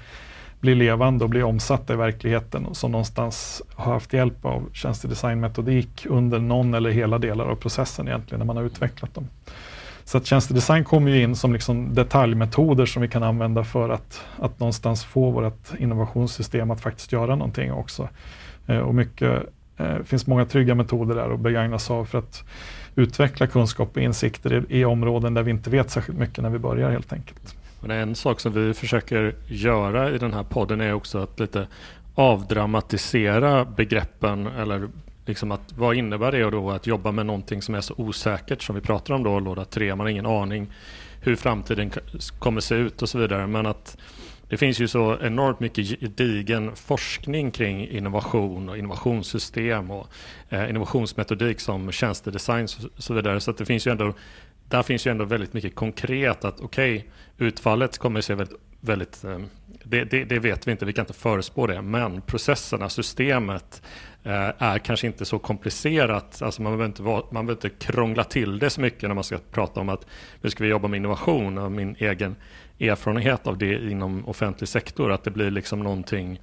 blir 0.60 0.74
levande 0.74 1.24
och 1.24 1.30
blir 1.30 1.44
omsatta 1.44 1.92
i 1.92 1.96
verkligheten 1.96 2.66
och 2.66 2.76
som 2.76 2.92
någonstans 2.92 3.62
har 3.74 3.92
haft 3.92 4.12
hjälp 4.12 4.44
av 4.44 4.68
tjänstedesignmetodik 4.72 6.06
under 6.08 6.38
någon 6.38 6.74
eller 6.74 6.90
hela 6.90 7.18
delar 7.18 7.44
av 7.44 7.56
processen 7.56 8.08
egentligen 8.08 8.38
när 8.38 8.46
man 8.46 8.56
har 8.56 8.64
utvecklat 8.64 9.14
dem. 9.14 9.28
Så 10.04 10.18
att 10.18 10.26
tjänstedesign 10.26 10.84
kommer 10.84 11.10
ju 11.10 11.22
in 11.22 11.36
som 11.36 11.52
liksom 11.52 11.94
detaljmetoder 11.94 12.86
som 12.86 13.02
vi 13.02 13.08
kan 13.08 13.22
använda 13.22 13.64
för 13.64 13.88
att, 13.88 14.24
att 14.38 14.60
någonstans 14.60 15.04
få 15.04 15.30
vårt 15.30 15.78
innovationssystem 15.78 16.70
att 16.70 16.80
faktiskt 16.80 17.12
göra 17.12 17.36
någonting 17.36 17.72
också. 17.72 18.08
Eh, 18.66 18.78
och 18.78 18.94
mycket, 18.94 19.42
eh, 19.76 19.98
finns 20.04 20.26
många 20.26 20.44
trygga 20.44 20.74
metoder 20.74 21.14
där 21.14 21.34
att 21.34 21.40
begagna 21.40 21.78
sig 21.78 21.96
av 21.96 22.04
för 22.04 22.18
att 22.18 22.44
utveckla 22.94 23.46
kunskap 23.46 23.96
och 23.96 24.02
insikter 24.02 24.64
i, 24.70 24.78
i 24.80 24.84
områden 24.84 25.34
där 25.34 25.42
vi 25.42 25.50
inte 25.50 25.70
vet 25.70 25.90
särskilt 25.90 26.18
mycket 26.18 26.42
när 26.42 26.50
vi 26.50 26.58
börjar 26.58 26.90
helt 26.90 27.12
enkelt. 27.12 27.56
Men 27.80 27.90
en 27.90 28.14
sak 28.14 28.40
som 28.40 28.52
vi 28.52 28.74
försöker 28.74 29.34
göra 29.46 30.10
i 30.10 30.18
den 30.18 30.32
här 30.32 30.42
podden 30.42 30.80
är 30.80 30.92
också 30.92 31.18
att 31.18 31.40
lite 31.40 31.66
avdramatisera 32.14 33.64
begreppen 33.64 34.46
eller 34.46 34.88
liksom 35.26 35.52
att 35.52 35.72
vad 35.76 35.96
innebär 35.96 36.32
det 36.32 36.50
då 36.50 36.70
att 36.70 36.86
jobba 36.86 37.12
med 37.12 37.26
någonting 37.26 37.62
som 37.62 37.74
är 37.74 37.80
så 37.80 37.94
osäkert 37.96 38.62
som 38.62 38.74
vi 38.74 38.80
pratar 38.80 39.14
om 39.14 39.22
då, 39.22 39.40
låda 39.40 39.64
3, 39.64 39.94
man 39.94 40.06
har 40.06 40.10
ingen 40.10 40.26
aning 40.26 40.70
hur 41.20 41.36
framtiden 41.36 41.90
kommer 42.38 42.60
se 42.60 42.74
ut 42.74 43.02
och 43.02 43.08
så 43.08 43.18
vidare. 43.18 43.46
Men 43.46 43.66
att 43.66 43.96
det 44.52 44.58
finns 44.58 44.80
ju 44.80 44.88
så 44.88 45.18
enormt 45.20 45.60
mycket 45.60 46.00
gedigen 46.00 46.76
forskning 46.76 47.50
kring 47.50 47.88
innovation 47.88 48.68
och 48.68 48.78
innovationssystem 48.78 49.90
och 49.90 50.06
eh, 50.48 50.70
innovationsmetodik 50.70 51.60
som 51.60 51.92
tjänstedesign 51.92 52.64
och 52.64 53.02
så 53.02 53.14
vidare. 53.14 53.40
Så 53.40 53.50
att 53.50 53.58
det 53.58 53.66
finns 53.66 53.86
ju 53.86 53.90
ändå, 53.90 54.14
där 54.68 54.82
finns 54.82 55.06
ju 55.06 55.10
ändå 55.10 55.24
väldigt 55.24 55.52
mycket 55.52 55.74
konkret 55.74 56.44
att 56.44 56.60
okej, 56.60 56.96
okay, 56.96 57.08
utfallet 57.48 57.98
kommer 57.98 58.18
att 58.18 58.24
se 58.24 58.34
väldigt, 58.34 58.58
väldigt 58.80 59.24
eh, 59.24 59.38
det, 59.84 60.04
det, 60.04 60.24
det, 60.24 60.38
vet 60.38 60.66
vi 60.66 60.72
inte, 60.72 60.84
vi 60.84 60.92
kan 60.92 61.02
inte 61.02 61.12
förespå 61.12 61.66
det, 61.66 61.82
men 61.82 62.20
processerna, 62.20 62.88
systemet 62.88 63.82
Eh, 64.24 64.52
är 64.58 64.78
kanske 64.78 65.06
inte 65.06 65.24
så 65.24 65.38
komplicerat. 65.38 66.42
Alltså 66.42 66.62
man, 66.62 66.72
behöver 66.72 66.84
inte 66.84 67.02
vara, 67.02 67.24
man 67.30 67.46
behöver 67.46 67.66
inte 67.66 67.86
krångla 67.86 68.24
till 68.24 68.58
det 68.58 68.70
så 68.70 68.80
mycket 68.80 69.02
när 69.02 69.14
man 69.14 69.24
ska 69.24 69.38
prata 69.50 69.80
om 69.80 69.88
att 69.88 70.06
nu 70.40 70.50
ska 70.50 70.64
vi 70.64 70.70
jobba 70.70 70.88
med 70.88 70.98
innovation 70.98 71.58
och 71.58 71.72
min 71.72 71.96
egen 71.98 72.36
erfarenhet 72.80 73.46
av 73.46 73.58
det 73.58 73.90
inom 73.90 74.28
offentlig 74.28 74.68
sektor, 74.68 75.12
att 75.12 75.24
det 75.24 75.30
blir 75.30 75.50
liksom 75.50 75.80
någonting 75.80 76.40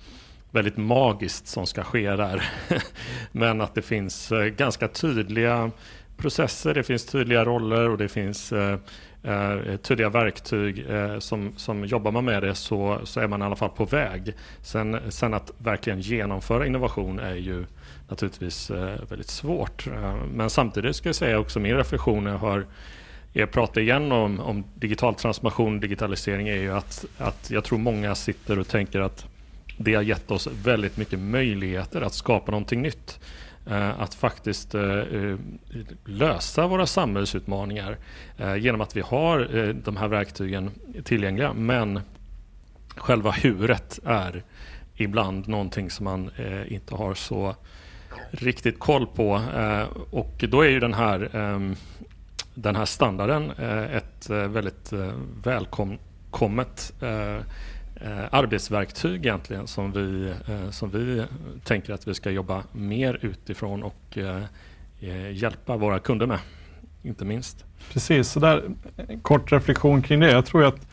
väldigt 0.51 0.77
magiskt 0.77 1.47
som 1.47 1.65
ska 1.65 1.83
ske 1.83 2.09
där. 2.09 2.49
Men 3.31 3.61
att 3.61 3.75
det 3.75 3.81
finns 3.81 4.31
eh, 4.31 4.45
ganska 4.45 4.87
tydliga 4.87 5.71
processer, 6.17 6.73
det 6.73 6.83
finns 6.83 7.05
tydliga 7.05 7.45
roller 7.45 7.89
och 7.89 7.97
det 7.97 8.07
finns 8.07 8.51
eh, 8.51 8.79
eh, 9.23 9.75
tydliga 9.81 10.09
verktyg. 10.09 10.85
Eh, 10.89 11.19
som, 11.19 11.53
som 11.55 11.85
jobbar 11.85 12.11
man 12.11 12.25
med 12.25 12.43
det 12.43 12.55
så, 12.55 12.99
så 13.03 13.19
är 13.19 13.27
man 13.27 13.41
i 13.41 13.45
alla 13.45 13.55
fall 13.55 13.69
på 13.69 13.85
väg. 13.85 14.33
Sen, 14.61 14.99
sen 15.09 15.33
att 15.33 15.51
verkligen 15.57 16.01
genomföra 16.01 16.65
innovation 16.65 17.19
är 17.19 17.35
ju 17.35 17.65
naturligtvis 18.09 18.71
eh, 18.71 18.99
väldigt 19.09 19.29
svårt. 19.29 19.87
Eh, 19.87 20.15
men 20.33 20.49
samtidigt 20.49 20.95
ska 20.95 21.09
jag 21.09 21.15
säga 21.15 21.39
också 21.39 21.59
min 21.59 21.75
reflektion 21.75 22.25
jag 22.25 22.37
hör 22.37 22.65
jag 23.33 23.51
pratar 23.51 23.81
igen 23.81 24.11
om, 24.11 24.39
om 24.39 24.63
digital 24.75 25.15
transformation, 25.15 25.79
digitalisering 25.79 26.47
är 26.47 26.55
ju 26.55 26.71
att, 26.71 27.05
att 27.17 27.51
jag 27.51 27.63
tror 27.63 27.77
många 27.77 28.15
sitter 28.15 28.59
och 28.59 28.67
tänker 28.67 28.99
att 28.99 29.25
det 29.77 29.95
har 29.95 30.01
gett 30.01 30.31
oss 30.31 30.47
väldigt 30.63 30.97
mycket 30.97 31.19
möjligheter 31.19 32.01
att 32.01 32.13
skapa 32.13 32.51
någonting 32.51 32.81
nytt. 32.81 33.19
Eh, 33.69 34.01
att 34.01 34.13
faktiskt 34.13 34.75
eh, 34.75 34.83
eh, 34.83 35.37
lösa 36.05 36.67
våra 36.67 36.85
samhällsutmaningar 36.85 37.97
genom 38.57 38.81
att 38.81 38.97
vi 38.97 39.01
har 39.01 39.73
de 39.73 39.97
här 39.97 40.07
verktygen 40.07 40.71
tillgängliga. 41.03 41.53
Men 41.53 42.01
själva 42.95 43.31
huret 43.31 43.99
är 44.05 44.43
ibland 44.95 45.47
någonting 45.47 45.89
som 45.89 46.03
man 46.03 46.31
inte 46.67 46.95
har 46.95 47.13
så 47.13 47.55
riktigt 48.31 48.79
koll 48.79 49.07
på. 49.07 49.41
Och 50.11 50.45
då 50.49 50.61
är 50.61 50.69
ju 50.69 50.79
den 50.79 50.93
här, 50.93 51.35
ehm, 51.35 51.75
den 52.53 52.75
här 52.75 52.85
standarden 52.85 53.51
ett 53.51 54.29
väldigt 54.29 54.93
välkommet 55.43 56.93
eh, 58.01 58.25
arbetsverktyg 58.31 59.25
egentligen 59.25 59.67
som 59.67 59.91
vi, 59.91 60.33
eh, 60.47 60.69
som 60.69 60.89
vi 60.89 61.23
tänker 61.63 61.93
att 61.93 62.07
vi 62.07 62.13
ska 62.13 62.31
jobba 62.31 62.63
mer 62.71 63.19
utifrån 63.21 63.83
och 63.83 64.17
eh, 64.17 65.31
hjälpa 65.31 65.77
våra 65.77 65.99
kunder 65.99 66.25
med, 66.25 66.39
inte 67.03 67.25
minst. 67.25 67.65
Precis, 67.93 68.29
så 68.29 68.39
där, 68.39 68.63
en 69.07 69.19
kort 69.19 69.51
reflektion 69.51 70.01
kring 70.01 70.19
det. 70.19 70.31
Jag 70.31 70.45
tror 70.45 70.65
att 70.65 70.87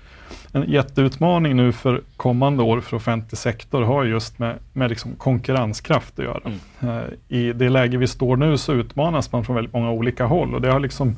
en 0.53 0.71
jätteutmaning 0.71 1.57
nu 1.57 1.73
för 1.73 2.03
kommande 2.17 2.63
år 2.63 2.81
för 2.81 2.97
offentlig 2.97 3.39
sektor 3.39 3.83
har 3.83 4.05
just 4.05 4.39
med, 4.39 4.59
med 4.73 4.91
liksom 4.91 5.15
konkurrenskraft 5.15 6.19
att 6.19 6.25
göra. 6.25 6.41
Mm. 6.81 7.11
I 7.29 7.53
det 7.53 7.69
läge 7.69 7.97
vi 7.97 8.07
står 8.07 8.37
nu 8.37 8.59
så 8.59 8.73
utmanas 8.73 9.33
man 9.33 9.45
från 9.45 9.57
väldigt 9.57 9.73
många 9.73 9.91
olika 9.91 10.25
håll 10.25 10.55
och 10.55 10.61
det 10.61 10.73
har 10.73 10.81
liksom 10.81 11.17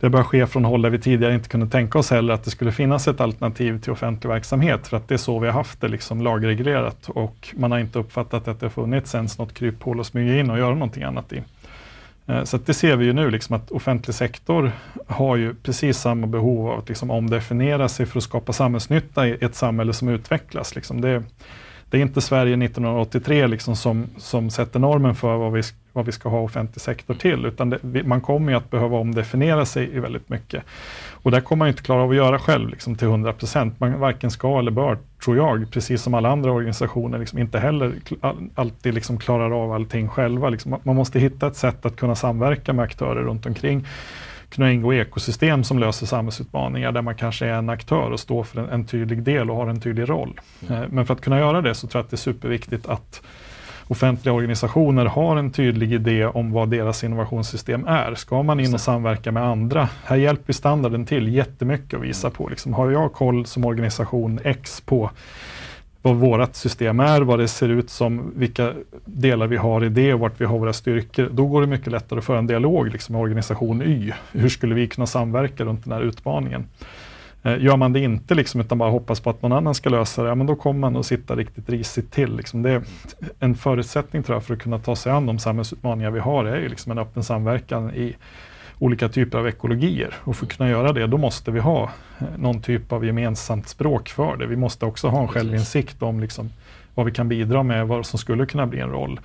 det 0.00 0.10
bör 0.10 0.22
ske 0.22 0.46
från 0.46 0.64
håll 0.64 0.82
där 0.82 0.90
vi 0.90 0.98
tidigare 0.98 1.34
inte 1.34 1.48
kunde 1.48 1.66
tänka 1.66 1.98
oss 1.98 2.10
heller 2.10 2.34
att 2.34 2.44
det 2.44 2.50
skulle 2.50 2.72
finnas 2.72 3.08
ett 3.08 3.20
alternativ 3.20 3.80
till 3.80 3.92
offentlig 3.92 4.28
verksamhet. 4.28 4.86
För 4.86 4.96
att 4.96 5.08
det 5.08 5.14
är 5.14 5.18
så 5.18 5.38
vi 5.38 5.46
har 5.46 5.54
haft 5.54 5.80
det 5.80 5.88
liksom 5.88 6.20
lagreglerat 6.20 7.08
och 7.08 7.48
man 7.56 7.72
har 7.72 7.78
inte 7.78 7.98
uppfattat 7.98 8.48
att 8.48 8.60
det 8.60 8.66
har 8.66 8.70
funnits 8.70 9.14
ens 9.14 9.38
något 9.38 9.54
kryphål 9.54 10.00
att 10.00 10.06
smyga 10.06 10.40
in 10.40 10.50
och 10.50 10.58
göra 10.58 10.74
någonting 10.74 11.02
annat 11.02 11.32
i. 11.32 11.42
Eh, 12.26 12.44
så 12.44 12.56
det 12.56 12.74
ser 12.74 12.96
vi 12.96 13.04
ju 13.04 13.12
nu, 13.12 13.30
liksom 13.30 13.56
att 13.56 13.70
offentlig 13.70 14.14
sektor 14.14 14.72
har 15.06 15.36
ju 15.36 15.54
precis 15.54 15.98
samma 15.98 16.26
behov 16.26 16.68
av 16.68 16.78
att 16.78 16.88
liksom 16.88 17.10
omdefiniera 17.10 17.88
sig 17.88 18.06
för 18.06 18.18
att 18.18 18.24
skapa 18.24 18.52
samhällsnytta 18.52 19.28
i 19.28 19.38
ett 19.40 19.54
samhälle 19.54 19.92
som 19.92 20.08
utvecklas. 20.08 20.74
Liksom 20.74 21.00
det, 21.00 21.22
det, 21.90 21.98
är 21.98 22.02
inte 22.02 22.20
Sverige 22.20 22.64
1983 22.64 23.46
liksom 23.46 23.76
som, 23.76 24.06
som 24.16 24.50
sätter 24.50 24.78
normen 24.78 25.14
för 25.14 25.36
vad 25.36 25.52
vi 25.52 25.62
vad 25.94 26.06
vi 26.06 26.12
ska 26.12 26.28
ha 26.28 26.40
offentlig 26.40 26.80
sektor 26.80 27.14
till, 27.14 27.46
utan 27.46 27.70
det, 27.70 28.04
man 28.04 28.20
kommer 28.20 28.52
ju 28.52 28.58
att 28.58 28.70
behöva 28.70 28.96
omdefiniera 28.96 29.64
sig 29.64 29.96
i 29.96 30.00
väldigt 30.00 30.28
mycket. 30.28 30.64
Och 31.10 31.30
det 31.30 31.40
kommer 31.40 31.58
man 31.58 31.68
inte 31.68 31.82
klara 31.82 32.02
av 32.02 32.10
att 32.10 32.16
göra 32.16 32.38
själv 32.38 32.68
liksom, 32.68 32.96
till 32.96 33.08
100 33.08 33.32
procent. 33.32 33.80
Man 33.80 34.00
varken 34.00 34.30
ska 34.30 34.58
eller 34.58 34.70
bör, 34.70 34.98
tror 35.24 35.36
jag, 35.36 35.70
precis 35.70 36.02
som 36.02 36.14
alla 36.14 36.28
andra 36.28 36.52
organisationer, 36.52 37.18
liksom, 37.18 37.38
inte 37.38 37.58
heller 37.58 37.92
alltid 38.54 38.94
liksom, 38.94 39.18
klarar 39.18 39.62
av 39.64 39.72
allting 39.72 40.08
själva. 40.08 40.48
Liksom, 40.48 40.76
man 40.82 40.96
måste 40.96 41.18
hitta 41.18 41.46
ett 41.46 41.56
sätt 41.56 41.86
att 41.86 41.96
kunna 41.96 42.14
samverka 42.14 42.72
med 42.72 42.82
aktörer 42.82 43.22
runt 43.22 43.46
omkring 43.46 43.86
kunna 44.54 44.72
ingå 44.72 44.94
i 44.94 44.98
ekosystem 44.98 45.64
som 45.64 45.78
löser 45.78 46.06
samhällsutmaningar 46.06 46.92
där 46.92 47.02
man 47.02 47.14
kanske 47.14 47.46
är 47.46 47.52
en 47.52 47.68
aktör 47.68 48.10
och 48.10 48.20
står 48.20 48.44
för 48.44 48.60
en, 48.60 48.68
en 48.68 48.86
tydlig 48.86 49.22
del 49.22 49.50
och 49.50 49.56
har 49.56 49.66
en 49.66 49.80
tydlig 49.80 50.08
roll. 50.08 50.40
Mm. 50.68 50.82
Eh, 50.82 50.88
men 50.90 51.06
för 51.06 51.14
att 51.14 51.20
kunna 51.20 51.38
göra 51.38 51.62
det 51.62 51.74
så 51.74 51.86
tror 51.86 51.98
jag 51.98 52.04
att 52.04 52.10
det 52.10 52.14
är 52.14 52.18
superviktigt 52.18 52.86
att 52.86 53.22
offentliga 53.88 54.32
organisationer 54.32 55.06
har 55.06 55.36
en 55.36 55.50
tydlig 55.50 55.92
idé 55.92 56.26
om 56.26 56.52
vad 56.52 56.68
deras 56.68 57.04
innovationssystem 57.04 57.86
är. 57.86 58.14
Ska 58.14 58.42
man 58.42 58.60
in 58.60 58.74
och 58.74 58.80
samverka 58.80 59.32
med 59.32 59.42
andra? 59.42 59.88
Här 60.04 60.16
hjälper 60.16 60.52
standarden 60.52 61.06
till 61.06 61.34
jättemycket 61.34 61.94
att 61.94 62.04
visa 62.04 62.30
på. 62.30 62.48
Liksom, 62.48 62.74
har 62.74 62.90
jag 62.90 63.12
koll 63.12 63.46
som 63.46 63.64
organisation 63.64 64.40
X 64.44 64.82
på 64.86 65.10
vad 66.02 66.16
vårt 66.16 66.54
system 66.54 67.00
är, 67.00 67.20
vad 67.20 67.38
det 67.38 67.48
ser 67.48 67.68
ut 67.68 67.90
som, 67.90 68.32
vilka 68.36 68.72
delar 69.04 69.46
vi 69.46 69.56
har 69.56 69.84
i 69.84 69.88
det 69.88 70.14
och 70.14 70.20
vart 70.20 70.40
vi 70.40 70.44
har 70.44 70.58
våra 70.58 70.72
styrkor. 70.72 71.28
Då 71.32 71.46
går 71.46 71.60
det 71.60 71.66
mycket 71.66 71.92
lättare 71.92 72.18
att 72.18 72.24
föra 72.24 72.38
en 72.38 72.46
dialog 72.46 72.88
liksom, 72.88 73.12
med 73.12 73.22
organisation 73.22 73.82
Y. 73.82 74.12
Hur 74.32 74.48
skulle 74.48 74.74
vi 74.74 74.86
kunna 74.88 75.06
samverka 75.06 75.64
runt 75.64 75.84
den 75.84 75.92
här 75.92 76.00
utmaningen? 76.00 76.64
Eh, 77.44 77.62
gör 77.62 77.76
man 77.76 77.92
det 77.92 78.00
inte 78.00 78.34
liksom, 78.34 78.60
utan 78.60 78.78
bara 78.78 78.90
hoppas 78.90 79.20
på 79.20 79.30
att 79.30 79.42
någon 79.42 79.52
annan 79.52 79.74
ska 79.74 79.90
lösa 79.90 80.22
det, 80.22 80.28
ja, 80.28 80.34
men 80.34 80.46
då 80.46 80.56
kommer 80.56 80.80
man 80.80 80.96
att 80.96 81.06
sitta 81.06 81.36
riktigt 81.36 81.68
risigt 81.68 82.12
till. 82.12 82.36
Liksom. 82.36 82.62
Det 82.62 82.70
är 82.70 82.82
en 83.38 83.54
förutsättning 83.54 84.22
tror 84.22 84.36
jag, 84.36 84.44
för 84.44 84.54
att 84.54 84.62
kunna 84.62 84.78
ta 84.78 84.96
sig 84.96 85.12
an 85.12 85.26
de 85.26 85.38
samhällsutmaningar 85.38 86.10
vi 86.10 86.20
har, 86.20 86.44
är 86.44 86.60
ju 86.60 86.68
liksom 86.68 86.92
en 86.92 86.98
öppen 86.98 87.24
samverkan 87.24 87.94
i 87.94 88.16
olika 88.78 89.08
typer 89.08 89.38
av 89.38 89.48
ekologier. 89.48 90.14
Och 90.24 90.36
för 90.36 90.46
att 90.46 90.52
kunna 90.52 90.70
göra 90.70 90.92
det, 90.92 91.06
då 91.06 91.18
måste 91.18 91.50
vi 91.50 91.60
ha 91.60 91.90
eh, 92.18 92.26
någon 92.36 92.62
typ 92.62 92.92
av 92.92 93.06
gemensamt 93.06 93.68
språk 93.68 94.08
för 94.08 94.36
det. 94.36 94.46
Vi 94.46 94.56
måste 94.56 94.86
också 94.86 95.08
ha 95.08 95.22
en 95.22 95.28
självinsikt 95.28 96.02
om 96.02 96.20
liksom 96.20 96.50
vad 96.94 97.06
vi 97.06 97.12
kan 97.12 97.28
bidra 97.28 97.62
med, 97.62 97.88
vad 97.88 98.06
som 98.06 98.18
skulle 98.18 98.46
kunna 98.46 98.66
bli 98.66 98.80
en 98.80 98.90
roll. 98.90 99.20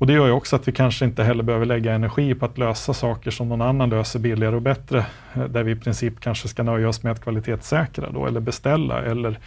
Och 0.00 0.06
Det 0.06 0.12
gör 0.12 0.26
ju 0.26 0.32
också 0.32 0.56
att 0.56 0.68
vi 0.68 0.72
kanske 0.72 1.04
inte 1.04 1.24
heller 1.24 1.42
behöver 1.42 1.66
lägga 1.66 1.92
energi 1.94 2.34
på 2.34 2.46
att 2.46 2.58
lösa 2.58 2.94
saker 2.94 3.30
som 3.30 3.48
någon 3.48 3.62
annan 3.62 3.90
löser 3.90 4.18
billigare 4.18 4.56
och 4.56 4.62
bättre, 4.62 5.06
eh, 5.34 5.44
där 5.44 5.62
vi 5.62 5.72
i 5.72 5.76
princip 5.76 6.20
kanske 6.20 6.48
ska 6.48 6.62
nöja 6.62 6.88
oss 6.88 7.02
med 7.02 7.12
att 7.12 7.20
kvalitetssäkra 7.20 8.10
då, 8.10 8.26
eller 8.26 8.40
beställa, 8.40 9.02
eller 9.02 9.38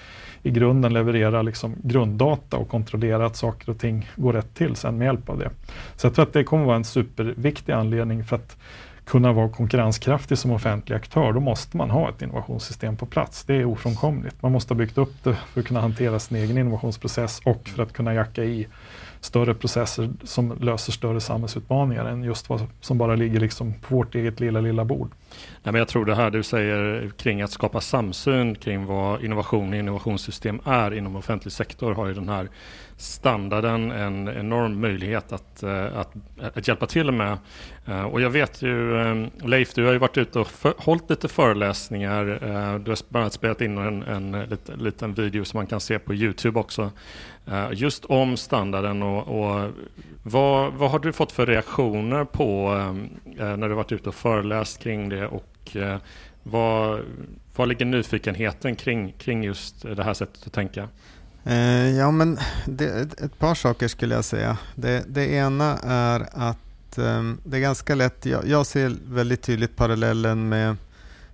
i 0.43 0.51
grunden 0.51 0.93
leverera 0.93 1.41
liksom 1.41 1.75
grunddata 1.83 2.57
och 2.57 2.69
kontrollera 2.69 3.25
att 3.25 3.35
saker 3.35 3.69
och 3.69 3.79
ting 3.79 4.09
går 4.15 4.33
rätt 4.33 4.53
till 4.55 4.75
sen 4.75 4.97
med 4.97 5.05
hjälp 5.05 5.29
av 5.29 5.39
det. 5.39 5.49
Så 5.95 6.07
jag 6.07 6.15
tror 6.15 6.25
att 6.25 6.33
det 6.33 6.43
kommer 6.43 6.65
vara 6.65 6.75
en 6.75 6.83
superviktig 6.83 7.73
anledning 7.73 8.23
för 8.23 8.35
att 8.35 8.57
kunna 9.05 9.33
vara 9.33 9.49
konkurrenskraftig 9.49 10.37
som 10.37 10.51
offentlig 10.51 10.95
aktör, 10.95 11.33
då 11.33 11.39
måste 11.39 11.77
man 11.77 11.89
ha 11.89 12.09
ett 12.09 12.21
innovationssystem 12.21 12.97
på 12.97 13.05
plats. 13.05 13.43
Det 13.43 13.55
är 13.55 13.65
ofrånkomligt. 13.65 14.41
Man 14.41 14.51
måste 14.51 14.73
ha 14.73 14.77
byggt 14.77 14.97
upp 14.97 15.23
det 15.23 15.35
för 15.53 15.59
att 15.59 15.67
kunna 15.67 15.81
hantera 15.81 16.19
sin 16.19 16.37
egen 16.37 16.57
innovationsprocess 16.57 17.41
och 17.45 17.69
för 17.69 17.83
att 17.83 17.93
kunna 17.93 18.13
jacka 18.13 18.43
i 18.43 18.67
större 19.23 19.53
processer 19.53 20.09
som 20.23 20.57
löser 20.61 20.91
större 20.91 21.21
samhällsutmaningar 21.21 22.05
än 22.05 22.23
just 22.23 22.49
vad 22.49 22.67
som 22.81 22.97
bara 22.97 23.15
ligger 23.15 23.39
liksom 23.39 23.73
på 23.73 23.95
vårt 23.95 24.15
eget 24.15 24.39
lilla, 24.39 24.59
lilla 24.61 24.85
bord. 24.85 25.11
Nej, 25.63 25.71
men 25.71 25.75
jag 25.75 25.87
tror 25.87 26.05
det 26.05 26.15
här 26.15 26.29
du 26.29 26.43
säger 26.43 27.09
kring 27.17 27.41
att 27.41 27.51
skapa 27.51 27.81
samsyn 27.81 28.55
kring 28.55 28.85
vad 28.85 29.23
innovation 29.23 29.69
och 29.69 29.79
innovationssystem 29.79 30.61
är 30.65 30.93
inom 30.93 31.15
offentlig 31.15 31.51
sektor 31.51 31.93
har 31.93 32.07
ju 32.07 32.13
den 32.13 32.29
här 32.29 32.49
standarden 33.03 33.91
en 33.91 34.27
enorm 34.27 34.81
möjlighet 34.81 35.31
att, 35.31 35.63
eh, 35.63 35.97
att, 35.97 36.13
att 36.57 36.67
hjälpa 36.67 36.85
till 36.85 37.11
med. 37.11 37.37
Eh, 37.85 38.03
och 38.03 38.21
jag 38.21 38.29
vet 38.29 38.61
ju, 38.61 39.01
eh, 39.01 39.27
Leif, 39.47 39.73
du 39.73 39.85
har 39.85 39.93
ju 39.93 39.97
varit 39.97 40.17
ute 40.17 40.39
och 40.39 40.47
för, 40.47 40.73
hållit 40.77 41.09
lite 41.09 41.27
föreläsningar. 41.27 42.25
Du 42.79 42.91
har 42.91 43.09
bland 43.09 43.23
annat 43.23 43.33
spelat 43.33 43.61
in 43.61 43.77
en, 43.77 44.03
en, 44.03 44.33
en 44.33 44.57
liten 44.77 45.13
video 45.13 45.45
som 45.45 45.57
man 45.57 45.67
kan 45.67 45.79
se 45.79 45.99
på 45.99 46.13
Youtube 46.13 46.59
också. 46.59 46.91
Just 47.71 48.05
om 48.05 48.37
standarden 48.37 49.03
och, 49.03 49.39
och 49.39 49.71
vad, 50.23 50.73
vad 50.73 50.91
har 50.91 50.99
du 50.99 51.13
fått 51.13 51.31
för 51.31 51.45
reaktioner 51.45 52.25
på 52.25 52.69
när 53.37 53.69
du 53.69 53.75
varit 53.75 53.91
ute 53.91 54.09
och 54.09 54.15
föreläst 54.15 54.83
kring 54.83 55.09
det 55.09 55.27
och 55.27 55.77
vad, 56.43 56.99
vad 57.55 57.67
ligger 57.67 57.85
nyfikenheten 57.85 58.75
kring, 58.75 59.11
kring 59.11 59.43
just 59.43 59.81
det 59.81 60.03
här 60.03 60.13
sättet 60.13 60.47
att 60.47 60.53
tänka? 60.53 60.87
Eh, 61.45 61.89
ja, 61.97 62.11
men 62.11 62.39
det, 62.65 62.85
ett 63.21 63.39
par 63.39 63.55
saker 63.55 63.87
skulle 63.87 64.15
jag 64.15 64.25
säga. 64.25 64.57
Det, 64.75 65.03
det 65.07 65.27
ena 65.27 65.77
är 65.83 66.27
att 66.33 66.97
eh, 66.97 67.23
det 67.43 67.57
är 67.57 67.61
ganska 67.61 67.95
lätt, 67.95 68.25
jag, 68.25 68.47
jag, 68.47 68.65
ser 68.65 68.95
väldigt 69.07 69.41
tydligt 69.41 69.75
parallellen 69.75 70.49
med 70.49 70.77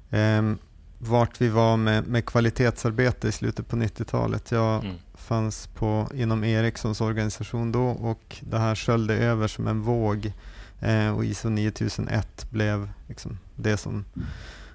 eh, 0.10 0.54
vart 0.98 1.42
vi 1.42 1.50
var 1.50 1.78
med, 1.78 2.08
med 2.08 2.26
kvalitetsarbete 2.26 3.28
i 3.28 3.32
slutet 3.32 3.68
på 3.68 3.76
90-talet. 3.76 4.52
Jag 4.52 4.84
mm. 4.84 4.96
fanns 5.16 5.68
på, 5.68 6.08
inom 6.14 6.44
Ericssons 6.44 7.02
organisation 7.02 7.72
då 7.72 7.88
och 7.88 8.38
det 8.40 8.58
här 8.58 8.76
sköljde 8.76 9.14
över 9.14 9.48
som 9.48 9.68
en 9.68 9.82
våg 9.82 10.34
eh, 10.80 11.10
och 11.10 11.26
ISO 11.26 11.50
9001 11.50 12.52
blev 12.52 12.90
liksom 13.08 13.38
det 13.56 13.78
som 13.78 14.06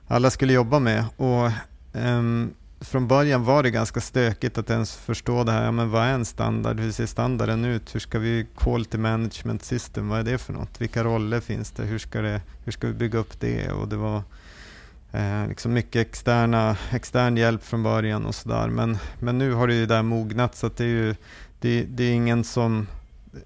alla 0.07 0.31
skulle 0.31 0.53
jobba 0.53 0.79
med. 0.79 1.05
Och, 1.17 1.51
um, 1.93 2.55
från 2.85 3.09
början 3.09 3.45
var 3.45 3.63
det 3.63 3.71
ganska 3.71 4.01
stökigt 4.01 4.59
att 4.59 4.71
ens 4.71 4.97
förstå 4.97 5.45
det 5.45 5.53
här. 5.53 5.65
Ja, 5.65 5.71
men 5.71 5.91
vad 5.91 6.03
är 6.03 6.13
en 6.13 6.25
standard? 6.25 6.81
Hur 6.81 6.93
ser 6.93 7.07
standarden 7.07 7.65
ut? 7.65 7.95
Hur 7.95 8.01
ska 8.01 8.19
vi 8.19 8.47
quality 8.57 8.99
management 8.99 9.65
system? 9.65 10.09
Vad 10.09 10.19
är 10.19 10.23
det 10.23 10.39
för 10.39 10.53
något? 10.53 10.81
Vilka 10.81 11.05
roller 11.05 11.41
finns 11.41 11.71
det? 11.71 11.83
Hur 11.83 11.99
ska, 11.99 12.21
det, 12.21 12.41
hur 12.65 12.73
ska 12.73 12.87
vi 12.87 12.93
bygga 12.93 13.19
upp 13.19 13.41
det? 13.41 13.73
Och 13.73 13.89
det 13.89 13.97
var 13.97 14.23
eh, 15.13 15.49
liksom 15.49 15.73
mycket 15.73 16.07
externa, 16.07 16.77
extern 16.91 17.37
hjälp 17.37 17.65
från 17.65 17.83
början 17.83 18.27
och 18.27 18.35
sådär. 18.35 18.69
Men, 18.69 18.99
men 19.19 19.39
nu 19.39 19.53
har 19.53 19.67
det 19.67 19.75
ju 19.75 19.87
där 19.87 20.03
mognat 20.03 20.57
så 20.57 20.67
att 20.67 20.77
det 20.77 20.85
är 20.85 20.89
ju 20.89 21.15
det, 21.61 21.83
det 21.83 22.05
är 22.05 22.13
ingen 22.13 22.45
som 22.45 22.87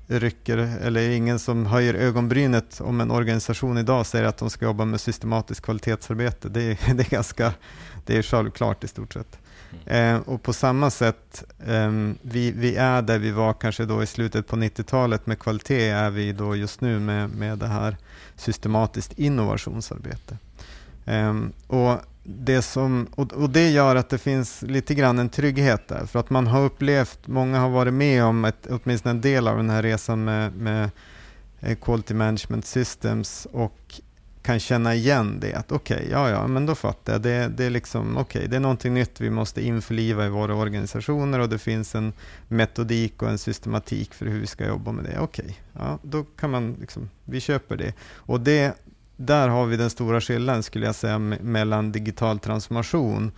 rycker, 0.06 0.58
eller 0.58 1.10
ingen 1.10 1.38
som 1.38 1.66
höjer 1.66 1.94
ögonbrynet 1.94 2.80
om 2.80 3.00
en 3.00 3.10
organisation 3.10 3.78
idag 3.78 4.06
säger 4.06 4.24
att 4.24 4.38
de 4.38 4.50
ska 4.50 4.64
jobba 4.64 4.84
med 4.84 5.00
systematiskt 5.00 5.60
kvalitetsarbete. 5.60 6.48
Det 6.48 6.62
är, 6.62 6.94
det 6.94 7.02
är 7.02 7.10
ganska 7.10 7.52
det 8.08 8.18
är 8.18 8.22
självklart 8.22 8.84
i 8.84 8.88
stort 8.88 9.12
sett. 9.12 9.38
Mm. 9.86 10.16
Eh, 10.16 10.28
och 10.28 10.42
på 10.42 10.52
samma 10.52 10.90
sätt, 10.90 11.44
eh, 11.66 11.92
vi, 12.22 12.52
vi 12.52 12.76
är 12.76 13.02
där 13.02 13.18
vi 13.18 13.30
var 13.30 13.52
kanske 13.52 13.84
då 13.84 14.02
i 14.02 14.06
slutet 14.06 14.46
på 14.46 14.56
90-talet 14.56 15.26
med 15.26 15.38
kvalitet, 15.38 15.88
är 15.88 16.10
vi 16.10 16.32
då 16.32 16.56
just 16.56 16.80
nu 16.80 16.98
med, 16.98 17.30
med 17.30 17.58
det 17.58 17.66
här 17.66 17.96
systematiskt 18.36 19.18
innovationsarbete. 19.18 20.38
Eh, 21.04 21.34
och, 21.66 21.98
det 22.22 22.62
som, 22.62 23.06
och, 23.14 23.32
och, 23.32 23.50
det 23.50 23.70
gör 23.70 23.96
att 23.96 24.08
det 24.08 24.18
finns 24.18 24.62
lite 24.62 24.94
grann 24.94 25.18
en 25.18 25.28
trygghet 25.28 25.88
där, 25.88 26.06
för 26.06 26.20
att 26.20 26.30
man 26.30 26.46
har 26.46 26.64
upplevt, 26.64 27.26
många 27.26 27.60
har 27.60 27.68
varit 27.68 27.94
med 27.94 28.24
om 28.24 28.44
ett, 28.44 28.66
åtminstone 28.70 29.10
en 29.10 29.20
del 29.20 29.48
av 29.48 29.56
den 29.56 29.70
här 29.70 29.82
resan 29.82 30.24
med, 30.24 30.56
med 30.56 30.90
eh, 31.60 31.76
Quality 31.76 32.14
Management 32.14 32.66
Systems 32.66 33.46
och 33.52 34.00
kan 34.48 34.60
känna 34.60 34.94
igen 34.94 35.40
det. 35.40 35.54
Att 35.54 35.72
okej, 35.72 35.96
okay, 35.96 36.10
ja, 36.10 36.30
ja, 36.30 36.46
men 36.46 36.66
då 36.66 36.74
fattar 36.74 37.12
jag. 37.12 37.22
Det, 37.22 37.48
det, 37.48 37.64
är 37.64 37.70
liksom, 37.70 38.16
okay, 38.16 38.46
det 38.46 38.56
är 38.56 38.60
någonting 38.60 38.94
nytt 38.94 39.20
vi 39.20 39.30
måste 39.30 39.62
införliva 39.62 40.26
i 40.26 40.28
våra 40.28 40.54
organisationer 40.54 41.38
och 41.38 41.48
det 41.48 41.58
finns 41.58 41.94
en 41.94 42.12
metodik 42.48 43.22
och 43.22 43.28
en 43.28 43.38
systematik 43.38 44.14
för 44.14 44.26
hur 44.26 44.40
vi 44.40 44.46
ska 44.46 44.66
jobba 44.66 44.92
med 44.92 45.04
det. 45.04 45.18
Okej, 45.18 45.44
okay, 45.44 45.56
ja, 45.72 45.98
då 46.02 46.24
kan 46.24 46.50
man 46.50 46.76
liksom, 46.80 47.10
vi 47.24 47.40
köper 47.40 47.76
det. 47.76 47.92
Och 48.14 48.40
det, 48.40 48.74
där 49.16 49.48
har 49.48 49.66
vi 49.66 49.76
den 49.76 49.90
stora 49.90 50.20
skillnaden 50.20 50.62
skulle 50.62 50.86
jag 50.86 50.94
säga 50.94 51.18
mellan 51.18 51.92
digital 51.92 52.38
transformation 52.38 53.32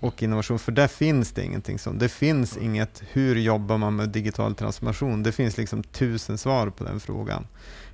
och 0.00 0.22
innovation, 0.22 0.58
för 0.58 0.72
där 0.72 0.88
finns 0.88 1.32
det 1.32 1.44
ingenting 1.44 1.78
sånt. 1.78 2.00
Det 2.00 2.08
finns 2.08 2.56
inget 2.56 3.02
hur 3.12 3.36
jobbar 3.36 3.78
man 3.78 3.96
med 3.96 4.08
digital 4.08 4.54
transformation. 4.54 5.22
Det 5.22 5.32
finns 5.32 5.56
liksom 5.56 5.82
tusen 5.82 6.38
svar 6.38 6.70
på 6.70 6.84
den 6.84 7.00
frågan. 7.00 7.46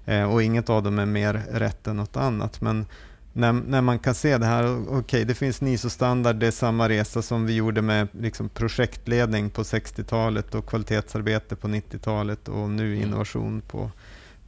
Eh, 0.04 0.32
och 0.32 0.42
inget 0.42 0.70
av 0.70 0.82
dem 0.82 0.98
är 0.98 1.06
mer 1.06 1.34
rätt 1.50 1.86
än 1.86 1.96
något 1.96 2.16
annat. 2.16 2.60
Men 2.60 2.86
när, 3.32 3.52
när 3.52 3.80
man 3.80 3.98
kan 3.98 4.14
se 4.14 4.38
det 4.38 4.46
här, 4.46 4.78
okej 4.80 4.98
okay, 4.98 5.24
det 5.24 5.34
finns 5.34 5.60
NISO-standard, 5.60 6.36
det 6.36 6.46
är 6.46 6.50
samma 6.50 6.88
resa 6.88 7.22
som 7.22 7.46
vi 7.46 7.54
gjorde 7.54 7.82
med 7.82 8.08
liksom, 8.20 8.48
projektledning 8.48 9.50
på 9.50 9.62
60-talet 9.62 10.54
och 10.54 10.66
kvalitetsarbete 10.66 11.56
på 11.56 11.68
90-talet 11.68 12.48
och 12.48 12.70
nu 12.70 12.92
mm. 12.92 13.08
innovation 13.08 13.60
på, 13.60 13.90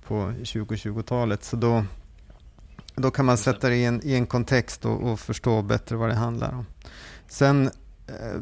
på 0.07 0.14
2020-talet. 0.43 1.45
Så 1.45 1.57
då, 1.57 1.84
då 2.95 3.11
kan 3.11 3.24
man 3.24 3.38
sätta 3.38 3.68
det 3.68 3.76
i 3.76 3.84
en, 3.84 4.01
i 4.05 4.14
en 4.14 4.26
kontext 4.26 4.84
och, 4.84 5.11
och 5.11 5.20
förstå 5.20 5.62
bättre 5.62 5.97
vad 5.97 6.09
det 6.09 6.14
handlar 6.14 6.53
om. 6.53 6.66
Sen 7.31 7.70
eh, 8.07 8.41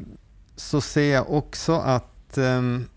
så 0.57 0.81
ser 0.81 1.15
jag 1.15 1.31
också 1.31 1.73
att 1.73 2.39
um, 2.39 2.89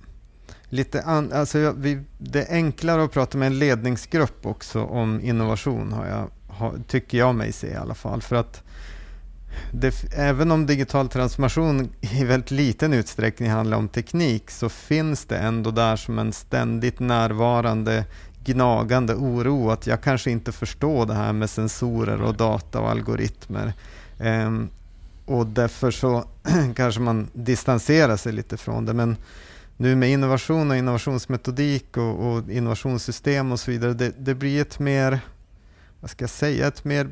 lite 0.69 1.01
an, 1.01 1.33
alltså 1.33 1.73
vi, 1.77 1.99
det 2.17 2.43
är 2.43 2.55
enklare 2.55 3.03
att 3.03 3.11
prata 3.11 3.37
med 3.37 3.45
en 3.45 3.59
ledningsgrupp 3.59 4.45
också 4.45 4.83
om 4.83 5.21
innovation, 5.21 5.93
har 5.93 6.07
jag, 6.07 6.29
har, 6.47 6.73
tycker 6.87 7.17
jag 7.17 7.35
mig 7.35 7.51
se 7.51 7.67
i 7.67 7.75
alla 7.75 7.95
fall. 7.95 8.21
För 8.21 8.35
att 8.35 8.63
det, 9.71 10.13
även 10.15 10.51
om 10.51 10.65
digital 10.65 11.09
transformation 11.09 11.89
i 12.01 12.23
väldigt 12.23 12.51
liten 12.51 12.93
utsträckning 12.93 13.49
handlar 13.49 13.77
om 13.77 13.87
teknik 13.87 14.51
så 14.51 14.69
finns 14.69 15.25
det 15.25 15.37
ändå 15.37 15.71
där 15.71 15.95
som 15.95 16.19
en 16.19 16.33
ständigt 16.33 16.99
närvarande 16.99 18.05
gnagande 18.43 19.15
oro 19.15 19.69
att 19.69 19.87
jag 19.87 20.01
kanske 20.01 20.31
inte 20.31 20.51
förstår 20.51 21.05
det 21.05 21.13
här 21.13 21.33
med 21.33 21.49
sensorer 21.49 22.21
och 22.21 22.35
data 22.35 22.79
och 22.79 22.89
algoritmer. 22.89 23.73
Um, 24.19 24.69
och 25.31 25.47
därför 25.47 25.91
så 25.91 26.25
kanske 26.75 27.01
man 27.01 27.29
distanserar 27.33 28.17
sig 28.17 28.33
lite 28.33 28.57
från 28.57 28.85
det. 28.85 28.93
Men 28.93 29.17
nu 29.77 29.95
med 29.95 30.09
innovation 30.09 30.71
och 30.71 30.77
innovationsmetodik 30.77 31.97
och, 31.97 32.31
och 32.31 32.51
innovationssystem 32.51 33.51
och 33.51 33.59
så 33.59 33.71
vidare, 33.71 33.93
det, 33.93 34.13
det, 34.17 34.35
blir 34.35 34.61
ett 34.61 34.79
mer, 34.79 35.19
vad 35.99 36.09
ska 36.09 36.23
jag 36.23 36.29
säga, 36.29 36.67
ett 36.67 36.83
mer 36.83 37.09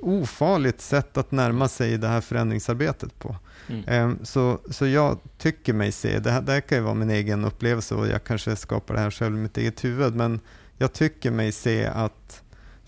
ofarligt 0.00 0.80
sätt 0.80 1.16
att 1.16 1.30
närma 1.30 1.68
sig 1.68 1.98
det 1.98 2.08
här 2.08 2.20
förändringsarbetet 2.20 3.18
på. 3.18 3.36
Mm. 3.68 4.04
Um, 4.04 4.18
så, 4.24 4.58
så 4.70 4.86
jag 4.86 5.18
tycker 5.38 5.72
mig 5.72 5.92
se, 5.92 6.18
det 6.18 6.30
här, 6.30 6.40
det 6.40 6.52
här 6.52 6.60
kan 6.60 6.78
ju 6.78 6.84
vara 6.84 6.94
min 6.94 7.10
egen 7.10 7.44
upplevelse 7.44 7.94
och 7.94 8.06
jag 8.08 8.24
kanske 8.24 8.56
skapar 8.56 8.94
det 8.94 9.00
här 9.00 9.10
själv 9.10 9.36
i 9.36 9.38
mitt 9.38 9.58
eget 9.58 9.84
huvud, 9.84 10.14
men 10.14 10.40
jag 10.78 10.92
tycker 10.92 11.30
mig 11.30 11.52
se 11.52 11.86
att 11.86 12.42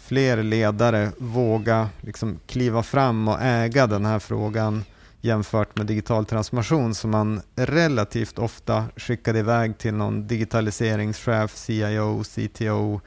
fler 0.09 0.42
ledare 0.42 1.12
våga 1.18 1.88
liksom 2.00 2.40
kliva 2.46 2.82
fram 2.82 3.28
och 3.28 3.42
äga 3.42 3.86
den 3.86 4.04
här 4.04 4.18
frågan 4.18 4.84
jämfört 5.20 5.76
med 5.76 5.86
digital 5.86 6.24
transformation 6.24 6.94
som 6.94 7.11
man 7.11 7.40
relativt 7.56 8.38
ofta 8.38 8.84
skickade 8.96 9.38
iväg 9.38 9.78
till 9.78 9.94
någon 9.94 10.26
digitaliseringschef, 10.26 11.56
CIO, 11.56 12.24
CTO, 12.24 13.00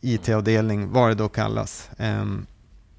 IT-avdelning, 0.00 0.92
vad 0.92 1.10
det 1.10 1.14
då 1.14 1.28
kallas. 1.28 1.90
Ehm, 1.98 2.46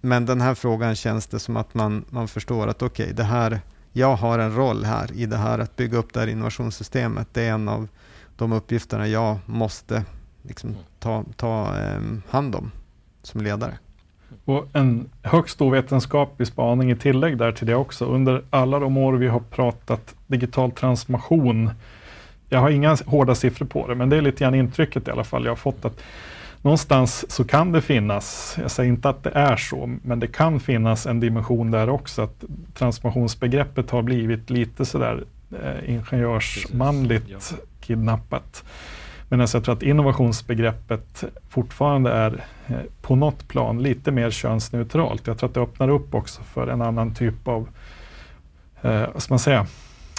men 0.01 0.25
den 0.25 0.41
här 0.41 0.55
frågan 0.55 0.95
känns 0.95 1.27
det 1.27 1.39
som 1.39 1.57
att 1.57 1.73
man, 1.73 2.05
man 2.09 2.27
förstår 2.27 2.67
att 2.67 2.81
okej, 2.81 3.03
okay, 3.03 3.15
det 3.15 3.23
här, 3.23 3.61
jag 3.91 4.15
har 4.15 4.39
en 4.39 4.55
roll 4.55 4.83
här 4.83 5.11
i 5.13 5.25
det 5.25 5.37
här 5.37 5.59
att 5.59 5.75
bygga 5.75 5.97
upp 5.97 6.13
det 6.13 6.19
här 6.19 6.27
innovationssystemet. 6.27 7.27
Det 7.33 7.43
är 7.43 7.51
en 7.51 7.69
av 7.69 7.87
de 8.37 8.51
uppgifterna 8.51 9.07
jag 9.07 9.37
måste 9.45 10.03
liksom 10.41 10.75
ta, 10.99 11.23
ta 11.35 11.75
ehm, 11.75 12.21
hand 12.29 12.55
om 12.55 12.71
som 13.25 13.41
ledare. 13.41 13.77
Och 14.45 14.67
en 14.73 15.09
högst 15.21 15.61
ovetenskaplig 15.61 16.47
spaning 16.47 16.91
i 16.91 16.95
tillägg 16.95 17.37
där 17.37 17.51
till 17.51 17.67
det 17.67 17.75
också. 17.75 18.05
Under 18.05 18.43
alla 18.49 18.79
de 18.79 18.97
år 18.97 19.13
vi 19.13 19.27
har 19.27 19.39
pratat 19.39 20.15
digital 20.27 20.71
transformation, 20.71 21.69
jag 22.49 22.59
har 22.59 22.69
inga 22.69 22.97
hårda 23.05 23.35
siffror 23.35 23.65
på 23.65 23.87
det, 23.87 23.95
men 23.95 24.09
det 24.09 24.17
är 24.17 24.21
lite 24.21 24.43
grann 24.43 24.55
intrycket 24.55 25.07
i 25.07 25.11
alla 25.11 25.23
fall 25.23 25.45
jag 25.45 25.51
har 25.51 25.55
fått 25.55 25.85
att 25.85 26.01
någonstans 26.61 27.31
så 27.31 27.43
kan 27.43 27.71
det 27.71 27.81
finnas, 27.81 28.57
jag 28.61 28.71
säger 28.71 28.89
inte 28.89 29.09
att 29.09 29.23
det 29.23 29.31
är 29.33 29.55
så, 29.55 29.97
men 30.03 30.19
det 30.19 30.27
kan 30.27 30.59
finnas 30.59 31.05
en 31.05 31.19
dimension 31.19 31.71
där 31.71 31.89
också, 31.89 32.21
att 32.21 32.43
transformationsbegreppet 32.73 33.89
har 33.89 34.01
blivit 34.01 34.49
lite 34.49 34.85
sådär 34.85 35.23
eh, 35.63 35.89
ingenjörsmanligt 35.89 37.27
Precis, 37.27 37.57
ja. 37.59 37.65
kidnappat. 37.81 38.63
Medan 39.29 39.47
jag 39.53 39.63
tror 39.63 39.75
att 39.75 39.83
innovationsbegreppet 39.83 41.23
fortfarande 41.49 42.11
är 42.11 42.45
eh, 42.67 42.75
på 43.01 43.15
något 43.15 43.47
plan 43.47 43.83
lite 43.83 44.11
mer 44.11 44.31
könsneutralt. 44.31 45.27
Jag 45.27 45.37
tror 45.37 45.49
att 45.49 45.53
det 45.53 45.61
öppnar 45.61 45.89
upp 45.89 46.15
också 46.15 46.41
för 46.43 46.67
en 46.67 46.81
annan 46.81 47.13
typ 47.13 47.47
av, 47.47 47.67
eh, 48.81 49.03
vad 49.13 49.23
ska 49.23 49.33
man 49.33 49.39
säga, 49.39 49.67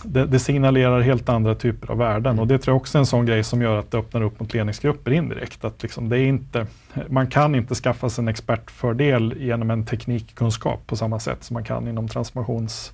det, 0.04 0.26
det, 0.26 0.38
signalerar 0.38 1.00
helt 1.00 1.28
andra 1.28 1.54
typer 1.54 1.90
av 1.90 1.98
värden 1.98 2.38
och 2.38 2.46
det 2.46 2.58
tror 2.58 2.72
jag 2.72 2.80
också 2.80 2.98
är 2.98 3.00
en 3.00 3.06
sån 3.06 3.26
grej 3.26 3.44
som 3.44 3.62
gör 3.62 3.78
att 3.78 3.90
det 3.90 3.98
öppnar 3.98 4.22
upp 4.22 4.40
mot 4.40 4.54
ledningsgrupper 4.54 5.10
indirekt. 5.10 5.64
Att 5.64 5.82
liksom 5.82 6.08
det 6.08 6.18
är 6.18 6.26
inte, 6.26 6.66
man 7.08 7.26
kan 7.26 7.54
inte 7.54 7.74
skaffa 7.74 8.10
sig 8.10 8.22
en 8.22 8.28
expertfördel 8.28 9.34
genom 9.38 9.70
en 9.70 9.86
teknikkunskap 9.86 10.86
på 10.86 10.96
samma 10.96 11.20
sätt 11.20 11.44
som 11.44 11.54
man 11.54 11.64
kan 11.64 11.88
inom 11.88 12.08
transformations 12.08 12.92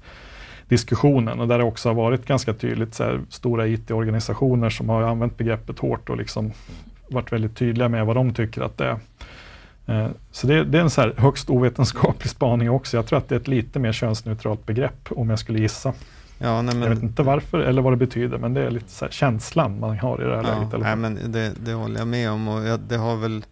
diskussionen 0.68 1.40
och 1.40 1.48
där 1.48 1.58
det 1.58 1.64
också 1.64 1.88
har 1.88 1.94
varit 1.94 2.26
ganska 2.26 2.54
tydligt 2.54 2.94
så 2.94 3.04
här, 3.04 3.20
stora 3.28 3.66
IT-organisationer 3.66 4.70
som 4.70 4.88
har 4.88 5.02
använt 5.02 5.36
begreppet 5.36 5.78
hårt 5.78 6.08
och 6.08 6.16
liksom 6.16 6.52
varit 7.08 7.32
väldigt 7.32 7.56
tydliga 7.56 7.88
med 7.88 8.06
vad 8.06 8.16
de 8.16 8.34
tycker 8.34 8.62
att 8.62 8.78
det 8.78 8.84
är. 8.84 8.98
Eh, 9.86 10.08
så 10.30 10.46
det, 10.46 10.64
det, 10.64 10.78
är 10.78 10.82
en 10.82 10.90
så 10.90 11.00
här 11.00 11.14
högst 11.16 11.50
ovetenskaplig 11.50 12.30
spaning 12.30 12.70
också. 12.70 12.96
Jag 12.96 13.06
tror 13.06 13.18
att 13.18 13.28
det 13.28 13.34
är 13.34 13.40
ett 13.40 13.48
lite 13.48 13.78
mer 13.78 13.92
könsneutralt 13.92 14.66
begrepp 14.66 15.08
om 15.10 15.30
jag 15.30 15.38
skulle 15.38 15.58
gissa. 15.58 15.92
Ja, 16.38 16.62
nej, 16.62 16.74
men, 16.74 16.82
jag 16.82 16.90
vet 16.90 17.02
inte 17.02 17.22
varför 17.22 17.58
eller 17.58 17.82
vad 17.82 17.92
det 17.92 17.96
betyder, 17.96 18.38
men 18.38 18.54
det 18.54 18.62
är 18.62 18.70
lite 18.70 18.90
så 18.90 19.04
här 19.04 19.12
känslan 19.12 19.80
man 19.80 19.98
har 19.98 20.22
i 20.22 20.24
det 20.24 20.36
här 20.36 20.42
ja, 20.42 20.54
läget. 20.54 20.74
Eller? 20.74 20.84
Nej, 20.84 20.96
men 20.96 21.32
det, 21.32 21.52
det 21.64 21.72
håller 21.72 21.98
jag 21.98 22.08
med 22.08 22.30
om 22.30 22.48
och 22.48 22.64
jag, 22.64 22.80
det 22.80 22.96
har 22.96 23.16
väl 23.16 23.44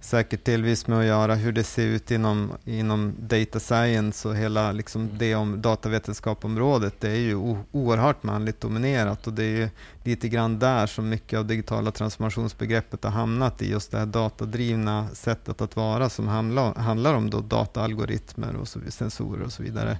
säkert 0.00 0.44
delvis 0.44 0.86
med 0.86 0.98
att 0.98 1.04
göra 1.04 1.34
hur 1.34 1.52
det 1.52 1.64
ser 1.64 1.86
ut 1.86 2.10
inom, 2.10 2.52
inom 2.64 3.14
data 3.18 3.60
science 3.60 4.28
och 4.28 4.36
hela 4.36 4.72
liksom 4.72 5.02
mm. 5.02 5.18
det 5.18 5.34
om 5.34 5.62
datavetenskapområdet. 5.62 6.94
Det 7.00 7.10
är 7.10 7.20
ju 7.20 7.56
oerhört 7.72 8.22
manligt 8.22 8.60
dominerat 8.60 9.26
och 9.26 9.32
det 9.32 9.44
är 9.44 9.56
ju 9.56 9.68
lite 10.04 10.28
grann 10.28 10.58
där 10.58 10.86
som 10.86 11.08
mycket 11.08 11.38
av 11.38 11.46
digitala 11.46 11.90
transformationsbegreppet 11.90 13.04
har 13.04 13.10
hamnat 13.10 13.62
i 13.62 13.70
just 13.70 13.90
det 13.90 13.98
här 13.98 14.06
datadrivna 14.06 15.08
sättet 15.12 15.60
att 15.60 15.76
vara 15.76 16.08
som 16.08 16.28
handlar, 16.28 16.74
handlar 16.74 17.14
om 17.14 17.30
då 17.30 17.40
dataalgoritmer 17.40 18.56
och 18.56 18.68
så, 18.68 18.80
sensorer 18.90 19.44
och 19.44 19.52
så 19.52 19.62
vidare. 19.62 19.98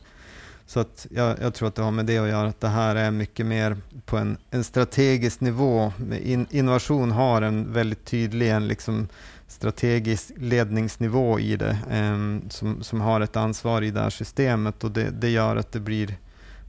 Så 0.66 0.80
att 0.80 1.06
jag, 1.10 1.36
jag, 1.40 1.54
tror 1.54 1.68
att 1.68 1.74
det 1.74 1.82
har 1.82 1.90
med 1.90 2.06
det 2.06 2.18
att 2.18 2.28
göra, 2.28 2.48
att 2.48 2.60
det 2.60 2.68
här 2.68 2.96
är 2.96 3.10
mycket 3.10 3.46
mer 3.46 3.76
på 4.04 4.16
en, 4.16 4.36
en 4.50 4.64
strategisk 4.64 5.40
nivå. 5.40 5.92
In, 6.22 6.46
innovation 6.50 7.10
har 7.10 7.42
en 7.42 7.72
väldigt 7.72 8.04
tydlig 8.04 8.50
en 8.50 8.68
liksom 8.68 9.08
strategisk 9.48 10.32
ledningsnivå 10.36 11.40
i 11.40 11.56
det, 11.56 11.78
eh, 11.90 12.48
som, 12.50 12.82
som 12.82 13.00
har 13.00 13.20
ett 13.20 13.36
ansvar 13.36 13.82
i 13.82 13.90
det 13.90 14.00
här 14.00 14.10
systemet 14.10 14.84
och 14.84 14.90
det, 14.90 15.10
det 15.10 15.30
gör 15.30 15.56
att 15.56 15.72
det 15.72 15.80
blir, 15.80 16.16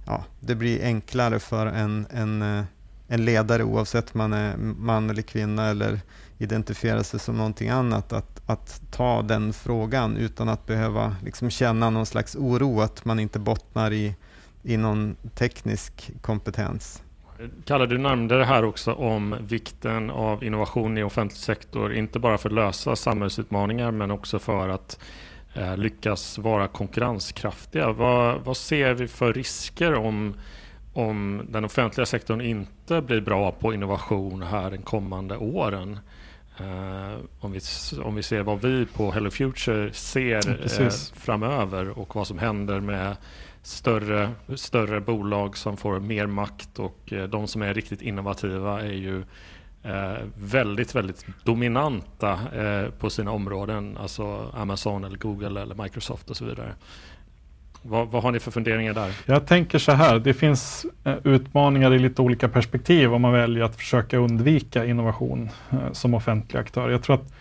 ja, 0.05 0.23
det 0.39 0.55
blir 0.55 0.83
enklare 0.83 1.39
för 1.39 1.65
en, 1.65 2.07
en, 2.09 2.41
eh, 2.41 2.63
en 3.07 3.25
ledare, 3.25 3.63
oavsett 3.63 4.15
om 4.15 4.17
man 4.17 4.33
är 4.33 4.57
man 4.57 5.09
eller 5.09 5.21
kvinna 5.21 5.67
eller 5.67 6.01
identifierar 6.37 7.03
sig 7.03 7.19
som 7.19 7.37
någonting 7.37 7.69
annat, 7.69 8.13
att, 8.13 8.41
att 8.45 8.81
ta 8.91 9.21
den 9.21 9.53
frågan 9.53 10.17
utan 10.17 10.49
att 10.49 10.65
behöva 10.65 11.15
liksom 11.23 11.49
känna 11.49 11.89
någon 11.89 12.05
slags 12.05 12.35
oro 12.35 12.81
att 12.81 13.05
man 13.05 13.19
inte 13.19 13.39
bottnar 13.39 13.93
i, 13.93 14.15
i 14.63 14.77
någon 14.77 15.15
teknisk 15.35 16.11
kompetens. 16.21 17.01
Kalle, 17.65 17.85
du 17.85 17.97
nämnde 17.97 18.37
det 18.37 18.45
här 18.45 18.65
också 18.65 18.93
om 18.93 19.35
vikten 19.41 20.09
av 20.09 20.43
innovation 20.43 20.97
i 20.97 21.03
offentlig 21.03 21.39
sektor, 21.39 21.93
inte 21.93 22.19
bara 22.19 22.37
för 22.37 22.49
att 22.49 22.55
lösa 22.55 22.95
samhällsutmaningar 22.95 23.91
men 23.91 24.11
också 24.11 24.39
för 24.39 24.69
att 24.69 24.99
eh, 25.53 25.77
lyckas 25.77 26.37
vara 26.37 26.67
konkurrenskraftiga. 26.67 27.91
Vad, 27.91 28.41
vad, 28.41 28.57
ser 28.57 28.93
vi 28.93 29.07
för 29.07 29.33
risker 29.33 29.93
om, 29.93 30.33
om 30.93 31.41
den 31.49 31.65
offentliga 31.65 32.05
sektorn 32.05 32.41
inte 32.41 33.01
blir 33.01 33.21
bra 33.21 33.51
på 33.51 33.73
innovation 33.73 34.41
här 34.41 34.71
de 34.71 34.77
kommande 34.77 35.37
åren? 35.37 35.99
Uh, 36.61 37.17
om, 37.39 37.51
vi, 37.51 37.59
om 38.03 38.15
vi 38.15 38.23
ser 38.23 38.43
vad 38.43 38.61
vi 38.61 38.85
på 38.85 39.11
Hello 39.11 39.29
Future 39.29 39.93
ser 39.93 40.49
uh, 40.49 40.89
framöver 41.15 41.99
och 41.99 42.15
vad 42.15 42.27
som 42.27 42.39
händer 42.39 42.79
med 42.79 43.15
större, 43.67 44.29
större 44.55 45.01
bolag 45.01 45.57
som 45.57 45.77
får 45.77 45.99
mer 45.99 46.27
makt 46.27 46.79
och 46.79 47.13
eh, 47.13 47.23
de 47.23 47.47
som 47.47 47.61
är 47.61 47.73
riktigt 47.73 48.01
innovativa 48.01 48.81
är 48.81 48.93
ju 48.93 49.23
eh, 49.83 50.23
väldigt, 50.37 50.95
väldigt 50.95 51.25
dominanta 51.43 52.31
eh, 52.31 52.89
på 52.89 53.09
sina 53.09 53.31
områden. 53.31 53.97
Alltså 53.97 54.51
Amazon, 54.53 55.03
eller 55.03 55.17
Google 55.17 55.61
eller 55.61 55.83
Microsoft 55.83 56.29
och 56.29 56.37
så 56.37 56.45
vidare. 56.45 56.73
Vad, 57.81 58.07
vad, 58.07 58.23
har 58.23 58.31
ni 58.31 58.39
för 58.39 58.51
funderingar 58.51 58.93
där? 58.93 59.13
Jag 59.25 59.47
tänker 59.47 59.79
så 59.79 59.91
här, 59.91 60.19
det 60.19 60.33
finns 60.33 60.85
utmaningar 61.23 61.93
i 61.93 61.99
lite 61.99 62.21
olika 62.21 62.49
perspektiv 62.49 63.13
om 63.13 63.21
man 63.21 63.33
väljer 63.33 63.63
att 63.63 63.75
försöka 63.75 64.17
undvika 64.17 64.85
innovation 64.85 65.49
som 65.91 66.13
offentlig 66.13 66.59
aktör. 66.59 66.89
Jag 66.89 67.03
tror 67.03 67.15
att 67.15 67.33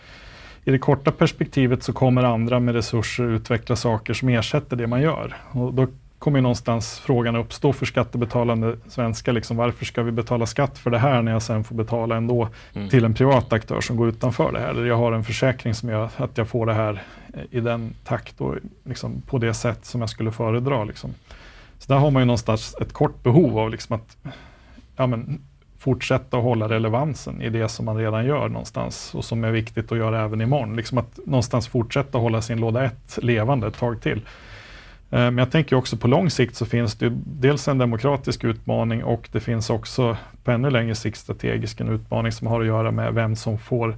i 0.64 0.70
det 0.70 0.78
korta 0.78 1.12
perspektivet 1.12 1.82
så 1.82 1.92
kommer 1.92 2.22
andra 2.22 2.60
med 2.60 2.74
resurser 2.74 3.24
utveckla 3.24 3.76
saker 3.76 4.14
som 4.14 4.28
ersätter 4.28 4.76
det 4.76 4.86
man 4.86 5.02
gör. 5.02 5.36
Och 5.52 5.74
då 5.74 5.86
kommer 6.18 6.40
någonstans 6.40 6.98
frågan 6.98 7.36
uppstå 7.36 7.72
för 7.72 7.86
skattebetalande 7.86 8.76
svenskar. 8.88 9.32
Liksom, 9.32 9.56
varför 9.56 9.84
ska 9.84 10.02
vi 10.02 10.12
betala 10.12 10.46
skatt 10.46 10.78
för 10.78 10.90
det 10.90 10.98
här 10.98 11.22
när 11.22 11.32
jag 11.32 11.42
sen 11.42 11.64
får 11.64 11.74
betala 11.74 12.16
ändå 12.16 12.48
mm. 12.74 12.88
till 12.88 13.04
en 13.04 13.14
privat 13.14 13.52
aktör 13.52 13.80
som 13.80 13.96
går 13.96 14.08
utanför 14.08 14.52
det 14.52 14.60
här? 14.60 14.68
Eller 14.68 14.84
jag 14.84 14.96
har 14.96 15.12
en 15.12 15.24
försäkring 15.24 15.74
som 15.74 15.88
gör 15.88 16.10
att 16.16 16.38
jag 16.38 16.48
får 16.48 16.66
det 16.66 16.74
här 16.74 17.02
i 17.50 17.60
den 17.60 17.94
takt 18.04 18.40
och 18.40 18.54
liksom 18.84 19.20
på 19.20 19.38
det 19.38 19.54
sätt 19.54 19.84
som 19.84 20.00
jag 20.00 20.10
skulle 20.10 20.32
föredra. 20.32 20.84
Liksom. 20.84 21.14
Så 21.78 21.92
där 21.92 21.98
har 21.98 22.10
man 22.10 22.22
ju 22.22 22.26
någonstans 22.26 22.76
ett 22.80 22.92
kort 22.92 23.22
behov 23.22 23.58
av 23.58 23.70
liksom 23.70 23.96
att 23.96 24.16
ja, 24.96 25.06
men, 25.06 25.40
fortsätta 25.78 26.36
att 26.36 26.42
hålla 26.42 26.68
relevansen 26.68 27.42
i 27.42 27.50
det 27.50 27.68
som 27.68 27.84
man 27.84 27.96
redan 27.96 28.26
gör 28.26 28.48
någonstans 28.48 29.14
och 29.14 29.24
som 29.24 29.44
är 29.44 29.50
viktigt 29.50 29.92
att 29.92 29.98
göra 29.98 30.24
även 30.24 30.40
imorgon. 30.40 30.76
Liksom 30.76 30.98
att 30.98 31.18
någonstans 31.26 31.68
fortsätta 31.68 32.18
hålla 32.18 32.42
sin 32.42 32.60
låda 32.60 32.84
1 32.84 33.18
levande 33.22 33.66
ett 33.66 33.78
tag 33.78 34.02
till. 34.02 34.20
Eh, 35.10 35.18
men 35.18 35.38
jag 35.38 35.50
tänker 35.50 35.76
också 35.76 35.96
på 35.96 36.08
lång 36.08 36.30
sikt 36.30 36.56
så 36.56 36.66
finns 36.66 36.94
det 36.94 37.12
dels 37.24 37.68
en 37.68 37.78
demokratisk 37.78 38.44
utmaning 38.44 39.04
och 39.04 39.28
det 39.32 39.40
finns 39.40 39.70
också 39.70 40.16
på 40.44 40.50
ännu 40.50 40.70
längre 40.70 40.94
sikt 40.94 41.18
strategisk 41.18 41.80
en 41.80 41.88
utmaning 41.88 42.32
som 42.32 42.46
har 42.46 42.60
att 42.60 42.66
göra 42.66 42.90
med 42.90 43.14
vem 43.14 43.36
som 43.36 43.58
får 43.58 43.96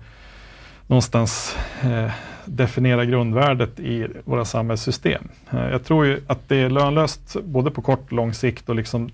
någonstans 0.86 1.56
eh, 1.82 2.10
definiera 2.44 3.04
grundvärdet 3.04 3.80
i 3.80 4.06
våra 4.24 4.44
samhällssystem. 4.44 5.28
Eh, 5.50 5.70
jag 5.70 5.84
tror 5.84 6.06
ju 6.06 6.20
att 6.26 6.48
det 6.48 6.56
är 6.56 6.70
lönlöst 6.70 7.36
både 7.44 7.70
på 7.70 7.82
kort 7.82 8.04
och 8.04 8.12
lång 8.12 8.34
sikt 8.34 8.68
att 8.68 8.76
liksom 8.76 9.10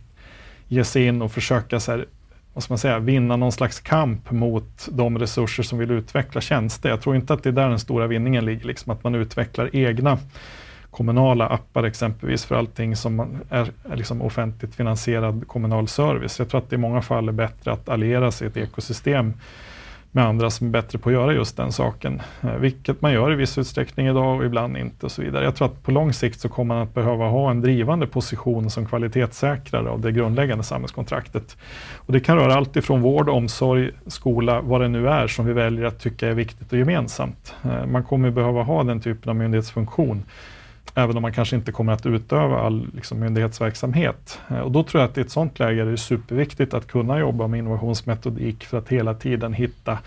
ge 0.69 0.85
sig 0.85 1.07
in 1.07 1.23
och 1.23 1.33
försöka 1.33 1.81
så 1.81 1.93
här, 1.93 2.07
vad 2.55 2.65
ska 2.65 2.73
man 2.73 2.79
säga, 2.79 2.99
vinna 2.99 3.37
någon 3.37 3.53
slags 3.53 3.81
kamp 3.81 4.31
mot 4.31 4.89
de 4.93 5.19
resurser 5.19 5.63
som 5.63 5.79
vill 5.79 5.91
utveckla 5.91 6.41
tjänster. 6.41 6.89
Jag 6.89 7.03
tror 7.03 7.17
inte 7.17 7.35
att 7.35 7.43
det 7.43 7.49
är 7.49 7.53
där 7.53 7.69
den 7.69 7.79
stora 7.79 8.07
vinningen 8.07 8.45
ligger, 8.45 8.67
liksom 8.67 8.93
att 8.93 9.05
man 9.05 9.15
utvecklar 9.15 9.71
egna 9.73 10.19
kommunala 10.95 11.47
appar 11.47 11.85
exempelvis 11.85 12.45
för 12.45 12.55
allting 12.55 12.97
som 12.97 13.21
är, 13.51 13.71
är 13.91 13.97
liksom 13.97 14.23
offentligt 14.23 14.75
finansierad 14.75 15.49
kommunal 15.49 15.89
service. 15.89 16.39
Jag 16.39 16.49
tror 16.49 16.61
att 16.61 16.71
det 16.71 16.77
i 16.77 16.79
många 16.79 17.03
fall 17.03 17.29
är 17.29 17.33
bättre 17.33 17.73
att 17.73 17.89
alliera 17.89 18.31
sig 18.31 18.47
i 18.47 18.51
ett 18.51 18.57
ekosystem 18.57 19.33
med 20.15 20.27
andra 20.27 20.51
som 20.51 20.67
är 20.67 20.71
bättre 20.71 20.99
på 20.99 21.09
att 21.09 21.13
göra 21.13 21.33
just 21.33 21.57
den 21.57 21.73
saken. 21.73 22.23
Eh, 22.43 22.55
vilket 22.55 23.03
man 23.03 23.13
gör 23.13 23.33
i 23.33 23.35
viss 23.35 23.59
utsträckning 23.59 24.07
idag 24.07 24.37
och 24.37 24.45
ibland 24.45 24.77
inte 24.77 25.07
och 25.07 25.13
så 25.13 25.23
vidare. 25.23 25.45
Jag 25.45 25.55
tror 25.55 25.69
att 25.69 25.83
på 25.83 25.91
lång 25.91 26.13
sikt 26.13 26.41
så 26.41 26.49
kommer 26.49 26.75
man 26.75 26.83
att 26.83 26.95
behöva 26.95 27.29
ha 27.29 27.51
en 27.51 27.61
drivande 27.61 28.07
position 28.07 28.71
som 28.71 28.87
kvalitetssäkrare 28.87 29.89
av 29.89 30.01
det 30.01 30.13
grundläggande 30.13 30.65
samhällskontraktet. 30.65 31.57
Och 31.95 32.13
det 32.13 32.21
kan 32.21 32.37
röra 32.37 32.55
allt 32.55 32.77
ifrån 32.77 33.03
vård, 33.03 33.29
omsorg, 33.29 33.91
skola, 34.07 34.61
vad 34.61 34.81
det 34.81 34.89
nu 34.89 35.09
är 35.09 35.27
som 35.27 35.47
vi 35.47 35.53
väljer 35.53 35.85
att 35.85 36.01
tycka 36.01 36.29
är 36.29 36.35
viktigt 36.35 36.73
och 36.73 36.79
gemensamt. 36.79 37.55
Eh, 37.65 37.87
man 37.87 38.05
kommer 38.05 38.31
behöva 38.31 38.63
ha 38.63 38.85
den 38.85 39.01
typen 39.01 39.31
av 39.31 39.37
myndighetsfunktion 39.37 40.23
även 40.95 41.17
om 41.17 41.23
man 41.23 41.33
kanske 41.33 41.57
inte 41.57 41.73
kommer 41.73 41.93
att 41.93 42.07
utöva 42.07 42.59
all 42.59 42.87
liksom, 42.95 43.21
myndighetsverksamhet. 43.21 44.41
Eh, 44.51 44.59
och 44.59 44.71
då 44.71 44.83
tror 44.83 45.01
jag 45.01 45.11
att 45.11 45.19
i 45.19 45.21
ett 45.21 45.31
sådant 45.31 45.59
läge 45.59 45.83
är 45.83 45.87
det 45.87 45.97
superviktigt 45.97 46.75
att 46.75 46.87
kunna 46.87 47.19
jobba 47.19 47.47
med 47.47 47.59
innovationsmetodik 47.59 48.65
för 48.65 48.79
att 48.79 48.89
hela 48.89 49.15
tiden 49.15 49.53
hitta 49.53 49.99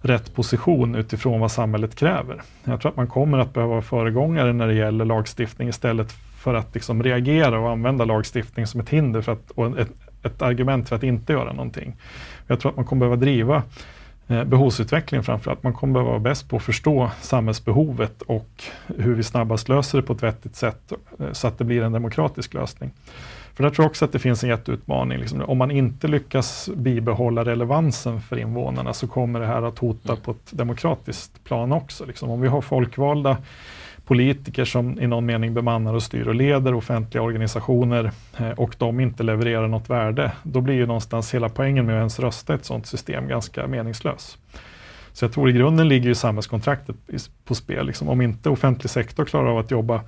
rätt 0.00 0.34
position 0.34 0.94
utifrån 0.94 1.40
vad 1.40 1.52
samhället 1.52 1.94
kräver. 1.94 2.42
Jag 2.64 2.80
tror 2.80 2.90
att 2.90 2.96
man 2.96 3.06
kommer 3.06 3.38
att 3.38 3.54
behöva 3.54 3.70
vara 3.70 3.82
föregångare 3.82 4.52
när 4.52 4.66
det 4.66 4.74
gäller 4.74 5.04
lagstiftning 5.04 5.68
istället 5.68 6.12
för 6.38 6.54
att 6.54 6.74
liksom 6.74 7.02
reagera 7.02 7.60
och 7.60 7.70
använda 7.70 8.04
lagstiftning 8.04 8.66
som 8.66 8.80
ett 8.80 8.88
hinder 8.88 9.20
för 9.22 9.32
att, 9.32 9.50
och 9.50 9.78
ett, 9.78 9.90
ett 10.22 10.42
argument 10.42 10.88
för 10.88 10.96
att 10.96 11.02
inte 11.02 11.32
göra 11.32 11.52
någonting. 11.52 11.96
Jag 12.46 12.60
tror 12.60 12.70
att 12.70 12.76
man 12.76 12.84
kommer 12.84 13.00
behöva 13.00 13.16
driva 13.16 13.62
Eh, 14.30 14.44
behovsutveckling 14.44 15.22
framförallt. 15.22 15.62
Man 15.62 15.72
kommer 15.72 15.92
behöva 15.92 16.10
vara 16.10 16.20
bäst 16.20 16.48
på 16.48 16.56
att 16.56 16.62
förstå 16.62 17.10
samhällsbehovet 17.20 18.22
och 18.22 18.64
hur 18.86 19.14
vi 19.14 19.22
snabbast 19.22 19.68
löser 19.68 19.98
det 19.98 20.02
på 20.02 20.12
ett 20.12 20.22
vettigt 20.22 20.56
sätt 20.56 20.92
eh, 21.18 21.32
så 21.32 21.48
att 21.48 21.58
det 21.58 21.64
blir 21.64 21.82
en 21.82 21.92
demokratisk 21.92 22.54
lösning. 22.54 22.90
För 23.54 23.62
där 23.62 23.70
tror 23.70 23.84
jag 23.84 23.90
också 23.90 24.04
att 24.04 24.12
det 24.12 24.18
finns 24.18 24.42
en 24.42 24.50
jätteutmaning. 24.50 25.18
Liksom, 25.18 25.42
om 25.42 25.58
man 25.58 25.70
inte 25.70 26.08
lyckas 26.08 26.70
bibehålla 26.74 27.44
relevansen 27.44 28.20
för 28.20 28.36
invånarna 28.36 28.92
så 28.92 29.06
kommer 29.06 29.40
det 29.40 29.46
här 29.46 29.62
att 29.62 29.78
hota 29.78 30.12
mm. 30.12 30.22
på 30.22 30.30
ett 30.30 30.50
demokratiskt 30.50 31.44
plan 31.44 31.72
också. 31.72 32.06
Liksom, 32.06 32.30
om 32.30 32.40
vi 32.40 32.48
har 32.48 32.60
folkvalda 32.60 33.36
politiker 34.08 34.64
som 34.64 35.00
i 35.00 35.06
någon 35.06 35.26
mening 35.26 35.54
bemannar 35.54 35.94
och 35.94 36.02
styr 36.02 36.28
och 36.28 36.34
leder 36.34 36.74
offentliga 36.74 37.22
organisationer 37.22 38.10
eh, 38.38 38.50
och 38.50 38.74
de 38.78 39.00
inte 39.00 39.22
levererar 39.22 39.68
något 39.68 39.90
värde, 39.90 40.32
då 40.42 40.60
blir 40.60 40.74
ju 40.74 40.86
någonstans 40.86 41.34
hela 41.34 41.48
poängen 41.48 41.86
med 41.86 41.94
att 41.94 41.98
ens 41.98 42.18
rösta 42.18 42.54
ett 42.54 42.64
sådant 42.64 42.86
system 42.86 43.28
ganska 43.28 43.66
meningslös. 43.66 44.38
Så 45.12 45.24
jag 45.24 45.32
tror 45.32 45.50
i 45.50 45.52
grunden 45.52 45.88
ligger 45.88 46.08
ju 46.08 46.14
samhällskontraktet 46.14 46.96
på 47.44 47.54
spel. 47.54 47.86
Liksom. 47.86 48.08
Om 48.08 48.20
inte 48.20 48.50
offentlig 48.50 48.90
sektor 48.90 49.24
klarar 49.24 49.50
av 49.50 49.58
att 49.58 49.70
jobba 49.70 50.00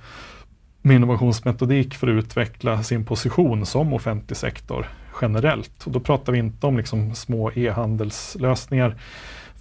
med 0.81 0.95
innovationsmetodik 0.95 1.95
för 1.95 2.07
att 2.07 2.23
utveckla 2.23 2.83
sin 2.83 3.05
position 3.05 3.65
som 3.65 3.93
offentlig 3.93 4.37
sektor 4.37 4.87
generellt. 5.21 5.83
Och 5.85 5.91
då 5.91 5.99
pratar 5.99 6.33
vi 6.33 6.39
inte 6.39 6.67
om 6.67 6.77
liksom 6.77 7.15
små 7.15 7.51
e-handelslösningar 7.55 8.95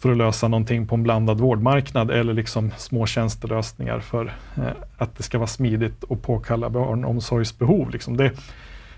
för 0.01 0.11
att 0.11 0.17
lösa 0.17 0.49
någonting 0.49 0.87
på 0.87 0.95
en 0.95 1.03
blandad 1.03 1.41
vårdmarknad 1.41 2.11
eller 2.11 2.35
liksom 2.35 2.71
små 2.77 3.07
tjänstelösningar 3.07 4.01
för 4.01 4.33
eh, 4.57 4.63
att 4.97 5.17
det 5.17 5.23
ska 5.23 5.39
vara 5.39 5.47
smidigt 5.47 6.05
och 6.05 6.23
påkalla 6.23 6.71
barnomsorgsbehov. 6.71 7.91
Liksom 7.91 8.17
det, 8.17 8.33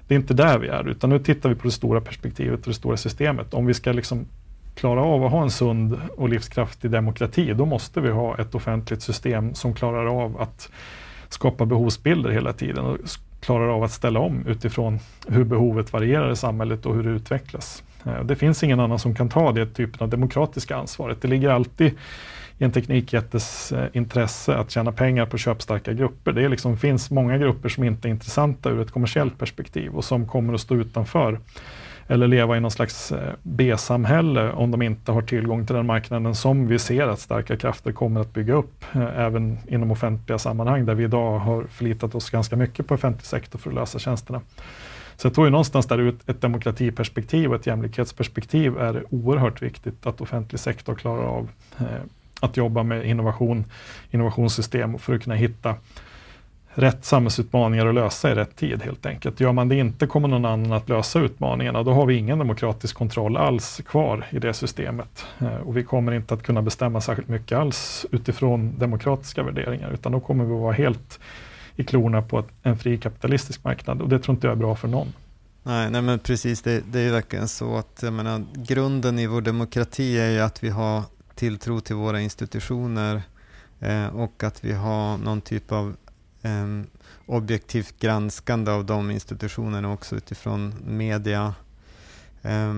det 0.09 0.15
är 0.15 0.19
inte 0.19 0.35
där 0.35 0.59
vi 0.59 0.69
är, 0.69 0.89
utan 0.89 1.11
nu 1.11 1.19
tittar 1.19 1.49
vi 1.49 1.55
på 1.55 1.65
det 1.65 1.71
stora 1.71 2.01
perspektivet 2.01 2.61
och 2.61 2.69
det 2.69 2.75
stora 2.75 2.97
systemet. 2.97 3.55
Om 3.55 3.67
vi 3.67 3.75
ska 3.75 3.93
liksom 3.93 4.27
klara 4.75 5.03
av 5.03 5.25
att 5.25 5.33
ha 5.33 5.43
en 5.43 5.51
sund 5.51 6.01
och 6.17 6.29
livskraftig 6.29 6.91
demokrati, 6.91 7.53
då 7.53 7.67
måste 7.67 8.01
vi 8.01 8.11
ha 8.11 8.39
ett 8.39 8.55
offentligt 8.55 9.03
system 9.03 9.55
som 9.55 9.75
klarar 9.75 10.07
av 10.07 10.41
att 10.41 10.71
skapa 11.29 11.67
behovsbilder 11.67 12.31
hela 12.31 12.53
tiden 12.53 12.85
och 12.85 12.99
klarar 13.41 13.69
av 13.69 13.83
att 13.83 13.93
ställa 13.93 14.21
om 14.21 14.47
utifrån 14.47 14.99
hur 15.29 15.45
behovet 15.45 15.93
varierar 15.93 16.33
i 16.33 16.37
samhället 16.37 16.87
och 16.87 16.95
hur 16.95 17.03
det 17.03 17.11
utvecklas. 17.11 17.83
Eh, 18.05 18.25
det 18.25 18.37
finns 18.37 18.63
ingen 18.63 18.81
annan 18.81 18.99
som 18.99 19.15
kan 19.15 19.29
ta 19.29 19.53
det 19.53 19.67
typen 19.67 20.03
av 20.03 20.09
demokratiska 20.09 20.77
ansvaret. 20.77 21.23
Det 21.23 21.29
ligger 21.29 21.51
alltid 21.51 21.93
i 22.59 22.65
en 22.65 22.73
teknikjättes 22.73 23.73
eh, 23.73 23.89
intresse 23.93 24.55
att 24.55 24.71
tjäna 24.71 24.93
pengar 24.93 25.27
på 25.27 25.39
köpstarka 25.39 25.93
grupper. 25.93 26.33
Det 26.33 26.49
liksom, 26.49 26.77
finns 26.77 27.11
många 27.11 27.39
grupper 27.39 27.69
som 27.69 27.85
inte 27.85 28.09
är 28.09 28.11
intressanta 28.11 28.71
ur 28.71 28.81
ett 28.81 28.91
kommersiellt 28.91 29.39
perspektiv 29.39 29.95
och 29.95 30.05
som 30.05 30.29
kommer 30.29 30.55
att 30.55 30.61
stå 30.61 30.75
utanför 30.75 31.39
eller 32.07 32.29
leva 32.29 32.57
i 32.57 32.61
någon 32.61 32.71
slags 32.71 33.13
eh, 33.13 33.33
B-samhälle 33.43 34.53
om 34.53 34.71
de 34.71 34.83
inte 34.83 35.13
har 35.13 35.23
tillgång 35.23 35.67
till 35.67 35.77
den 35.77 35.87
marknaden 35.87 36.35
som 36.35 36.67
vi 36.67 36.79
ser 36.79 37.07
att 37.07 37.21
starka 37.21 37.57
krafter 37.57 37.93
kommer 37.93 38.21
att 38.21 38.35
bygga 38.35 38.55
upp, 38.55 38.85
även 39.17 39.59
inom 39.69 39.91
offentliga 39.91 40.39
sammanhang 40.39 40.87
där 40.87 40.95
vi 40.95 41.05
idag 41.05 41.39
har 41.39 41.65
förlitat 41.65 42.15
oss 42.15 42.31
ganska 42.31 42.57
mycket 42.57 42.87
på 42.87 42.95
offentlig 42.95 43.27
sektor 43.27 43.59
för 43.59 43.71
att 43.71 43.75
lösa 43.75 43.99
tjänsterna. 43.99 44.41
Så 45.23 45.27
jag 45.27 45.35
tror 45.35 45.47
ju 45.47 45.51
någonstans 45.51 45.87
där 45.87 45.99
ut 45.99 46.29
ett 46.29 46.41
demokratiperspektiv 46.41 47.51
och 47.51 47.57
ett 47.57 47.67
jämlikhetsperspektiv 47.67 48.79
är 48.79 49.05
oerhört 49.11 49.63
viktigt 49.63 50.07
att 50.07 50.21
offentlig 50.21 50.61
sektor 50.61 50.95
klarar 50.95 51.25
av 51.25 51.49
eh, 51.79 51.87
att 52.41 52.57
jobba 52.57 52.83
med 52.83 53.07
innovation, 53.07 53.65
innovationssystem 54.11 54.99
för 54.99 55.15
att 55.15 55.23
kunna 55.23 55.35
hitta 55.35 55.75
rätt 56.75 57.05
samhällsutmaningar 57.05 57.87
att 57.87 57.95
lösa 57.95 58.31
i 58.31 58.35
rätt 58.35 58.57
tid 58.57 58.83
helt 58.83 59.07
enkelt. 59.07 59.41
Gör 59.41 59.53
man 59.53 59.69
det 59.69 59.77
inte 59.77 60.07
kommer 60.07 60.29
någon 60.29 60.45
annan 60.45 60.73
att 60.73 60.89
lösa 60.89 61.21
utmaningarna. 61.21 61.83
Då 61.83 61.93
har 61.93 62.07
vi 62.07 62.15
ingen 62.15 62.39
demokratisk 62.39 62.97
kontroll 62.97 63.37
alls 63.37 63.81
kvar 63.87 64.27
i 64.31 64.39
det 64.39 64.55
systemet. 64.55 65.27
Eh, 65.39 65.57
och 65.57 65.77
vi 65.77 65.85
kommer 65.85 66.13
inte 66.13 66.35
att 66.35 66.43
kunna 66.43 66.63
bestämma 66.63 67.01
särskilt 67.01 67.29
mycket 67.29 67.59
alls 67.59 68.07
utifrån 68.11 68.79
demokratiska 68.79 69.43
värderingar, 69.43 69.91
utan 69.91 70.13
då 70.13 70.21
kommer 70.21 70.45
vi 70.45 70.55
att 70.55 70.61
vara 70.61 70.73
helt 70.73 71.21
i 71.77 71.85
klorna 71.85 72.23
på 72.23 72.45
en 72.63 72.79
fri 72.79 72.99
kapitalistisk 72.99 73.65
marknad 73.65 74.03
och 74.03 74.09
det 74.09 74.19
tror 74.19 74.35
inte 74.35 74.47
jag 74.47 74.53
är 74.53 74.59
bra 74.59 74.77
för 74.77 74.89
någon. 74.89 75.13
Nej, 75.63 75.91
nej 75.91 76.03
men 76.03 76.19
precis, 76.19 76.63
det, 76.63 76.83
det 76.93 77.01
är 77.01 77.13
verkligen 77.13 77.49
så 77.49 77.77
att 77.77 78.01
jag 78.03 78.13
menar, 78.13 78.45
grunden 78.55 79.19
i 79.19 79.27
vår 79.27 79.41
demokrati 79.41 80.19
är 80.19 80.31
ju 80.31 80.41
att 80.41 80.65
vi 80.65 80.69
har 80.69 81.03
tilltro 81.35 81.81
till 81.81 81.97
våra 81.97 82.21
institutioner 82.21 83.23
eh, 83.81 84.07
och 84.07 84.45
att 84.45 84.65
vi 84.65 84.73
har 84.73 85.19
någon 85.19 85.41
typ 85.41 85.73
av 85.73 85.97
eh, 86.43 86.67
objektivt 87.27 87.99
granskande 88.01 88.71
av 88.71 88.85
de 88.85 89.11
institutionerna 89.11 89.93
också 89.93 90.17
utifrån 90.17 90.75
media 90.87 91.55
eh, 92.43 92.75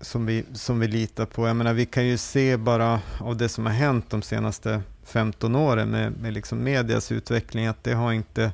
som, 0.00 0.26
vi, 0.26 0.44
som 0.52 0.80
vi 0.80 0.88
litar 0.88 1.26
på. 1.26 1.46
Jag 1.46 1.56
menar, 1.56 1.72
vi 1.72 1.86
kan 1.86 2.06
ju 2.06 2.18
se 2.18 2.56
bara 2.56 3.00
av 3.20 3.36
det 3.36 3.48
som 3.48 3.66
har 3.66 3.72
hänt 3.72 4.10
de 4.10 4.22
senaste 4.22 4.82
15 5.04 5.56
åren 5.56 5.90
med, 5.90 6.12
med 6.12 6.32
liksom 6.32 6.64
medias 6.64 7.12
utveckling, 7.12 7.66
att 7.66 7.84
det 7.84 7.94
har 7.94 8.12
inte, 8.12 8.52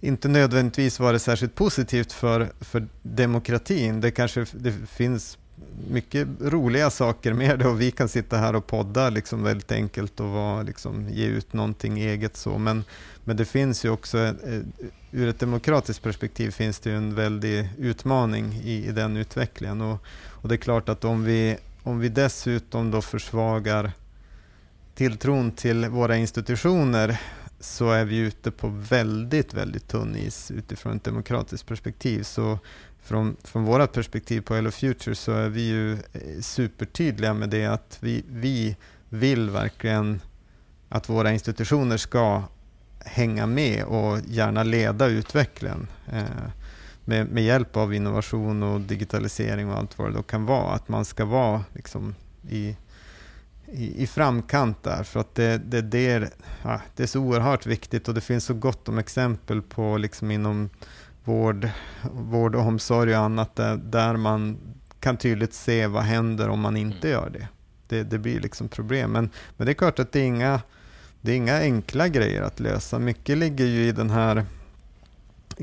inte 0.00 0.28
nödvändigtvis 0.28 1.00
varit 1.00 1.22
särskilt 1.22 1.54
positivt 1.54 2.12
för, 2.12 2.48
för 2.60 2.86
demokratin. 3.02 4.00
Det 4.00 4.10
kanske 4.10 4.46
det 4.52 4.72
finns 4.72 5.38
mycket 5.90 6.28
roliga 6.40 6.90
saker 6.90 7.32
med 7.32 7.58
det 7.58 7.66
och 7.66 7.80
vi 7.80 7.90
kan 7.90 8.08
sitta 8.08 8.36
här 8.36 8.56
och 8.56 8.66
podda 8.66 9.10
liksom 9.10 9.42
väldigt 9.42 9.72
enkelt 9.72 10.20
och 10.20 10.28
vara, 10.28 10.62
liksom, 10.62 11.08
ge 11.08 11.26
ut 11.26 11.52
någonting 11.52 11.98
eget 11.98 12.36
så. 12.36 12.58
Men, 12.58 12.84
men 13.24 13.36
det 13.36 13.44
finns 13.44 13.84
ju 13.84 13.90
också, 13.90 14.18
eh, 14.18 14.28
eh, 14.28 14.60
ur 15.10 15.28
ett 15.28 15.38
demokratiskt 15.38 16.02
perspektiv 16.02 16.50
finns 16.50 16.78
det 16.78 16.90
ju 16.90 16.96
en 16.96 17.14
väldig 17.14 17.68
utmaning 17.78 18.60
i, 18.64 18.86
i 18.86 18.92
den 18.92 19.16
utvecklingen. 19.16 19.80
Och, 19.80 19.98
och 20.28 20.48
det 20.48 20.54
är 20.54 20.56
klart 20.56 20.88
att 20.88 21.04
om 21.04 21.24
vi, 21.24 21.56
om 21.82 21.98
vi 21.98 22.08
dessutom 22.08 22.90
då 22.90 23.02
försvagar 23.02 23.92
tilltron 24.94 25.50
till 25.50 25.88
våra 25.88 26.16
institutioner 26.16 27.20
så 27.60 27.90
är 27.90 28.04
vi 28.04 28.18
ute 28.18 28.50
på 28.50 28.68
väldigt, 28.68 29.54
väldigt 29.54 29.88
tunn 29.88 30.16
is 30.16 30.50
utifrån 30.50 30.96
ett 30.96 31.04
demokratiskt 31.04 31.66
perspektiv. 31.66 32.22
Så 32.22 32.58
från, 33.02 33.36
från 33.44 33.64
vårt 33.64 33.92
perspektiv 33.92 34.40
på 34.40 34.54
Hello 34.54 34.70
Future 34.70 35.14
så 35.14 35.32
är 35.32 35.48
vi 35.48 35.62
ju 35.62 35.92
eh, 35.92 36.40
supertydliga 36.40 37.34
med 37.34 37.48
det 37.48 37.66
att 37.66 37.98
vi, 38.00 38.24
vi 38.28 38.76
vill 39.08 39.50
verkligen 39.50 40.20
att 40.88 41.08
våra 41.08 41.32
institutioner 41.32 41.96
ska 41.96 42.42
hänga 43.04 43.46
med 43.46 43.84
och 43.84 44.18
gärna 44.26 44.62
leda 44.62 45.06
utvecklingen 45.06 45.86
eh, 46.12 46.22
med, 47.04 47.26
med 47.26 47.44
hjälp 47.44 47.76
av 47.76 47.94
innovation 47.94 48.62
och 48.62 48.80
digitalisering 48.80 49.70
och 49.70 49.78
allt 49.78 49.98
vad 49.98 50.10
det 50.10 50.16
då 50.16 50.22
kan 50.22 50.46
vara. 50.46 50.74
Att 50.74 50.88
man 50.88 51.04
ska 51.04 51.24
vara 51.24 51.64
liksom 51.74 52.14
i 52.48 52.76
i, 53.74 54.02
i 54.02 54.06
framkant 54.06 54.82
där. 54.82 55.02
För 55.02 55.20
att 55.20 55.34
det, 55.34 55.58
det, 55.58 55.82
det, 55.82 56.10
är, 56.10 56.28
ja, 56.62 56.80
det 56.96 57.02
är 57.02 57.06
så 57.06 57.20
oerhört 57.20 57.66
viktigt 57.66 58.08
och 58.08 58.14
det 58.14 58.20
finns 58.20 58.44
så 58.44 58.54
gott 58.54 58.88
om 58.88 58.98
exempel 58.98 59.62
på 59.62 59.96
liksom 59.96 60.30
inom 60.30 60.70
vård, 61.24 61.68
vård 62.12 62.54
och 62.54 62.62
omsorg 62.62 63.16
och 63.16 63.22
annat 63.22 63.56
där, 63.56 63.76
där 63.76 64.16
man 64.16 64.58
kan 65.00 65.16
tydligt 65.16 65.54
se 65.54 65.86
vad 65.86 66.02
händer 66.02 66.48
om 66.48 66.60
man 66.60 66.76
inte 66.76 67.08
gör 67.08 67.30
det. 67.30 67.48
Det, 67.88 68.02
det 68.02 68.18
blir 68.18 68.40
liksom 68.40 68.68
problem. 68.68 69.12
Men, 69.12 69.30
men 69.56 69.66
det 69.66 69.72
är 69.72 69.74
klart 69.74 69.98
att 69.98 70.12
det 70.12 70.20
är, 70.20 70.24
inga, 70.24 70.60
det 71.20 71.32
är 71.32 71.36
inga 71.36 71.58
enkla 71.58 72.08
grejer 72.08 72.42
att 72.42 72.60
lösa. 72.60 72.98
Mycket 72.98 73.38
ligger 73.38 73.66
ju 73.66 73.86
i 73.86 73.92
den 73.92 74.10
här 74.10 74.44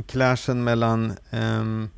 clashen 0.07 0.63
mellan 0.63 1.13
um, 1.31 1.89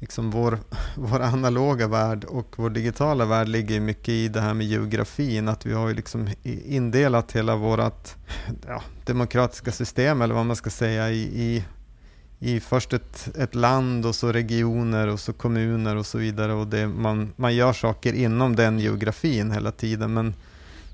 liksom 0.00 0.30
vår, 0.30 0.58
vår 0.96 1.20
analoga 1.20 1.88
värld 1.88 2.24
och 2.24 2.54
vår 2.56 2.70
digitala 2.70 3.24
värld 3.24 3.48
ligger 3.48 3.80
mycket 3.80 4.08
i 4.08 4.28
det 4.28 4.40
här 4.40 4.54
med 4.54 4.66
geografin. 4.66 5.48
Att 5.48 5.66
vi 5.66 5.72
har 5.72 5.88
ju 5.88 5.94
liksom 5.94 6.28
indelat 6.44 7.32
hela 7.32 7.56
vårt 7.56 8.16
ja, 8.66 8.82
demokratiska 9.04 9.72
system, 9.72 10.22
eller 10.22 10.34
vad 10.34 10.46
man 10.46 10.56
ska 10.56 10.70
säga, 10.70 11.10
i, 11.10 11.20
i, 11.20 11.64
i 12.38 12.60
först 12.60 12.92
ett, 12.92 13.36
ett 13.36 13.54
land 13.54 14.06
och 14.06 14.14
så 14.14 14.32
regioner 14.32 15.06
och 15.06 15.20
så 15.20 15.32
kommuner 15.32 15.96
och 15.96 16.06
så 16.06 16.18
vidare. 16.18 16.52
Och 16.52 16.66
det, 16.66 16.86
man, 16.86 17.32
man 17.36 17.54
gör 17.54 17.72
saker 17.72 18.12
inom 18.12 18.56
den 18.56 18.78
geografin 18.78 19.50
hela 19.50 19.72
tiden. 19.72 20.14
Men, 20.14 20.34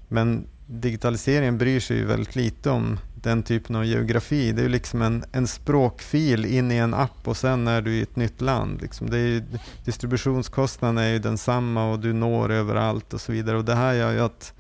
men 0.09 0.47
digitaliseringen 0.67 1.59
bryr 1.59 1.81
sig 1.81 1.97
ju 1.97 2.05
väldigt 2.05 2.37
lite 2.37 2.71
om 2.71 2.99
den 3.25 3.43
typen 3.43 3.77
av 3.77 3.85
geografi. 3.85 4.53
Det 4.53 4.63
är 4.63 4.69
liksom 4.69 5.03
en, 5.03 5.25
en 5.33 5.47
språkfil 5.47 6.45
in 6.45 6.73
i 6.73 6.77
en 6.77 6.95
app 6.95 7.29
och 7.29 7.37
sen 7.37 7.69
är 7.69 7.83
du 7.83 7.95
i 7.95 8.03
ett 8.03 8.17
nytt 8.17 8.41
land. 8.41 8.83
Liksom. 8.83 9.11
Det 9.11 9.19
är 9.19 9.27
ju, 9.27 9.43
distributionskostnaden 9.85 10.99
är 10.99 11.09
ju 11.09 11.19
densamma 11.19 11.91
och 11.91 11.99
du 11.99 12.13
når 12.13 12.53
överallt 12.53 13.15
och 13.15 13.21
så 13.21 13.33
vidare. 13.33 13.57
Och 13.57 13.65
det 13.65 13.75
här 13.75 13.93
gör 13.93 14.13
ju 14.13 14.21
att 14.21 14.55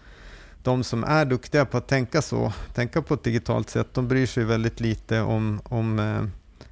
de 0.62 0.84
som 0.84 1.04
är 1.04 1.24
duktiga 1.24 1.64
på 1.64 1.76
att 1.76 1.88
tänka 1.88 2.22
så, 2.22 2.52
tänka 2.74 3.02
på 3.02 3.14
ett 3.14 3.24
digitalt 3.24 3.70
sätt, 3.70 3.94
de 3.94 4.08
bryr 4.08 4.26
sig 4.26 4.44
väldigt 4.44 4.80
lite 4.80 5.20
om, 5.20 5.60
om 5.64 5.98
eh, 5.98 6.24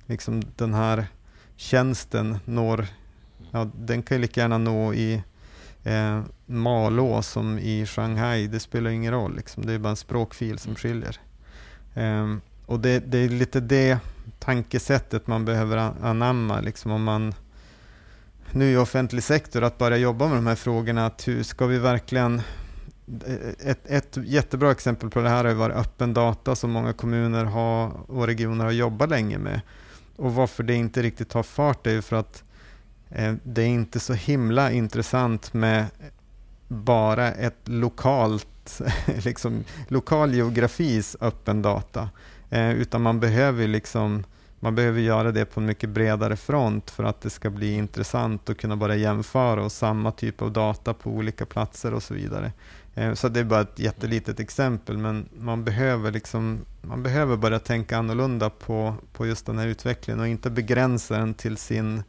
liksom 0.06 0.42
den 0.56 0.74
här 0.74 1.06
tjänsten 1.56 2.38
når, 2.44 2.86
ja, 3.50 3.70
den 3.74 4.02
kan 4.02 4.16
ju 4.16 4.22
lika 4.22 4.40
gärna 4.40 4.58
nå 4.58 4.94
i 4.94 5.22
eh, 5.82 6.20
Malå 6.46 7.22
som 7.22 7.58
i 7.58 7.86
Shanghai, 7.86 8.46
det 8.46 8.60
spelar 8.60 8.90
ingen 8.90 9.12
roll. 9.12 9.36
Liksom. 9.36 9.66
Det 9.66 9.72
är 9.72 9.78
bara 9.78 9.90
en 9.90 9.96
språkfil 9.96 10.58
som 10.58 10.74
skiljer. 10.74 11.20
Ehm, 11.94 12.40
och 12.66 12.80
det, 12.80 12.98
det, 12.98 13.18
är 13.18 13.28
lite 13.28 13.60
det 13.60 13.98
tankesättet 14.38 15.26
man 15.26 15.44
behöver 15.44 15.76
anamma. 16.02 16.60
Liksom 16.60 16.90
om 16.90 17.04
man 17.04 17.34
nu 18.50 18.72
i 18.72 18.76
offentlig 18.76 19.22
sektor, 19.22 19.62
att 19.62 19.78
börja 19.78 19.96
jobba 19.96 20.28
med 20.28 20.36
de 20.36 20.46
här 20.46 20.54
frågorna. 20.54 21.06
Att 21.06 21.28
hur 21.28 21.42
ska 21.42 21.66
vi 21.66 21.78
verkligen... 21.78 22.42
Eh, 23.26 23.68
ett, 23.70 23.86
ett 23.86 24.18
jättebra 24.24 24.70
exempel 24.70 25.10
på 25.10 25.20
det 25.20 25.28
här 25.28 25.44
har 25.44 25.54
varit 25.54 25.76
öppen 25.76 26.14
data 26.14 26.56
som 26.56 26.70
många 26.70 26.92
kommuner 26.92 27.44
har, 27.44 28.10
och 28.10 28.26
regioner 28.26 28.64
har 28.64 28.72
jobbat 28.72 29.10
länge 29.10 29.38
med. 29.38 29.60
Och 30.16 30.34
varför 30.34 30.62
det 30.62 30.74
inte 30.74 31.02
riktigt 31.02 31.28
tar 31.28 31.42
fart 31.42 31.86
är 31.86 31.90
ju 31.90 32.02
för 32.02 32.16
att 32.16 32.44
eh, 33.10 33.34
det 33.42 33.62
är 33.62 33.66
inte 33.66 34.00
så 34.00 34.12
himla 34.12 34.72
intressant 34.72 35.54
med 35.54 35.86
bara 36.68 37.32
ett 37.32 37.68
lokalt 37.68 38.46
liksom, 39.24 39.64
lokal 39.88 40.34
geografis 40.34 41.16
öppen 41.20 41.62
data. 41.62 42.08
Eh, 42.50 42.70
utan 42.70 43.02
man 43.02 43.20
behöver, 43.20 43.68
liksom, 43.68 44.24
man 44.60 44.74
behöver 44.74 45.00
göra 45.00 45.32
det 45.32 45.44
på 45.44 45.60
en 45.60 45.66
mycket 45.66 45.90
bredare 45.90 46.36
front 46.36 46.90
för 46.90 47.04
att 47.04 47.20
det 47.20 47.30
ska 47.30 47.50
bli 47.50 47.72
intressant 47.72 48.50
att 48.50 48.58
kunna 48.58 48.76
börja 48.76 48.96
jämföra 48.96 49.64
och 49.64 49.72
samma 49.72 50.12
typ 50.12 50.42
av 50.42 50.52
data 50.52 50.94
på 50.94 51.10
olika 51.10 51.46
platser 51.46 51.94
och 51.94 52.02
så 52.02 52.14
vidare. 52.14 52.52
Eh, 52.94 53.14
så 53.14 53.28
det 53.28 53.40
är 53.40 53.44
bara 53.44 53.60
ett 53.60 53.78
jättelitet 53.78 54.40
exempel, 54.40 54.98
men 54.98 55.28
man 55.38 55.64
behöver, 55.64 56.10
liksom, 56.10 56.58
man 56.82 57.02
behöver 57.02 57.36
börja 57.36 57.58
tänka 57.58 57.98
annorlunda 57.98 58.50
på, 58.50 58.94
på 59.12 59.26
just 59.26 59.46
den 59.46 59.58
här 59.58 59.66
utvecklingen 59.66 60.20
och 60.20 60.28
inte 60.28 60.50
begränsa 60.50 61.18
den 61.18 61.34
till 61.34 61.56
sin 61.56 62.02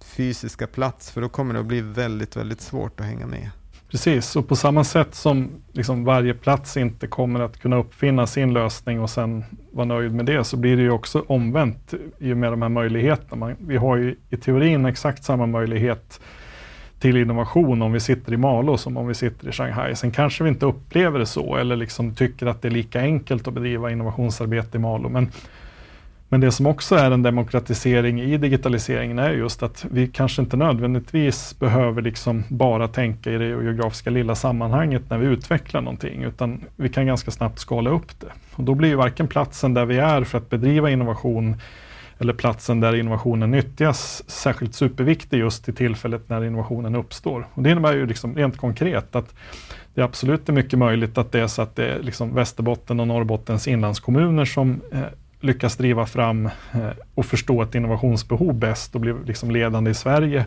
fysiska 0.00 0.66
plats, 0.66 1.10
för 1.10 1.20
då 1.20 1.28
kommer 1.28 1.54
det 1.54 1.60
att 1.60 1.66
bli 1.66 1.80
väldigt, 1.80 2.36
väldigt 2.36 2.60
svårt 2.60 3.00
att 3.00 3.06
hänga 3.06 3.26
med. 3.26 3.50
Precis, 3.90 4.36
och 4.36 4.48
på 4.48 4.56
samma 4.56 4.84
sätt 4.84 5.14
som 5.14 5.50
liksom 5.72 6.04
varje 6.04 6.34
plats 6.34 6.76
inte 6.76 7.06
kommer 7.06 7.40
att 7.40 7.58
kunna 7.58 7.76
uppfinna 7.76 8.26
sin 8.26 8.52
lösning 8.52 9.00
och 9.00 9.10
sen 9.10 9.44
vara 9.72 9.86
nöjd 9.86 10.14
med 10.14 10.26
det, 10.26 10.44
så 10.44 10.56
blir 10.56 10.76
det 10.76 10.82
ju 10.82 10.90
också 10.90 11.24
omvänt 11.26 11.94
i 12.18 12.32
och 12.32 12.36
med 12.36 12.52
de 12.52 12.62
här 12.62 12.68
möjligheterna. 12.68 13.36
Man, 13.36 13.56
vi 13.60 13.76
har 13.76 13.96
ju 13.96 14.16
i 14.30 14.36
teorin 14.36 14.86
exakt 14.86 15.24
samma 15.24 15.46
möjlighet 15.46 16.20
till 17.00 17.16
innovation 17.16 17.82
om 17.82 17.92
vi 17.92 18.00
sitter 18.00 18.32
i 18.32 18.36
Malå 18.36 18.76
som 18.76 18.96
om 18.96 19.06
vi 19.06 19.14
sitter 19.14 19.48
i 19.48 19.52
Shanghai. 19.52 19.96
Sen 19.96 20.10
kanske 20.10 20.44
vi 20.44 20.50
inte 20.50 20.66
upplever 20.66 21.18
det 21.18 21.26
så 21.26 21.56
eller 21.56 21.76
liksom 21.76 22.14
tycker 22.14 22.46
att 22.46 22.62
det 22.62 22.68
är 22.68 22.72
lika 22.72 23.00
enkelt 23.00 23.48
att 23.48 23.54
bedriva 23.54 23.90
innovationsarbete 23.90 24.76
i 24.76 24.80
Malå. 24.80 25.08
Men 25.08 25.30
men 26.28 26.40
det 26.40 26.52
som 26.52 26.66
också 26.66 26.96
är 26.96 27.10
en 27.10 27.22
demokratisering 27.22 28.20
i 28.20 28.36
digitaliseringen 28.36 29.18
är 29.18 29.30
just 29.30 29.62
att 29.62 29.86
vi 29.90 30.06
kanske 30.08 30.42
inte 30.42 30.56
nödvändigtvis 30.56 31.58
behöver 31.58 32.02
liksom 32.02 32.44
bara 32.48 32.88
tänka 32.88 33.32
i 33.32 33.38
det 33.38 33.46
geografiska 33.46 34.10
lilla 34.10 34.34
sammanhanget 34.34 35.02
när 35.10 35.18
vi 35.18 35.26
utvecklar 35.26 35.80
någonting, 35.80 36.22
utan 36.22 36.64
vi 36.76 36.88
kan 36.88 37.06
ganska 37.06 37.30
snabbt 37.30 37.58
skala 37.58 37.90
upp 37.90 38.20
det. 38.20 38.32
Och 38.54 38.64
då 38.64 38.74
blir 38.74 38.88
ju 38.88 38.94
varken 38.94 39.28
platsen 39.28 39.74
där 39.74 39.84
vi 39.84 39.98
är 39.98 40.24
för 40.24 40.38
att 40.38 40.50
bedriva 40.50 40.90
innovation 40.90 41.56
eller 42.18 42.32
platsen 42.32 42.80
där 42.80 42.96
innovationen 42.96 43.50
nyttjas 43.50 44.22
särskilt 44.26 44.74
superviktig 44.74 45.38
just 45.38 45.68
i 45.68 45.72
tillfället 45.72 46.28
när 46.28 46.44
innovationen 46.44 46.94
uppstår. 46.94 47.46
Och 47.54 47.62
det 47.62 47.70
innebär 47.70 47.94
ju 47.94 48.06
liksom 48.06 48.36
rent 48.36 48.56
konkret 48.56 49.16
att 49.16 49.34
det 49.94 50.02
absolut 50.02 50.48
är 50.48 50.52
mycket 50.52 50.78
möjligt 50.78 51.18
att 51.18 51.32
det 51.32 51.40
är 51.40 51.46
så 51.46 51.62
att 51.62 51.76
det 51.76 51.86
är 51.86 52.02
liksom 52.02 52.34
Västerbotten 52.34 53.00
och 53.00 53.08
Norrbottens 53.08 53.68
inlandskommuner 53.68 54.44
som 54.44 54.80
eh, 54.92 55.02
lyckas 55.40 55.76
driva 55.76 56.06
fram 56.06 56.46
eh, 56.46 56.90
och 57.14 57.26
förstå 57.26 57.62
ett 57.62 57.74
innovationsbehov 57.74 58.54
bäst 58.54 58.94
och 58.94 59.00
bli 59.00 59.14
liksom 59.26 59.50
ledande 59.50 59.90
i 59.90 59.94
Sverige. 59.94 60.44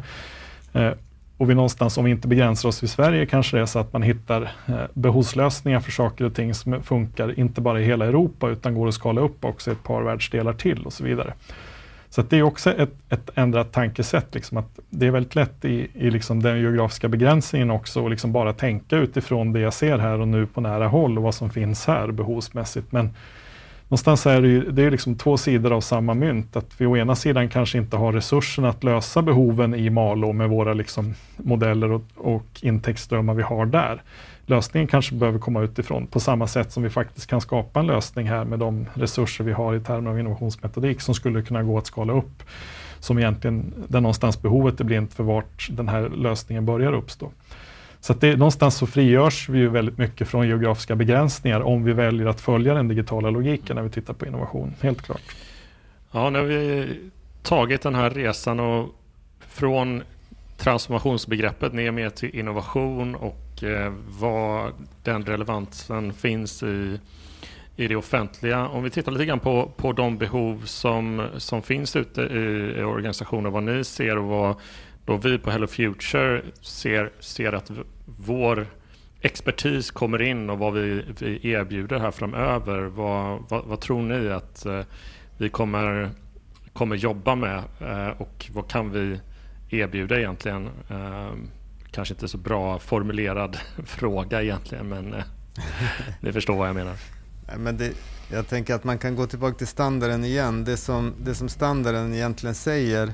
Eh, 0.74 0.92
och 1.38 1.50
vi 1.50 1.56
någonstans, 1.56 1.98
om 1.98 2.06
vi 2.06 2.12
inte 2.12 2.28
begränsar 2.28 2.70
oss 2.70 2.84
i 2.84 2.88
Sverige, 2.88 3.26
kanske 3.26 3.58
det 3.58 3.62
är 3.62 3.66
så 3.66 3.80
att 3.80 3.94
man 3.94 4.02
hittar 4.02 4.42
eh, 4.42 4.76
behovslösningar 4.94 5.80
för 5.80 5.92
saker 5.92 6.26
och 6.26 6.36
ting 6.36 6.54
som 6.54 6.84
funkar, 6.84 7.40
inte 7.40 7.62
bara 7.62 7.82
i 7.82 7.84
hela 7.84 8.06
Europa, 8.06 8.50
utan 8.50 8.76
går 8.76 8.88
att 8.88 8.94
skala 8.94 9.22
upp 9.22 9.46
också 9.46 9.70
i 9.70 9.74
ett 9.74 9.84
par 9.84 10.02
världsdelar 10.02 10.54
till 10.54 10.86
och 10.86 10.94
så 10.94 11.04
vidare. 11.04 11.34
Så 12.10 12.22
det 12.22 12.38
är 12.38 12.44
också 12.44 12.72
ett, 12.72 12.94
ett 13.10 13.30
ändrat 13.36 13.72
tankesätt. 13.72 14.36
Liksom 14.36 14.58
att 14.58 14.80
det 14.90 15.08
är 15.08 15.12
väldigt 15.12 15.36
lätt 15.36 15.66
i, 15.66 15.88
i 15.94 16.10
liksom 16.10 16.44
den 16.44 16.62
geografiska 16.62 17.08
begränsningen 17.08 17.72
också 17.72 18.06
att 18.06 18.12
liksom 18.12 18.32
bara 18.32 18.54
tänka 18.54 18.98
utifrån 18.98 19.54
det 19.54 19.60
jag 19.60 19.74
ser 19.74 19.98
här 19.98 20.22
och 20.22 20.28
nu 20.28 20.46
på 20.46 20.62
nära 20.62 20.88
håll 20.88 21.18
och 21.18 21.24
vad 21.24 21.36
som 21.36 21.50
finns 21.50 21.88
här 21.88 22.12
behovsmässigt. 22.12 22.92
Men 22.92 23.10
någonstans 23.92 24.26
är 24.26 24.42
det 24.42 24.48
ju 24.48 24.72
det 24.72 24.84
är 24.84 24.92
liksom 24.92 25.16
två 25.16 25.38
sidor 25.38 25.74
av 25.74 25.82
samma 25.82 26.14
mynt. 26.14 26.56
Att 26.56 26.82
vi 26.82 26.86
å 26.86 26.98
ena 26.98 27.16
sidan 27.16 27.50
kanske 27.50 27.78
inte 27.78 27.98
har 27.98 28.14
resurserna 28.14 28.70
att 28.70 28.84
lösa 28.84 29.22
behoven 29.22 29.76
i 29.76 29.90
Malå 29.90 30.34
med 30.34 30.50
våra 30.50 30.74
liksom 30.74 31.14
modeller 31.38 31.92
och, 31.92 32.04
och 32.16 32.46
intäktsströmmar 32.62 33.34
vi 33.34 33.44
har 33.44 33.66
där. 33.66 34.02
Lösningen 34.46 34.88
kanske 34.88 35.16
behöver 35.16 35.40
komma 35.40 35.62
utifrån 35.62 36.08
på 36.08 36.20
samma 36.20 36.48
sätt 36.48 36.72
som 36.72 36.84
vi 36.84 36.90
faktiskt 36.90 37.28
kan 37.28 37.42
skapa 37.42 37.80
en 37.80 37.88
lösning 37.88 38.30
här 38.30 38.46
med 38.46 38.60
de 38.60 38.86
resurser 38.94 39.44
vi 39.44 39.52
har 39.52 39.76
i 39.76 39.80
termer 39.80 40.12
av 40.12 40.20
innovationsmetodik 40.20 41.02
som 41.02 41.16
skulle 41.16 41.42
kunna 41.42 41.64
gå 41.64 41.78
att 41.78 41.88
skala 41.88 42.14
upp. 42.14 42.44
Som 43.00 43.20
egentligen, 43.20 43.74
där 43.88 44.02
någonstans 44.02 44.42
behovet 44.42 44.80
är 44.80 44.84
blint 44.84 45.14
för 45.14 45.24
vart 45.24 45.70
den 45.72 45.88
här 45.88 46.10
lösningen 46.10 46.66
börjar 46.66 46.94
uppstå. 46.94 47.32
Så 48.02 48.14
att 48.14 48.22
det, 48.22 48.38
någonstans 48.38 48.76
så 48.76 48.88
frigörs 48.88 49.50
vi 49.50 49.60
ju 49.60 49.70
väldigt 49.70 49.98
mycket 49.98 50.28
från 50.28 50.48
geografiska 50.48 50.96
begränsningar 50.96 51.62
om 51.62 51.84
vi 51.84 51.94
väljer 51.94 52.28
att 52.28 52.42
följa 52.42 52.74
den 52.74 52.88
digitala 52.88 53.30
logiken 53.30 53.76
när 53.76 53.84
vi 53.84 53.90
tittar 53.90 54.14
på 54.14 54.26
innovation, 54.26 54.74
helt 54.82 55.02
klart. 55.02 55.22
Ja, 56.12 56.30
när 56.30 56.42
vi 56.42 56.88
tagit 57.44 57.82
den 57.82 57.96
här 57.96 58.10
resan 58.10 58.60
och 58.60 58.90
från 59.40 60.04
transformationsbegreppet 60.58 61.74
ner 61.74 61.92
mer 61.92 62.10
till 62.10 62.40
innovation 62.40 63.16
och 63.16 63.64
eh, 63.64 63.94
vad 64.20 64.74
den 65.04 65.26
relevansen 65.26 66.14
finns 66.14 66.64
i, 66.64 67.00
i 67.76 67.88
det 67.88 67.96
offentliga. 67.96 68.68
Om 68.68 68.84
vi 68.84 68.90
tittar 68.90 69.12
lite 69.12 69.26
grann 69.26 69.40
på, 69.40 69.72
på 69.78 69.94
de 69.94 70.18
behov 70.18 70.62
som, 70.66 71.28
som 71.38 71.62
finns 71.62 71.96
ute 71.96 72.22
i, 72.22 72.80
i 72.80 72.84
organisationer, 72.84 73.50
vad 73.50 73.64
ni 73.64 73.84
ser 73.84 74.18
och 74.18 74.26
vad 74.26 74.56
då 75.06 75.18
vi 75.18 75.38
på 75.38 75.52
Hello 75.52 75.68
Future 75.68 76.42
ser, 76.62 77.12
ser 77.20 77.54
att 77.54 77.72
vår 78.06 78.68
expertis 79.22 79.92
kommer 79.92 80.22
in 80.22 80.50
och 80.50 80.60
vad 80.60 80.74
vi, 80.74 81.06
vi 81.20 81.52
erbjuder 81.52 82.00
här 82.00 82.12
framöver. 82.12 82.82
Vad, 82.82 83.44
vad, 83.50 83.66
vad 83.66 83.82
tror 83.82 84.02
ni 84.02 84.30
att 84.30 84.66
eh, 84.66 84.82
vi 85.38 85.50
kommer, 85.50 86.10
kommer 86.74 86.96
jobba 86.96 87.36
med 87.36 87.64
eh, 87.80 88.22
och 88.22 88.50
vad 88.54 88.70
kan 88.70 88.92
vi 88.92 89.20
erbjuda 89.70 90.20
egentligen? 90.20 90.70
Eh, 90.90 91.32
kanske 91.92 92.14
inte 92.14 92.28
så 92.28 92.38
bra 92.38 92.80
formulerad 92.80 93.58
fråga 93.86 94.42
egentligen 94.42 94.90
men 94.90 95.16
ni 96.22 96.34
förstår 96.34 96.56
vad 96.56 96.68
jag 96.68 96.76
menar. 96.76 96.96
Men 97.58 97.78
det, 97.78 97.92
jag 98.32 98.48
tänker 98.48 98.76
att 98.76 98.84
man 98.84 98.98
kan 98.98 99.16
gå 99.16 99.28
tillbaka 99.28 99.56
till 99.56 99.68
standarden 99.68 100.24
igen. 100.26 100.64
Det 100.64 100.78
som, 100.78 101.14
det 101.20 101.36
som 101.36 101.50
standarden 101.50 102.14
egentligen 102.14 102.56
säger 102.56 103.14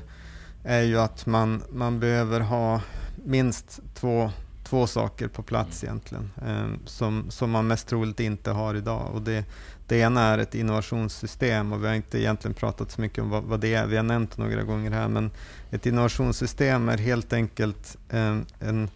är 0.64 0.82
ju 0.82 0.98
att 0.98 1.26
man, 1.26 1.62
man 1.70 2.00
behöver 2.00 2.40
ha 2.40 2.80
minst 3.24 3.80
två, 3.94 4.30
två 4.64 4.86
saker 4.86 5.28
på 5.28 5.42
plats 5.42 5.84
egentligen, 5.84 6.30
eh, 6.46 6.68
som, 6.84 7.30
som 7.30 7.50
man 7.50 7.66
mest 7.66 7.88
troligt 7.88 8.20
inte 8.20 8.50
har 8.50 8.74
idag. 8.74 9.10
Och 9.14 9.22
det, 9.22 9.44
det 9.86 9.96
ena 9.98 10.22
är 10.22 10.38
ett 10.38 10.54
innovationssystem 10.54 11.72
och 11.72 11.82
vi 11.82 11.86
har 11.86 11.94
inte 11.94 12.20
egentligen 12.20 12.54
pratat 12.54 12.90
så 12.90 13.00
mycket 13.00 13.22
om 13.22 13.30
vad, 13.30 13.42
vad 13.42 13.60
det 13.60 13.74
är. 13.74 13.86
Vi 13.86 13.96
har 13.96 14.02
nämnt 14.02 14.36
några 14.36 14.62
gånger 14.62 14.90
här, 14.90 15.08
men 15.08 15.30
ett 15.70 15.86
innovationssystem 15.86 16.88
är 16.88 16.98
helt 16.98 17.32
enkelt 17.32 17.96
eh, 18.08 18.38
en, 18.60 18.90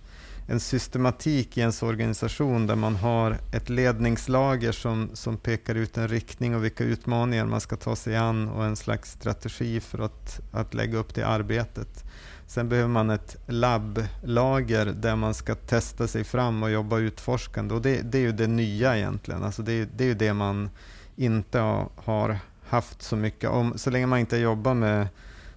en 0.53 0.61
systematik 0.61 1.59
i 1.59 1.61
ens 1.61 1.83
organisation 1.83 2.67
där 2.67 2.77
man 2.77 2.97
har 2.97 3.39
ett 3.53 3.69
ledningslager 3.69 4.73
som, 4.73 5.11
som 5.13 5.37
pekar 5.37 5.75
ut 5.75 5.99
en 5.99 6.09
riktning 6.09 6.57
och 6.57 6.65
vilka 6.65 6.85
utmaningar 6.85 7.47
man 7.47 7.61
ska 7.61 7.77
ta 7.77 7.97
sig 7.97 8.17
an 8.17 8.49
och 8.49 8.65
en 8.65 8.77
slags 8.77 9.11
strategi 9.11 9.81
för 9.81 9.99
att, 9.99 10.41
att 10.53 10.75
lägga 10.75 10.99
upp 10.99 11.15
det 11.15 11.23
arbetet. 11.23 12.05
Sen 12.47 12.69
behöver 12.69 12.89
man 12.89 13.11
ett 13.11 13.37
labblager 13.47 14.87
där 14.87 15.17
man 15.17 15.35
ska 15.35 15.55
testa 15.55 16.09
sig 16.09 16.25
fram 16.25 16.63
och 16.63 16.71
jobba 16.71 16.99
utforskande. 16.99 17.75
Och 17.75 17.83
det, 17.83 18.03
det 18.03 18.19
är 18.19 18.23
ju 18.23 18.33
det 18.33 18.47
nya 18.47 18.97
egentligen. 18.97 19.45
Alltså 19.45 19.63
det, 19.63 19.85
det 19.97 20.05
är 20.05 20.09
ju 20.09 20.15
det 20.15 20.33
man 20.33 20.71
inte 21.17 21.59
har 21.97 22.39
haft 22.69 23.03
så 23.03 23.17
mycket 23.17 23.51
om. 23.51 23.79
Så 23.79 23.91
länge 23.91 24.07
man 24.07 24.19
inte 24.19 24.37
jobbar 24.37 24.75
med, 24.75 25.09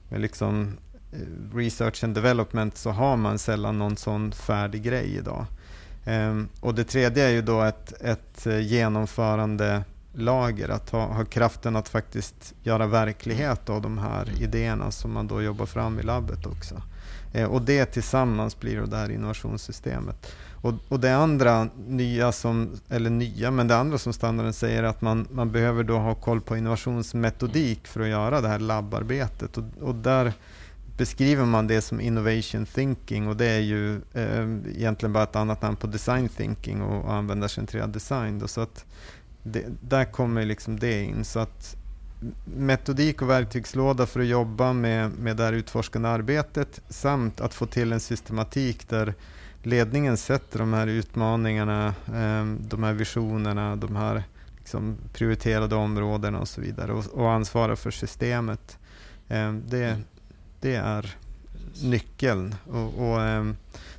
med 0.10 0.22
liksom 0.22 0.78
Eh, 1.16 1.56
research 1.56 2.04
and 2.04 2.16
development 2.16 2.78
så 2.78 2.90
har 2.90 3.18
man 3.18 3.40
sällan 3.40 3.80
någon 3.80 3.98
sån 3.98 4.32
färdig 4.32 4.84
grej 4.84 5.16
idag. 5.16 5.46
Ehm, 6.06 6.48
och 6.60 6.76
det 6.76 6.84
tredje 6.84 7.24
är 7.24 7.32
ju 7.32 7.42
då 7.42 7.62
ett, 7.62 8.02
ett 8.02 8.48
eh, 8.48 8.60
genomförande 8.60 9.84
lager, 10.14 10.70
att 10.70 10.90
ha, 10.90 11.06
ha 11.06 11.26
kraften 11.26 11.76
att 11.76 11.90
faktiskt 11.90 12.54
göra 12.64 12.88
verklighet 12.88 13.70
av 13.70 13.82
de 13.82 13.98
här 13.98 14.42
idéerna 14.42 14.92
som 14.92 15.14
man 15.14 15.28
då 15.28 15.42
jobbar 15.42 15.66
fram 15.66 16.00
i 16.00 16.04
labbet 16.04 16.46
också. 16.46 16.82
Eh, 17.34 17.48
och 17.48 17.62
det 17.62 17.86
tillsammans 17.86 18.60
blir 18.60 18.82
det 18.82 18.98
här 18.98 19.12
innovationssystemet. 19.12 20.32
Och, 20.62 20.74
och, 20.90 21.00
det 21.00 21.16
andra 21.16 21.68
nya 21.88 22.32
som, 22.32 22.72
eller 22.90 23.10
nya, 23.10 23.52
men 23.52 23.68
det 23.68 23.78
andra 23.78 23.98
som 23.98 24.14
standarden 24.14 24.54
säger 24.54 24.84
är 24.84 24.88
att 24.88 25.02
man, 25.02 25.28
man 25.32 25.52
behöver 25.52 25.84
då 25.84 25.98
ha 25.98 26.16
koll 26.16 26.42
på 26.42 26.58
innovationsmetodik 26.58 27.88
för 27.88 28.00
att 28.02 28.08
göra 28.08 28.42
det 28.42 28.48
här 28.48 28.60
labbarbetet. 28.60 29.58
Och, 29.58 29.64
och 29.82 29.96
där 29.96 30.34
beskriver 30.98 31.46
man 31.46 31.68
det 31.68 31.82
som 31.82 32.02
innovation 32.02 32.66
thinking 32.66 33.28
och 33.28 33.38
det 33.38 33.46
är 33.46 33.60
ju 33.60 33.96
eh, 34.14 34.76
egentligen 34.76 35.14
bara 35.14 35.24
ett 35.24 35.36
annat 35.36 35.62
namn 35.62 35.76
på 35.76 35.88
design 35.88 36.30
thinking 36.30 36.82
och, 36.82 37.06
och 37.06 37.14
användarcentrerad 37.14 37.90
design. 37.90 38.40
Då, 38.40 38.48
så 38.48 38.62
att 38.62 38.86
det, 39.44 39.66
där 39.82 40.06
kommer 40.06 40.46
liksom 40.46 40.80
det 40.80 41.04
in. 41.04 41.26
Så 41.26 41.40
att 41.40 41.76
metodik 42.46 43.22
och 43.22 43.30
verktygslåda 43.30 44.06
för 44.06 44.20
att 44.20 44.28
jobba 44.28 44.74
med, 44.74 45.12
med 45.12 45.38
det 45.38 45.44
här 45.44 45.54
utforskande 45.54 46.10
arbetet 46.10 46.82
samt 46.90 47.42
att 47.42 47.54
få 47.54 47.66
till 47.66 47.94
en 47.94 48.00
systematik 48.00 48.90
där 48.90 49.14
ledningen 49.64 50.18
sätter 50.18 50.60
de 50.60 50.74
här 50.74 50.88
utmaningarna, 50.88 51.88
eh, 52.08 52.46
de 52.60 52.84
här 52.84 52.94
visionerna, 52.94 53.76
de 53.76 53.96
här 53.96 54.24
liksom 54.58 54.98
prioriterade 55.14 55.76
områdena 55.76 56.40
och 56.40 56.48
så 56.48 56.62
vidare 56.62 56.94
och, 56.94 57.06
och 57.06 57.32
ansvarar 57.32 57.76
för 57.76 57.92
systemet. 57.92 58.78
Eh, 59.28 59.54
det, 59.54 59.98
det 60.60 60.76
är 60.76 61.16
nyckeln. 61.84 62.56
Och, 62.66 63.10
och 63.10 63.22
ehm, 63.22 63.56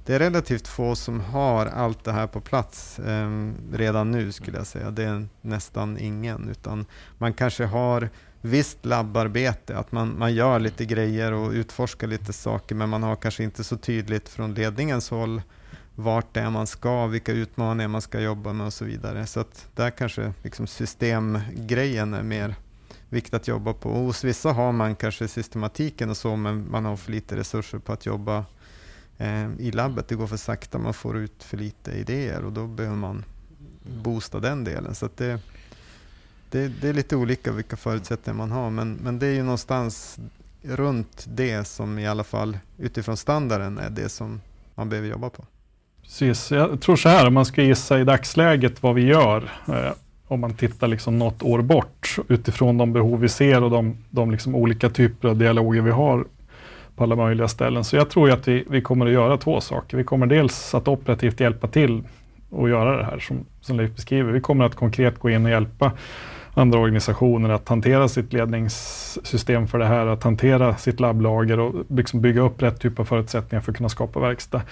det 0.06 0.14
är 0.14 0.18
relativt 0.18 0.68
få 0.68 0.96
som 0.96 1.20
har 1.20 1.66
allt 1.66 2.04
det 2.04 2.12
här 2.12 2.26
på 2.26 2.40
plats 2.40 2.98
ehm, 2.98 3.54
redan 3.72 4.10
nu 4.10 4.32
skulle 4.32 4.56
jag 4.56 4.66
säga. 4.66 4.90
Det 4.90 5.04
är 5.04 5.26
nästan 5.40 5.98
ingen. 5.98 6.48
Utan 6.48 6.86
man 7.18 7.32
kanske 7.32 7.64
har 7.64 8.08
visst 8.40 8.86
labbarbete, 8.86 9.78
att 9.78 9.92
man, 9.92 10.18
man 10.18 10.34
gör 10.34 10.60
lite 10.60 10.84
grejer 10.84 11.32
och 11.32 11.50
utforskar 11.50 12.06
lite 12.06 12.32
saker, 12.32 12.74
men 12.74 12.88
man 12.88 13.02
har 13.02 13.16
kanske 13.16 13.44
inte 13.44 13.64
så 13.64 13.76
tydligt 13.76 14.28
från 14.28 14.54
ledningens 14.54 15.10
håll 15.10 15.42
vart 15.94 16.34
det 16.34 16.40
är 16.40 16.50
man 16.50 16.66
ska, 16.66 17.06
vilka 17.06 17.32
utmaningar 17.32 17.88
man 17.88 18.02
ska 18.02 18.20
jobba 18.20 18.52
med 18.52 18.66
och 18.66 18.72
så 18.72 18.84
vidare. 18.84 19.26
Så 19.26 19.40
att 19.40 19.68
där 19.74 19.90
kanske 19.90 20.32
liksom 20.42 20.66
systemgrejen 20.66 22.14
är 22.14 22.22
mer 22.22 22.54
viktigt 23.08 23.34
att 23.34 23.48
jobba 23.48 23.72
på. 23.72 23.90
Och 23.90 24.04
hos 24.04 24.24
vissa 24.24 24.52
har 24.52 24.72
man 24.72 24.96
kanske 24.96 25.28
systematiken 25.28 26.10
och 26.10 26.16
så, 26.16 26.36
men 26.36 26.70
man 26.70 26.84
har 26.84 26.96
för 26.96 27.12
lite 27.12 27.36
resurser 27.36 27.78
på 27.78 27.92
att 27.92 28.06
jobba 28.06 28.44
eh, 29.18 29.50
i 29.58 29.70
labbet. 29.72 30.08
Det 30.08 30.14
går 30.14 30.26
för 30.26 30.36
sakta, 30.36 30.78
man 30.78 30.94
får 30.94 31.16
ut 31.16 31.42
för 31.42 31.56
lite 31.56 31.90
idéer 31.90 32.44
och 32.44 32.52
då 32.52 32.66
behöver 32.66 32.96
man 32.96 33.24
boosta 34.02 34.40
den 34.40 34.64
delen. 34.64 34.94
Så 34.94 35.08
det, 35.16 35.40
det, 36.50 36.68
det, 36.68 36.88
är 36.88 36.92
lite 36.92 37.16
olika 37.16 37.52
vilka 37.52 37.76
förutsättningar 37.76 38.36
man 38.36 38.50
har, 38.50 38.70
men, 38.70 38.94
men 38.94 39.18
det 39.18 39.26
är 39.26 39.34
ju 39.34 39.42
någonstans 39.42 40.18
runt 40.62 41.24
det 41.28 41.64
som 41.64 41.98
i 41.98 42.06
alla 42.06 42.24
fall 42.24 42.58
utifrån 42.78 43.16
standarden 43.16 43.78
är 43.78 43.90
det 43.90 44.08
som 44.08 44.40
man 44.74 44.88
behöver 44.88 45.08
jobba 45.08 45.30
på. 45.30 45.44
Precis, 46.02 46.50
jag 46.50 46.80
tror 46.80 46.96
så 46.96 47.08
här, 47.08 47.26
om 47.26 47.34
man 47.34 47.46
ska 47.46 47.62
gissa 47.62 48.00
i 48.00 48.04
dagsläget 48.04 48.82
vad 48.82 48.94
vi 48.94 49.02
gör, 49.02 49.50
eh, 49.68 49.92
om 50.28 50.40
man 50.40 50.54
tittar 50.54 50.88
liksom 50.88 51.18
något 51.18 51.42
år 51.42 51.62
bort 51.62 52.16
utifrån 52.28 52.78
de 52.78 52.92
behov 52.92 53.20
vi 53.20 53.28
ser 53.28 53.62
och 53.62 53.70
de, 53.70 53.96
de 54.10 54.30
liksom 54.30 54.54
olika 54.54 54.90
typer 54.90 55.28
av 55.28 55.36
dialoger 55.36 55.82
vi 55.82 55.90
har 55.90 56.24
på 56.96 57.04
alla 57.04 57.16
möjliga 57.16 57.48
ställen. 57.48 57.84
Så 57.84 57.96
jag 57.96 58.10
tror 58.10 58.30
att 58.30 58.48
vi, 58.48 58.64
vi 58.70 58.80
kommer 58.80 59.06
att 59.06 59.12
göra 59.12 59.36
två 59.36 59.60
saker. 59.60 59.96
Vi 59.96 60.04
kommer 60.04 60.26
dels 60.26 60.74
att 60.74 60.88
operativt 60.88 61.40
hjälpa 61.40 61.68
till 61.68 62.02
och 62.50 62.68
göra 62.68 62.96
det 62.96 63.04
här 63.04 63.18
som, 63.18 63.44
som 63.60 63.76
Leif 63.76 63.94
beskriver. 63.94 64.32
Vi 64.32 64.40
kommer 64.40 64.64
att 64.64 64.74
konkret 64.74 65.18
gå 65.18 65.30
in 65.30 65.44
och 65.44 65.50
hjälpa 65.50 65.92
andra 66.54 66.78
organisationer 66.78 67.48
att 67.48 67.68
hantera 67.68 68.08
sitt 68.08 68.32
ledningssystem 68.32 69.66
för 69.66 69.78
det 69.78 69.86
här, 69.86 70.06
att 70.06 70.22
hantera 70.22 70.76
sitt 70.76 71.00
labblager 71.00 71.60
och 71.60 71.74
liksom 71.88 72.20
bygga 72.20 72.40
upp 72.40 72.62
rätt 72.62 72.80
typ 72.80 73.00
av 73.00 73.04
förutsättningar 73.04 73.60
för 73.62 73.72
att 73.72 73.76
kunna 73.76 73.88
skapa 73.88 74.20
verkstad. 74.20 74.62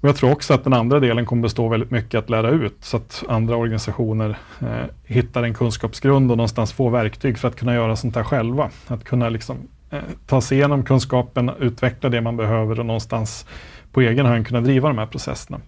Och 0.00 0.08
jag 0.08 0.16
tror 0.16 0.32
också 0.32 0.54
att 0.54 0.64
den 0.64 0.72
andra 0.72 1.00
delen 1.00 1.26
kommer 1.26 1.42
bestå 1.42 1.68
väldigt 1.68 1.90
mycket 1.90 2.18
att 2.18 2.30
lära 2.30 2.50
ut 2.50 2.76
så 2.80 2.96
att 2.96 3.24
andra 3.28 3.56
organisationer 3.56 4.38
eh, 4.60 4.84
hittar 5.04 5.42
en 5.42 5.54
kunskapsgrund 5.54 6.30
och 6.30 6.36
någonstans 6.36 6.72
får 6.72 6.90
verktyg 6.90 7.38
för 7.38 7.48
att 7.48 7.56
kunna 7.56 7.74
göra 7.74 7.96
sånt 7.96 8.16
här 8.16 8.24
själva. 8.24 8.70
Att 8.86 9.04
kunna 9.04 9.28
liksom, 9.28 9.56
eh, 9.90 9.98
ta 10.26 10.40
sig 10.40 10.58
igenom 10.58 10.82
kunskapen, 10.82 11.50
utveckla 11.60 12.08
det 12.08 12.20
man 12.20 12.36
behöver 12.36 12.80
och 12.80 12.86
någonstans 12.86 13.46
på 13.92 14.00
egen 14.00 14.26
hand 14.26 14.46
kunna 14.46 14.60
driva 14.60 14.88
de 14.88 14.98
här 14.98 15.06
processerna. 15.06 15.60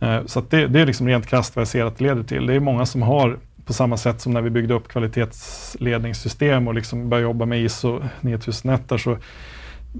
Eh, 0.00 0.24
så 0.26 0.42
det, 0.50 0.66
det, 0.66 0.80
är 0.80 0.86
liksom 0.86 1.08
rent 1.08 1.26
krasst 1.26 1.56
vad 1.56 1.60
jag 1.60 1.68
ser 1.68 1.84
att 1.84 1.98
det 1.98 2.04
leder 2.04 2.22
till. 2.22 2.46
Det 2.46 2.54
är 2.54 2.60
många 2.60 2.86
som 2.86 3.02
har 3.02 3.38
på 3.64 3.72
samma 3.72 3.96
sätt 3.96 4.20
som 4.20 4.32
när 4.32 4.40
vi 4.40 4.50
byggde 4.50 4.74
upp 4.74 4.88
kvalitetsledningssystem 4.88 6.68
och 6.68 6.74
liksom 6.74 7.08
började 7.08 7.28
jobba 7.28 7.46
med 7.46 7.60
ISO 7.60 8.02
9001 8.20 8.82
så 9.00 9.18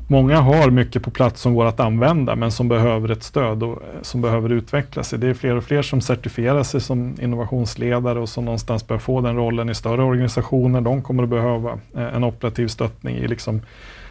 Många 0.08 0.40
har 0.40 0.70
mycket 0.70 1.02
på 1.02 1.10
plats 1.10 1.40
som 1.40 1.54
går 1.54 1.64
att 1.64 1.80
använda 1.80 2.36
men 2.36 2.52
som 2.52 2.68
behöver 2.68 3.10
ett 3.10 3.22
stöd 3.22 3.62
och 3.62 3.72
eh, 3.72 4.02
som 4.02 4.20
behöver 4.20 4.52
utveckla 4.52 5.02
sig. 5.02 5.18
Det 5.18 5.28
är 5.28 5.34
fler 5.34 5.56
och 5.56 5.64
fler 5.64 5.82
som 5.82 6.00
certifierar 6.00 6.62
sig 6.62 6.80
som 6.80 7.14
innovationsledare 7.20 8.18
och 8.20 8.28
som 8.28 8.44
någonstans 8.44 8.86
bör 8.86 8.98
få 8.98 9.20
den 9.20 9.36
rollen 9.36 9.70
i 9.70 9.74
större 9.74 10.02
organisationer. 10.02 10.80
De 10.80 11.02
kommer 11.02 11.22
att 11.22 11.28
behöva 11.28 11.72
eh, 11.72 12.16
en 12.16 12.24
operativ 12.24 12.68
stöttning 12.68 13.16
i 13.16 13.28
liksom 13.28 13.60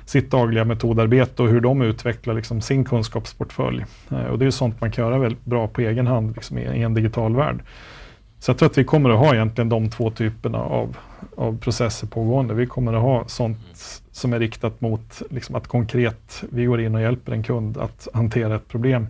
sitt 0.06 0.32
dagliga 0.32 0.66
metodarbete 0.66 1.44
och 1.44 1.50
hur 1.50 1.62
de 1.62 1.82
utvecklar 1.82 2.34
liksom 2.34 2.62
sin 2.62 2.86
kunskapsportfölj. 2.86 3.86
Eh, 4.12 4.26
och 4.26 4.40
det 4.40 4.46
är 4.46 4.52
sånt 4.52 4.82
man 4.82 4.92
kan 4.92 5.06
göra 5.06 5.20
väldigt 5.20 5.46
bra 5.46 5.68
på 5.68 5.82
egen 5.82 6.08
hand 6.08 6.36
liksom 6.36 6.58
i 6.58 6.82
en 6.82 6.94
digital 6.94 7.36
värld. 7.36 7.60
Så 8.40 8.50
jag 8.50 8.58
tror 8.58 8.70
att 8.70 8.78
vi 8.78 8.84
kommer 8.84 9.10
att 9.10 9.20
ha 9.20 9.34
egentligen 9.34 9.70
de 9.70 9.90
två 9.90 10.12
typerna 10.12 10.58
av, 10.58 10.98
av 11.38 11.58
processer 11.58 12.08
pågående. 12.08 12.54
Vi 12.54 12.66
kommer 12.66 12.94
att 12.94 13.02
ha 13.02 13.28
sånt 13.28 13.58
som 14.16 14.34
är 14.34 14.40
riktat 14.40 14.82
mot 14.82 15.22
liksom 15.30 15.56
att 15.56 15.68
konkret 15.68 16.44
vi 16.50 16.66
går 16.66 16.82
in 16.82 16.96
och 16.96 17.02
hjälper 17.02 17.32
en 17.32 17.44
kund 17.44 17.78
att 17.78 18.08
hantera 18.14 18.56
ett 18.56 18.68
problem. 18.68 19.08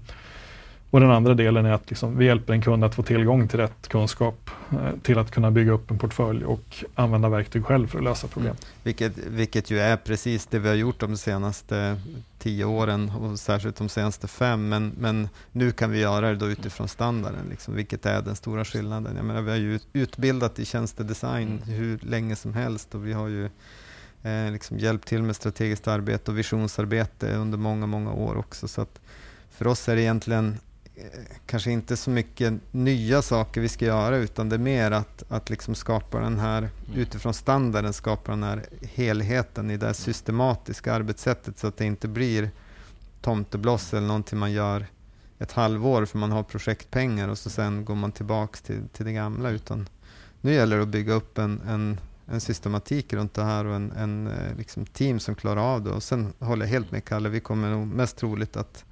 Och 0.90 1.00
den 1.00 1.12
andra 1.12 1.34
delen 1.34 1.66
är 1.66 1.72
att 1.72 1.90
liksom 1.90 2.18
vi 2.18 2.26
hjälper 2.26 2.54
en 2.54 2.62
kund 2.62 2.84
att 2.84 2.96
få 2.96 3.04
tillgång 3.04 3.48
till 3.48 3.60
rätt 3.60 3.88
kunskap 3.88 4.50
eh, 4.72 5.00
till 5.02 5.18
att 5.18 5.32
kunna 5.32 5.52
bygga 5.52 5.72
upp 5.72 5.92
en 5.92 5.98
portfölj 5.98 6.46
och 6.46 6.86
använda 6.96 7.30
verktyg 7.30 7.66
själv 7.66 7.88
för 7.88 7.98
att 7.98 8.04
lösa 8.04 8.28
problem. 8.28 8.52
Mm. 8.52 8.64
Vilket, 8.84 9.18
vilket 9.18 9.72
ju 9.72 9.80
är 9.80 9.98
precis 9.98 10.46
det 10.46 10.60
vi 10.60 10.68
har 10.68 10.76
gjort 10.76 11.00
de 11.00 11.18
senaste 11.18 12.00
tio 12.40 12.66
åren 12.66 13.12
och 13.20 13.40
särskilt 13.40 13.76
de 13.76 13.90
senaste 13.90 14.28
fem. 14.28 14.70
Men, 14.70 14.92
men 15.00 15.30
nu 15.52 15.72
kan 15.72 15.92
vi 15.92 16.00
göra 16.00 16.30
det 16.30 16.36
då 16.36 16.48
utifrån 16.48 16.88
standarden, 16.88 17.46
liksom, 17.50 17.76
vilket 17.76 18.06
är 18.06 18.22
den 18.22 18.36
stora 18.36 18.66
skillnaden. 18.66 19.16
Jag 19.16 19.26
menar, 19.26 19.42
vi 19.42 19.50
har 19.52 19.58
ju 19.58 19.80
utbildat 19.94 20.60
i 20.60 20.66
tjänstedesign 20.66 21.62
hur 21.66 22.00
länge 22.02 22.36
som 22.36 22.54
helst 22.54 22.96
och 22.96 23.08
vi 23.08 23.14
har 23.14 23.28
ju 23.28 23.50
eh, 24.26 24.52
liksom 24.52 24.80
hjälpt 24.80 25.08
till 25.08 25.24
med 25.24 25.36
strategiskt 25.36 25.88
arbete 25.88 26.32
och 26.32 26.38
visionsarbete 26.38 27.36
under 27.36 27.58
många, 27.58 27.86
många 27.86 28.14
år 28.14 28.38
också. 28.38 28.68
Så 28.68 28.86
för 29.50 29.68
oss 29.68 29.90
är 29.90 29.96
det 29.96 30.02
egentligen 30.02 30.58
Eh, 30.98 31.20
kanske 31.46 31.72
inte 31.72 31.98
så 31.98 32.10
mycket 32.10 32.54
nya 32.72 33.22
saker 33.22 33.62
vi 33.62 33.70
ska 33.70 33.86
göra 33.86 34.18
utan 34.18 34.50
det 34.50 34.56
är 34.56 34.60
mer 34.60 34.92
att, 34.92 35.24
att 35.30 35.50
liksom 35.50 35.76
skapa 35.76 36.20
den 36.20 36.40
här, 36.40 36.58
mm. 36.58 36.72
utifrån 37.00 37.34
standarden, 37.34 37.94
skapa 37.94 38.32
den 38.32 38.44
här 38.44 38.66
helheten 38.82 39.72
i 39.72 39.78
det 39.78 39.94
systematiska 39.94 40.94
arbetssättet 40.94 41.60
så 41.60 41.68
att 41.68 41.78
det 41.78 41.86
inte 41.86 42.08
blir 42.08 42.50
tomtebloss 43.22 43.94
eller 43.94 44.08
någonting 44.08 44.40
man 44.40 44.52
gör 44.52 44.86
ett 45.40 45.52
halvår 45.52 46.06
för 46.06 46.18
man 46.18 46.32
har 46.32 46.44
projektpengar 46.44 47.28
och 47.28 47.38
så 47.38 47.50
sen 47.50 47.86
går 47.86 47.96
man 47.96 48.12
tillbaks 48.12 48.62
till, 48.62 48.82
till 48.94 49.06
det 49.06 49.14
gamla. 49.14 49.50
Utan 49.50 49.90
nu 50.42 50.54
gäller 50.54 50.78
det 50.78 50.84
att 50.84 50.90
bygga 50.90 51.14
upp 51.14 51.38
en, 51.38 51.62
en, 51.68 52.00
en 52.28 52.42
systematik 52.42 53.14
runt 53.14 53.34
det 53.34 53.44
här 53.44 53.66
och 53.66 53.76
en, 53.76 53.92
en 53.92 54.28
eh, 54.28 54.58
liksom 54.58 54.86
team 54.86 55.20
som 55.20 55.36
klarar 55.36 55.74
av 55.74 55.84
det. 55.84 55.90
Och 55.90 56.04
sen 56.04 56.34
håller 56.40 56.66
jag 56.66 56.72
helt 56.72 56.92
med 56.92 57.06
Kalle, 57.06 57.30
vi 57.30 57.40
kommer 57.40 57.70
nog 57.70 57.88
mest 57.88 58.18
troligt 58.18 58.58
att 58.58 58.86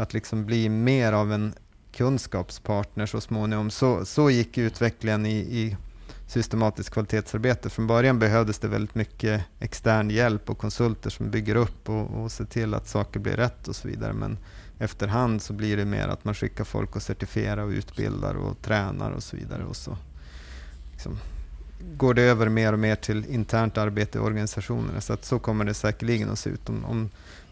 att 0.00 0.14
liksom 0.14 0.46
bli 0.46 0.68
mer 0.68 1.12
av 1.12 1.32
en 1.32 1.54
kunskapspartner 1.92 3.06
så 3.06 3.20
småningom. 3.20 3.70
Så, 3.70 4.04
så 4.04 4.30
gick 4.30 4.58
utvecklingen 4.58 5.26
i, 5.26 5.36
i 5.36 5.76
systematiskt 6.26 6.90
kvalitetsarbete. 6.90 7.70
Från 7.70 7.86
början 7.86 8.18
behövdes 8.18 8.58
det 8.58 8.68
väldigt 8.68 8.94
mycket 8.94 9.44
extern 9.58 10.10
hjälp 10.10 10.50
och 10.50 10.58
konsulter 10.58 11.10
som 11.10 11.30
bygger 11.30 11.54
upp 11.54 11.88
och, 11.88 12.22
och 12.22 12.32
ser 12.32 12.44
till 12.44 12.74
att 12.74 12.88
saker 12.88 13.20
blir 13.20 13.36
rätt 13.36 13.68
och 13.68 13.76
så 13.76 13.88
vidare. 13.88 14.12
Men 14.12 14.38
efterhand 14.78 15.42
så 15.42 15.52
blir 15.52 15.76
det 15.76 15.84
mer 15.84 16.08
att 16.08 16.24
man 16.24 16.34
skickar 16.34 16.64
folk 16.64 16.96
och 16.96 17.02
certifierar 17.02 17.62
och 17.62 17.70
utbildar 17.70 18.34
och 18.34 18.62
tränar 18.62 19.10
och 19.10 19.22
så 19.22 19.36
vidare. 19.36 19.64
Och 19.64 19.76
så 19.76 19.96
liksom, 20.92 21.18
går 21.96 22.14
det 22.14 22.22
över 22.22 22.48
mer 22.48 22.72
och 22.72 22.78
mer 22.78 22.94
till 22.94 23.24
internt 23.26 23.78
arbete 23.78 24.18
i 24.18 24.20
organisationerna. 24.20 25.00
Så 25.00 25.12
att 25.12 25.24
så 25.24 25.38
kommer 25.38 25.64
det 25.64 25.74
säkerligen 25.74 26.30
att 26.30 26.38
se 26.38 26.50
ut. 26.50 26.68
Om, 26.68 26.84
om 26.84 27.10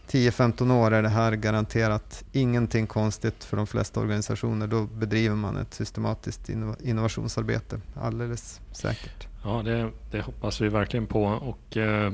10-15 0.09 0.73
år 0.73 0.93
är 0.93 1.01
det 1.03 1.09
här 1.09 1.31
garanterat 1.31 2.23
ingenting 2.31 2.87
konstigt 2.87 3.43
för 3.43 3.57
de 3.57 3.67
flesta 3.67 3.99
organisationer. 3.99 4.67
Då 4.67 4.83
bedriver 4.85 5.35
man 5.35 5.57
ett 5.57 5.73
systematiskt 5.73 6.49
innovationsarbete, 6.83 7.81
alldeles 7.95 8.61
säkert. 8.71 9.27
Ja, 9.43 9.61
det, 9.65 9.89
det 10.11 10.21
hoppas 10.21 10.61
vi 10.61 10.69
verkligen 10.69 11.07
på. 11.07 11.23
Och, 11.23 11.77
eh, 11.77 12.13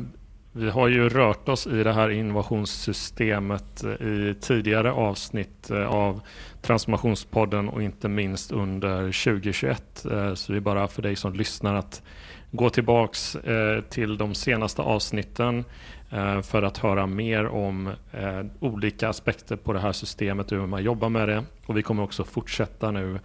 vi 0.58 0.70
har 0.70 0.88
ju 0.88 1.10
rört 1.10 1.50
oss 1.50 1.68
i 1.68 1.84
det 1.84 1.94
här 1.94 2.10
innovationssystemet 2.10 3.84
eh, 3.84 4.08
i 4.08 4.36
tidigare 4.42 4.92
avsnitt 4.92 5.72
eh, 5.72 5.88
av 5.88 6.22
Transformationspodden 6.66 7.70
och 7.70 7.84
inte 7.84 8.08
minst 8.10 8.52
under 8.52 8.98
2021. 8.98 10.06
Eh, 10.06 10.34
så 10.34 10.52
det 10.52 10.58
är 10.58 10.62
bara 10.62 10.88
för 10.88 11.02
dig 11.02 11.16
som 11.16 11.34
lyssnar 11.34 11.76
att 11.76 12.02
gå 12.52 12.70
tillbaks 12.70 13.36
eh, 13.36 13.82
till 13.82 14.18
de 14.18 14.34
senaste 14.36 14.82
avsnitten 14.82 15.64
eh, 16.12 16.42
för 16.42 16.64
att 16.64 16.78
höra 16.78 17.08
mer 17.08 17.48
om 17.48 17.92
olika 18.60 19.10
aspekter 19.10 19.56
på 19.56 19.74
det 19.74 19.80
här 19.80 19.92
systemet 19.92 20.52
och 20.52 20.58
hur 20.58 20.68
man 20.68 20.84
jobbar 20.84 21.10
med 21.10 21.30
det. 21.30 21.44
Och 21.66 21.78
vi 21.78 21.84
kommer 21.84 22.04
också 22.04 22.24
fortsätta 22.24 22.92
nu 22.92 23.20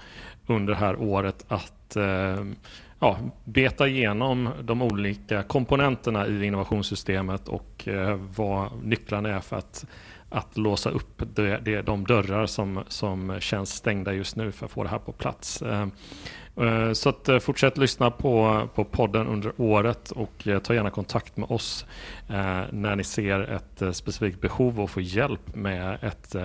under 0.46 0.72
det 0.72 0.80
här 0.80 1.00
året 1.00 1.44
att 1.48 1.96
ja, 3.00 3.18
beta 3.44 3.88
igenom 3.88 4.48
de 4.62 4.82
olika 4.82 5.42
komponenterna 5.42 6.26
i 6.26 6.44
innovationssystemet 6.44 7.48
och 7.48 7.88
vad 8.36 8.70
nycklarna 8.82 9.28
är 9.28 9.40
för 9.40 9.56
att, 9.56 9.86
att 10.30 10.56
låsa 10.56 10.90
upp 10.90 11.22
det, 11.34 11.58
det, 11.58 11.82
de 11.82 12.06
dörrar 12.06 12.46
som, 12.46 12.84
som 12.88 13.40
känns 13.40 13.74
stängda 13.74 14.12
just 14.12 14.36
nu 14.36 14.52
för 14.52 14.66
att 14.66 14.72
få 14.72 14.82
det 14.82 14.88
här 14.88 14.98
på 14.98 15.12
plats. 15.12 15.62
Eh, 15.62 15.86
eh, 16.56 16.92
så 16.92 17.08
att, 17.08 17.28
eh, 17.28 17.38
fortsätt 17.38 17.78
lyssna 17.78 18.10
på, 18.10 18.68
på 18.74 18.84
podden 18.84 19.26
under 19.26 19.52
året 19.56 20.10
och 20.10 20.48
ta 20.62 20.74
gärna 20.74 20.90
kontakt 20.90 21.36
med 21.36 21.50
oss 21.50 21.86
när 22.70 22.96
ni 22.96 23.04
ser 23.04 23.40
ett 23.40 23.96
specifikt 23.96 24.40
behov 24.40 24.80
och 24.80 24.90
får 24.90 25.02
hjälp 25.02 25.54
med 25.54 25.98
ett 26.02 26.36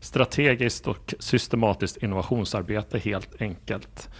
strategiskt 0.00 0.86
och 0.86 1.14
systematiskt 1.18 1.96
innovationsarbete 1.96 2.98
helt 2.98 3.42
enkelt. 3.42 4.10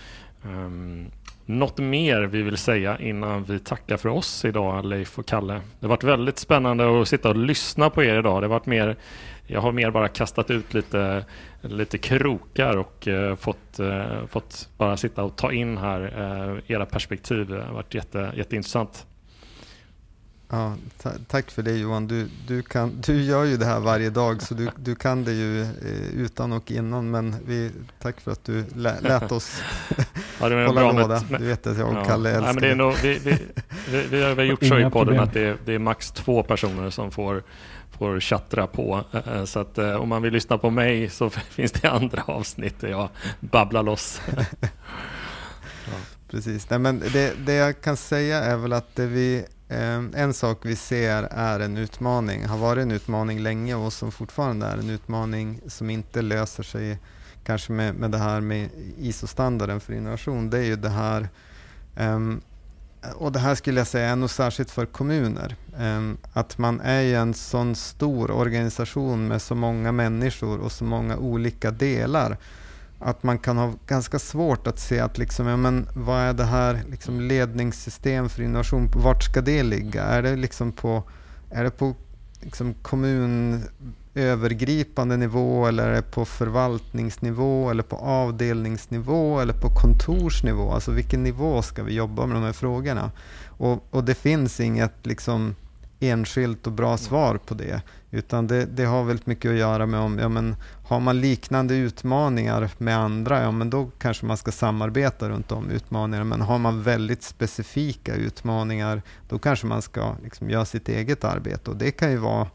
Ehm, 0.44 1.10
något 1.46 1.78
mer 1.78 2.22
vi 2.22 2.42
vill 2.42 2.56
säga 2.56 2.98
innan 2.98 3.44
vi 3.44 3.58
tackar 3.58 3.96
för 3.96 4.08
oss 4.08 4.44
idag, 4.44 4.84
Leif 4.84 5.18
och 5.18 5.26
Kalle? 5.26 5.54
Det 5.54 5.86
har 5.86 5.88
varit 5.88 6.04
väldigt 6.04 6.38
spännande 6.38 7.00
att 7.00 7.08
sitta 7.08 7.28
och 7.28 7.36
lyssna 7.36 7.90
på 7.90 8.04
er 8.04 8.18
idag. 8.18 8.42
Det 8.42 8.46
har 8.46 8.50
varit 8.50 8.66
mer, 8.66 8.96
jag 9.46 9.60
har 9.60 9.72
mer 9.72 9.90
bara 9.90 10.08
kastat 10.08 10.50
ut 10.50 10.74
lite, 10.74 11.24
lite 11.60 11.98
krokar 11.98 12.76
och 12.76 13.08
eh, 13.08 13.36
fått, 13.36 13.78
eh, 13.78 14.26
fått 14.26 14.68
bara 14.78 14.96
sitta 14.96 15.24
och 15.24 15.36
ta 15.36 15.52
in 15.52 15.78
här 15.78 16.00
eh, 16.02 16.74
era 16.74 16.86
perspektiv. 16.86 17.48
Det 17.48 17.62
har 17.62 17.74
varit 17.74 17.94
jätte, 17.94 18.32
jätteintressant. 18.36 19.06
Ja, 20.54 20.76
tack 21.28 21.50
för 21.50 21.62
det 21.62 21.72
Johan. 21.72 22.06
Du, 22.06 22.28
du, 22.46 22.62
kan, 22.62 23.00
du 23.00 23.22
gör 23.22 23.44
ju 23.44 23.56
det 23.56 23.64
här 23.64 23.80
varje 23.80 24.10
dag 24.10 24.42
så 24.42 24.54
du, 24.54 24.68
du 24.76 24.94
kan 24.94 25.24
det 25.24 25.32
ju 25.32 25.62
eh, 25.62 26.14
utan 26.16 26.52
och 26.52 26.70
innan. 26.70 27.10
Men 27.10 27.36
vi, 27.46 27.70
tack 28.02 28.20
för 28.20 28.32
att 28.32 28.44
du 28.44 28.64
lä, 28.74 29.00
lät 29.00 29.32
oss 29.32 29.62
ja, 30.40 30.48
det 30.48 30.66
hålla 30.66 30.92
låda. 30.92 31.22
Med, 31.30 31.40
du 31.40 31.46
vet 31.46 31.66
att 31.66 31.78
jag 31.78 31.88
och 31.88 31.96
ja. 31.96 32.04
Kalle 32.04 32.30
älskar 32.30 32.44
Nej, 32.44 32.54
men 32.54 32.62
det. 32.62 32.70
Är 32.70 32.74
nog, 32.74 32.94
vi, 33.02 33.18
vi, 33.18 33.38
vi, 33.90 34.06
vi, 34.10 34.22
har 34.22 34.42
gjort 34.42 34.64
så 34.64 34.78
i 34.78 34.90
podden 34.90 35.20
att 35.20 35.32
det 35.32 35.40
är, 35.40 35.56
det 35.64 35.72
är 35.72 35.78
max 35.78 36.10
två 36.10 36.42
personer 36.42 36.90
som 36.90 37.10
får 37.10 37.42
får 37.98 38.20
chattra 38.20 38.66
på. 38.66 39.04
Eh, 39.12 39.36
eh, 39.36 39.44
så 39.44 39.60
att 39.60 39.78
om 39.78 40.08
man 40.08 40.22
vill 40.22 40.32
lyssna 40.32 40.58
på 40.58 40.70
mig 40.70 41.08
så 41.08 41.30
finns 41.50 41.72
det 41.72 41.90
andra 41.90 42.22
avsnitt 42.26 42.80
där 42.80 42.88
jag 42.88 43.08
babblar 43.40 43.82
loss. 43.82 44.20
ja. 45.86 45.92
Precis, 46.28 46.70
Nej, 46.70 46.78
men 46.78 47.02
det, 47.12 47.32
det 47.46 47.54
jag 47.54 47.80
kan 47.80 47.96
säga 47.96 48.38
är 48.38 48.56
väl 48.56 48.72
att 48.72 48.96
det 48.96 49.06
vi 49.06 49.44
Ehm, 49.68 50.12
en 50.16 50.34
sak 50.34 50.58
vi 50.62 50.76
ser 50.76 51.22
är 51.22 51.60
en 51.60 51.76
utmaning, 51.76 52.44
har 52.44 52.58
varit 52.58 52.82
en 52.82 52.90
utmaning 52.90 53.40
länge 53.40 53.74
och 53.74 53.92
som 53.92 54.12
fortfarande 54.12 54.66
är 54.66 54.78
en 54.78 54.90
utmaning 54.90 55.60
som 55.66 55.90
inte 55.90 56.22
löser 56.22 56.62
sig 56.62 56.98
kanske 57.44 57.72
med, 57.72 57.94
med 57.94 58.10
det 58.10 58.18
här 58.18 58.40
med 58.40 58.68
ISO-standarden 58.98 59.80
för 59.80 59.92
innovation. 59.92 60.50
Det 60.50 60.58
är 60.58 60.64
ju 60.64 60.76
det 60.76 60.88
här, 60.88 61.28
ehm, 61.96 62.40
och 63.14 63.32
det 63.32 63.38
här 63.38 63.54
skulle 63.54 63.80
jag 63.80 63.86
säga 63.86 64.10
är 64.10 64.16
nog 64.16 64.30
särskilt 64.30 64.70
för 64.70 64.86
kommuner. 64.86 65.56
Ehm, 65.78 66.16
att 66.32 66.58
man 66.58 66.80
är 66.80 67.14
en 67.14 67.34
sån 67.34 67.74
stor 67.74 68.30
organisation 68.30 69.28
med 69.28 69.42
så 69.42 69.54
många 69.54 69.92
människor 69.92 70.58
och 70.58 70.72
så 70.72 70.84
många 70.84 71.16
olika 71.16 71.70
delar 71.70 72.38
att 72.98 73.22
man 73.22 73.38
kan 73.38 73.56
ha 73.56 73.72
ganska 73.86 74.18
svårt 74.18 74.66
att 74.66 74.78
se 74.78 75.00
att 75.00 75.18
liksom, 75.18 75.46
ja, 75.46 75.56
men 75.56 75.86
vad 75.94 76.20
är 76.20 76.32
det 76.32 76.44
här 76.44 76.82
liksom 76.90 77.20
ledningssystem 77.20 78.28
för 78.28 78.42
innovation, 78.42 78.90
vart 78.94 79.22
ska 79.22 79.40
det 79.40 79.62
ligga? 79.62 80.02
Är 80.02 80.22
det 80.22 80.36
liksom 80.36 80.72
på, 80.72 81.02
är 81.50 81.64
det 81.64 81.70
på 81.70 81.94
liksom 82.40 82.74
kommunövergripande 82.82 85.16
nivå 85.16 85.66
eller 85.66 85.88
är 85.88 85.94
det 85.94 86.02
på 86.02 86.24
förvaltningsnivå 86.24 87.70
eller 87.70 87.82
på 87.82 87.96
avdelningsnivå 87.96 89.40
eller 89.40 89.52
på 89.52 89.68
kontorsnivå? 89.68 90.72
Alltså 90.72 90.90
vilken 90.90 91.22
nivå 91.22 91.62
ska 91.62 91.82
vi 91.82 91.94
jobba 91.94 92.26
med 92.26 92.36
de 92.36 92.42
här 92.42 92.52
frågorna? 92.52 93.10
Och, 93.46 93.84
och 93.90 94.04
det 94.04 94.14
finns 94.14 94.60
inget 94.60 95.06
liksom 95.06 95.54
enskilt 96.00 96.66
och 96.66 96.72
bra 96.72 96.96
svar 96.96 97.38
på 97.46 97.54
det. 97.54 97.82
Utan 98.14 98.46
det, 98.46 98.64
det, 98.64 98.84
har 98.84 99.04
väldigt 99.04 99.26
mycket 99.26 99.50
att 99.50 99.56
göra 99.56 99.86
med 99.86 100.00
om, 100.00 100.18
ja 100.18 100.28
men 100.28 100.56
har 100.86 101.00
man 101.00 101.20
liknande 101.20 101.74
utmaningar 101.74 102.70
med 102.78 102.98
andra, 102.98 103.42
ja 103.42 103.50
men 103.50 103.70
då 103.70 103.90
kanske 103.98 104.26
man 104.26 104.36
ska 104.36 104.52
samarbeta 104.52 105.28
runt 105.28 105.48
de 105.48 105.70
utmaningarna. 105.70 106.24
Men 106.24 106.40
har 106.40 106.58
man 106.58 106.82
väldigt 106.82 107.22
specifika 107.22 108.14
utmaningar, 108.14 109.02
då 109.28 109.38
kanske 109.38 109.66
man 109.66 109.82
ska 109.82 110.16
liksom 110.22 110.50
göra 110.50 110.64
sitt 110.64 110.88
eget 110.88 111.24
arbete. 111.24 111.70
Och 111.70 111.76
det 111.76 111.90
kan 111.90 112.10
ju 112.10 112.16
vara 112.16 112.46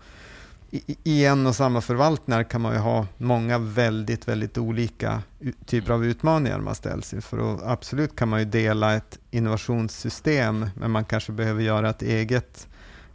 i, 0.71 0.97
i 1.03 1.25
en 1.25 1.47
och 1.47 1.55
samma 1.55 1.81
förvaltningar 1.81 2.43
kan 2.43 2.61
man 2.61 2.73
ju 2.73 2.79
ha 2.79 3.07
många 3.17 3.57
väldigt, 3.57 4.27
väldigt 4.27 4.57
olika 4.57 5.21
typer 5.65 5.93
av 5.93 6.05
utmaningar 6.05 6.59
man 6.59 6.75
ställs 6.75 7.13
inför. 7.13 7.37
Och 7.37 7.71
absolut 7.71 8.15
kan 8.15 8.29
man 8.29 8.39
ju 8.39 8.45
dela 8.45 8.95
ett 8.95 9.19
innovationssystem, 9.31 10.69
men 10.73 10.91
man 10.91 11.05
kanske 11.05 11.31
behöver 11.31 11.61
göra 11.61 11.89
ett 11.89 12.01
eget 12.01 12.67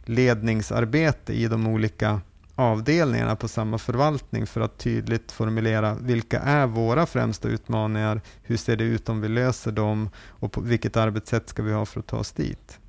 ledningsarbete 0.05 1.33
i 1.33 1.47
de 1.47 1.67
olika 1.67 2.21
avdelningarna 2.55 3.35
på 3.35 3.47
samma 3.47 3.77
förvaltning 3.77 4.47
för 4.47 4.61
att 4.61 4.77
tydligt 4.77 5.31
formulera 5.31 5.95
vilka 5.95 6.39
är 6.39 6.67
våra 6.67 7.05
främsta 7.05 7.47
utmaningar, 7.47 8.21
hur 8.43 8.57
ser 8.57 8.75
det 8.75 8.83
ut 8.83 9.09
om 9.09 9.21
vi 9.21 9.27
löser 9.27 9.71
dem 9.71 10.09
och 10.27 10.51
på 10.51 10.61
vilket 10.61 10.97
arbetssätt 10.97 11.49
ska 11.49 11.63
vi 11.63 11.73
ha 11.73 11.85
för 11.85 11.99
att 11.99 12.07
ta 12.07 12.17
oss 12.17 12.31
dit. 12.31 12.79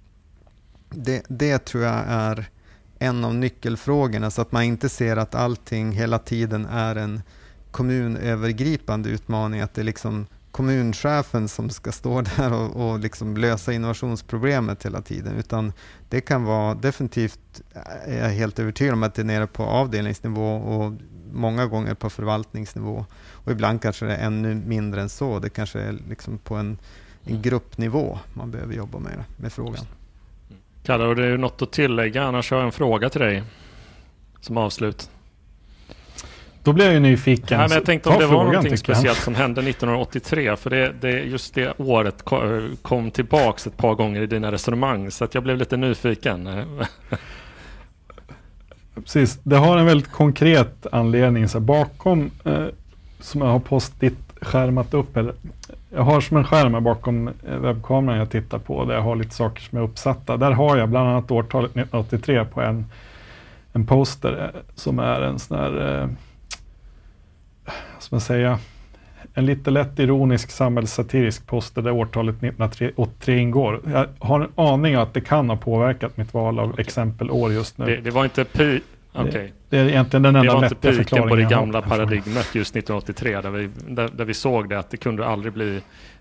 Det, 0.91 1.23
det 1.29 1.59
tror 1.59 1.85
jag 1.85 2.05
är 2.07 2.51
en 2.99 3.25
av 3.25 3.35
nyckelfrågorna 3.35 4.31
så 4.31 4.43
att 4.43 4.53
man 4.53 4.62
inte 4.62 4.89
ser 4.89 5.17
att 5.17 5.35
allting 5.35 5.93
hela 5.93 6.19
tiden 6.19 6.67
är 6.67 6.97
en 6.97 7.23
kommunövergripande 7.71 9.09
utmaning, 9.09 9.61
att 9.61 9.75
det 9.75 9.83
liksom 9.83 10.27
kommunchefen 10.57 11.49
som 11.49 11.71
ska 11.71 11.93
stå 11.93 12.21
där 12.21 12.53
och, 12.53 12.77
och 12.77 12.99
liksom 12.99 13.37
lösa 13.37 13.73
innovationsproblemet 13.73 14.87
hela 14.87 15.03
tiden, 15.03 15.37
utan 15.39 15.73
det 16.09 16.21
kan 16.21 16.45
vara 16.45 16.75
definitivt, 16.75 17.63
eh, 17.75 18.15
är 18.15 18.23
jag 18.23 18.31
helt 18.31 18.59
övertygad 18.59 18.95
om 18.95 19.03
att 19.03 19.15
det 19.15 19.23
är 19.23 19.27
nere 19.27 19.47
på 19.47 19.63
avdelningsnivå 19.63 20.57
och 20.57 20.93
många 21.33 21.67
gånger 21.67 21.95
på 21.95 22.11
förvaltningsnivå. 22.11 23.07
Och 23.33 23.53
ibland 23.53 23.83
kanske 23.83 24.07
det 24.07 24.17
är 24.17 24.27
ännu 24.27 24.55
mindre 24.55 25.01
än 25.01 25.09
så. 25.09 25.39
Det 25.39 25.51
kanske 25.51 25.81
är 25.81 25.93
liksom 26.09 26.39
på 26.39 26.55
en, 26.55 26.79
en 27.25 27.43
gruppnivå 27.43 28.19
man 28.35 28.51
behöver 28.51 28.75
jobba 28.75 28.99
med, 28.99 29.25
med 29.37 29.53
frågan. 29.53 29.87
Mm. 30.49 30.63
Kalle, 30.83 31.15
det 31.15 31.27
är 31.27 31.37
något 31.37 31.63
att 31.63 31.73
tillägga, 31.73 32.25
annars 32.25 32.51
har 32.51 32.59
jag 32.59 32.67
en 32.67 32.73
fråga 32.73 33.09
till 33.09 33.21
dig 33.21 33.43
som 34.41 34.57
avslut. 34.57 35.11
Då 36.67 36.73
blir 36.73 36.85
jag 36.85 36.95
ju 36.95 37.01
nyfiken. 37.01 37.59
Nej, 37.59 37.69
men 37.69 37.75
jag 37.75 37.85
tänkte 37.85 38.09
om 38.09 38.19
det 38.19 38.27
var 38.27 38.45
någonting 38.45 38.77
speciellt 38.77 39.19
som 39.19 39.35
hände 39.35 39.61
1983. 39.61 40.57
För 40.57 40.71
det, 40.71 40.93
det, 41.01 41.11
just 41.11 41.55
det 41.55 41.73
året 41.79 42.25
kom 42.83 43.11
tillbaks 43.11 43.67
ett 43.67 43.77
par 43.77 43.95
gånger 43.95 44.21
i 44.21 44.27
dina 44.27 44.53
resonemang. 44.53 45.11
Så 45.11 45.25
att 45.25 45.35
jag 45.35 45.43
blev 45.43 45.57
lite 45.57 45.77
nyfiken. 45.77 46.49
Precis, 48.95 49.39
det 49.43 49.57
har 49.57 49.79
en 49.79 49.87
väldigt 49.87 50.12
konkret 50.12 50.87
anledning. 50.93 51.49
Så 51.49 51.61
bakom, 51.61 52.31
eh, 52.45 52.64
som 53.21 53.41
jag 53.41 53.49
har 53.49 53.59
postit 53.59 54.19
skärmat 54.41 54.95
upp. 54.95 55.17
Eller, 55.17 55.35
jag 55.91 56.03
har 56.03 56.21
som 56.21 56.37
en 56.37 56.45
skärm 56.45 56.85
bakom 56.85 57.29
eh, 57.29 57.59
webbkameran 57.59 58.19
jag 58.19 58.31
tittar 58.31 58.59
på. 58.59 58.85
Där 58.85 58.95
jag 58.95 59.03
har 59.03 59.17
lite 59.17 59.35
saker 59.35 59.62
som 59.62 59.79
är 59.79 59.83
uppsatta. 59.83 60.37
Där 60.37 60.51
har 60.51 60.77
jag 60.77 60.89
bland 60.89 61.09
annat 61.09 61.31
årtalet 61.31 61.71
1983 61.71 62.45
på 62.45 62.61
en, 62.61 62.87
en 63.73 63.87
poster 63.87 64.53
eh, 64.55 64.61
som 64.75 64.99
är 64.99 65.21
en 65.21 65.39
sån 65.39 65.59
här 65.59 66.03
eh, 66.03 66.09
ska 68.07 68.15
man 68.15 68.21
säga, 68.21 68.59
en 69.35 69.47
lite 69.47 69.71
lätt 69.71 69.99
ironisk 69.99 70.51
samhällssatirisk 70.51 71.47
poster 71.47 71.83
där 71.83 71.91
årtalet 71.91 72.35
1983 72.35 73.39
ingår. 73.39 73.81
Jag 73.93 74.09
har 74.19 74.41
en 74.41 74.51
aning 74.55 74.95
att 74.95 75.15
det 75.15 75.21
kan 75.21 75.49
ha 75.49 75.57
påverkat 75.57 76.17
mitt 76.17 76.35
val 76.35 76.59
av 76.59 76.81
exempelår 76.81 77.53
just 77.53 77.79
nu. 77.79 77.87
Det, 77.87 77.97
det 77.97 78.11
var 78.11 78.25
inte 78.25 78.45
pi 78.45 78.81
Okay. 79.19 79.31
Det, 79.31 79.53
det, 79.69 79.79
är 79.79 79.89
egentligen 79.89 80.23
den 80.23 80.37
enda 80.37 80.61
vettiga 80.61 80.93
förklaringen. 80.93 81.07
Det 81.09 81.21
var 81.21 81.21
inte 81.21 81.29
på 81.29 81.37
det 81.37 81.61
gamla 81.61 81.83
paradigmet 81.83 82.55
just 82.55 82.77
1983 82.77 83.41
där 83.41 83.51
vi, 83.51 83.71
där, 83.89 84.09
där 84.09 84.25
vi 84.25 84.35
såg 84.35 84.69
det 84.69 84.79
att 84.79 84.91
det 84.91 84.97
kunde 84.97 85.27
aldrig 85.27 85.53
bli 85.53 85.81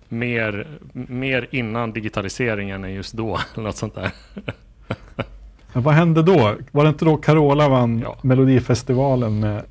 mer, 0.10 0.68
mer 0.94 1.48
innan 1.52 1.92
digitaliseringen 1.92 2.84
än 2.84 2.94
just 2.94 3.14
då. 3.14 3.40
Eller 3.54 3.64
något 3.64 3.78
sånt 3.78 3.96
där. 3.96 4.12
Men 5.74 5.84
vad 5.84 5.94
hände 5.94 6.24
då? 6.24 6.56
Var 6.72 6.84
det 6.84 6.90
inte 6.90 7.06
då 7.06 7.18
Carola 7.18 7.70
vann 7.70 8.00
ja. 8.00 8.18
Melodifestivalen 8.22 9.40
med 9.40 9.62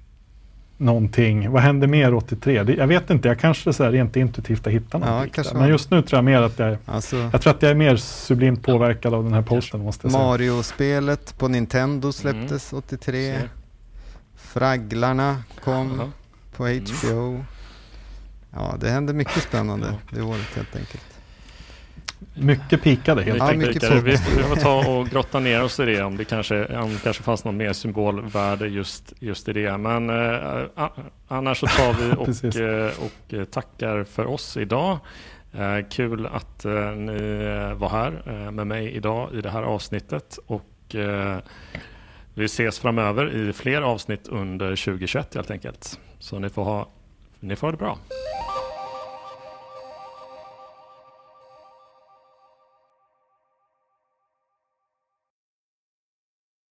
någonting? 0.76 1.50
Vad 1.50 1.62
hände 1.62 1.86
mer 1.86 2.14
83? 2.14 2.62
Det, 2.62 2.74
jag 2.74 2.86
vet 2.86 3.10
inte, 3.10 3.28
jag 3.28 3.38
kanske 3.38 3.72
så 3.72 3.84
här 3.84 3.92
rent 3.92 4.16
intuitivt 4.16 4.64
har 4.64 4.72
hittat 4.72 5.00
något. 5.00 5.36
Ja, 5.36 5.44
Men 5.54 5.68
just 5.68 5.90
nu 5.90 6.02
tror 6.02 6.16
jag 6.16 6.24
mer 6.24 6.42
att 6.42 6.58
jag, 6.58 6.76
alltså, 6.86 7.16
jag 7.16 7.42
tror 7.42 7.54
att 7.54 7.62
jag 7.62 7.70
är 7.70 7.74
mer 7.74 7.96
sublimt 7.96 8.62
påverkad 8.62 9.14
av 9.14 9.24
den 9.24 9.32
här 9.32 9.42
posten. 9.42 9.80
Måste 9.80 10.06
Mario-spelet 10.06 11.38
på 11.38 11.48
Nintendo 11.48 12.12
släpptes 12.12 12.72
mm. 12.72 12.82
83. 12.86 13.38
Fragglarna 14.36 15.42
kom 15.64 16.00
Aha. 16.00 16.10
på 16.56 16.62
HBO. 16.64 17.28
Mm. 17.28 17.44
Ja, 18.50 18.74
det 18.80 18.90
hände 18.90 19.12
mycket 19.12 19.42
spännande 19.42 19.94
det 20.10 20.22
året 20.22 20.56
helt 20.56 20.76
enkelt. 20.76 21.13
Mycket 22.34 22.82
pikade 22.82 23.22
helt 23.22 23.38
ja, 23.38 23.50
enkelt. 23.50 23.74
Mycket 23.74 23.90
vi, 23.90 24.10
vi 24.36 24.42
får 24.42 24.56
ta 24.56 24.90
och 24.90 25.08
grotta 25.08 25.40
ner 25.40 25.62
oss 25.62 25.80
i 25.80 25.84
det 25.84 26.02
om 26.02 26.16
det 26.16 26.24
kanske, 26.24 26.78
om 26.78 26.92
det 26.92 27.00
kanske 27.02 27.22
fanns 27.22 27.44
någon 27.44 27.56
mer 27.56 27.72
symbolvärde 27.72 28.68
just, 28.68 29.12
just 29.18 29.48
i 29.48 29.52
det. 29.52 29.78
Men 29.78 30.10
eh, 30.10 30.88
annars 31.28 31.58
så 31.58 31.66
tar 31.66 31.92
vi 31.92 32.12
och, 32.16 32.56
eh, 32.56 32.92
och 33.04 33.34
eh, 33.34 33.44
tackar 33.44 34.04
för 34.04 34.26
oss 34.26 34.56
idag. 34.56 34.98
Eh, 35.58 35.88
kul 35.90 36.26
att 36.26 36.64
eh, 36.64 36.90
ni 36.90 37.12
eh, 37.12 37.74
var 37.74 37.88
här 37.88 38.50
med 38.50 38.66
mig 38.66 38.92
idag 38.92 39.34
i 39.34 39.40
det 39.40 39.50
här 39.50 39.62
avsnittet. 39.62 40.38
Och 40.46 40.70
vi 42.34 42.44
ses 42.44 42.78
framöver 42.78 43.34
i 43.34 43.52
fler 43.52 43.82
avsnitt 43.82 44.28
under 44.28 44.76
2021 44.76 45.34
helt 45.34 45.50
enkelt. 45.50 46.00
Så 46.18 46.38
ni 46.38 46.48
får 46.48 46.64
ha, 46.64 46.88
ni 47.40 47.56
får 47.56 47.66
ha 47.66 47.72
det 47.72 47.78
bra. 47.78 47.98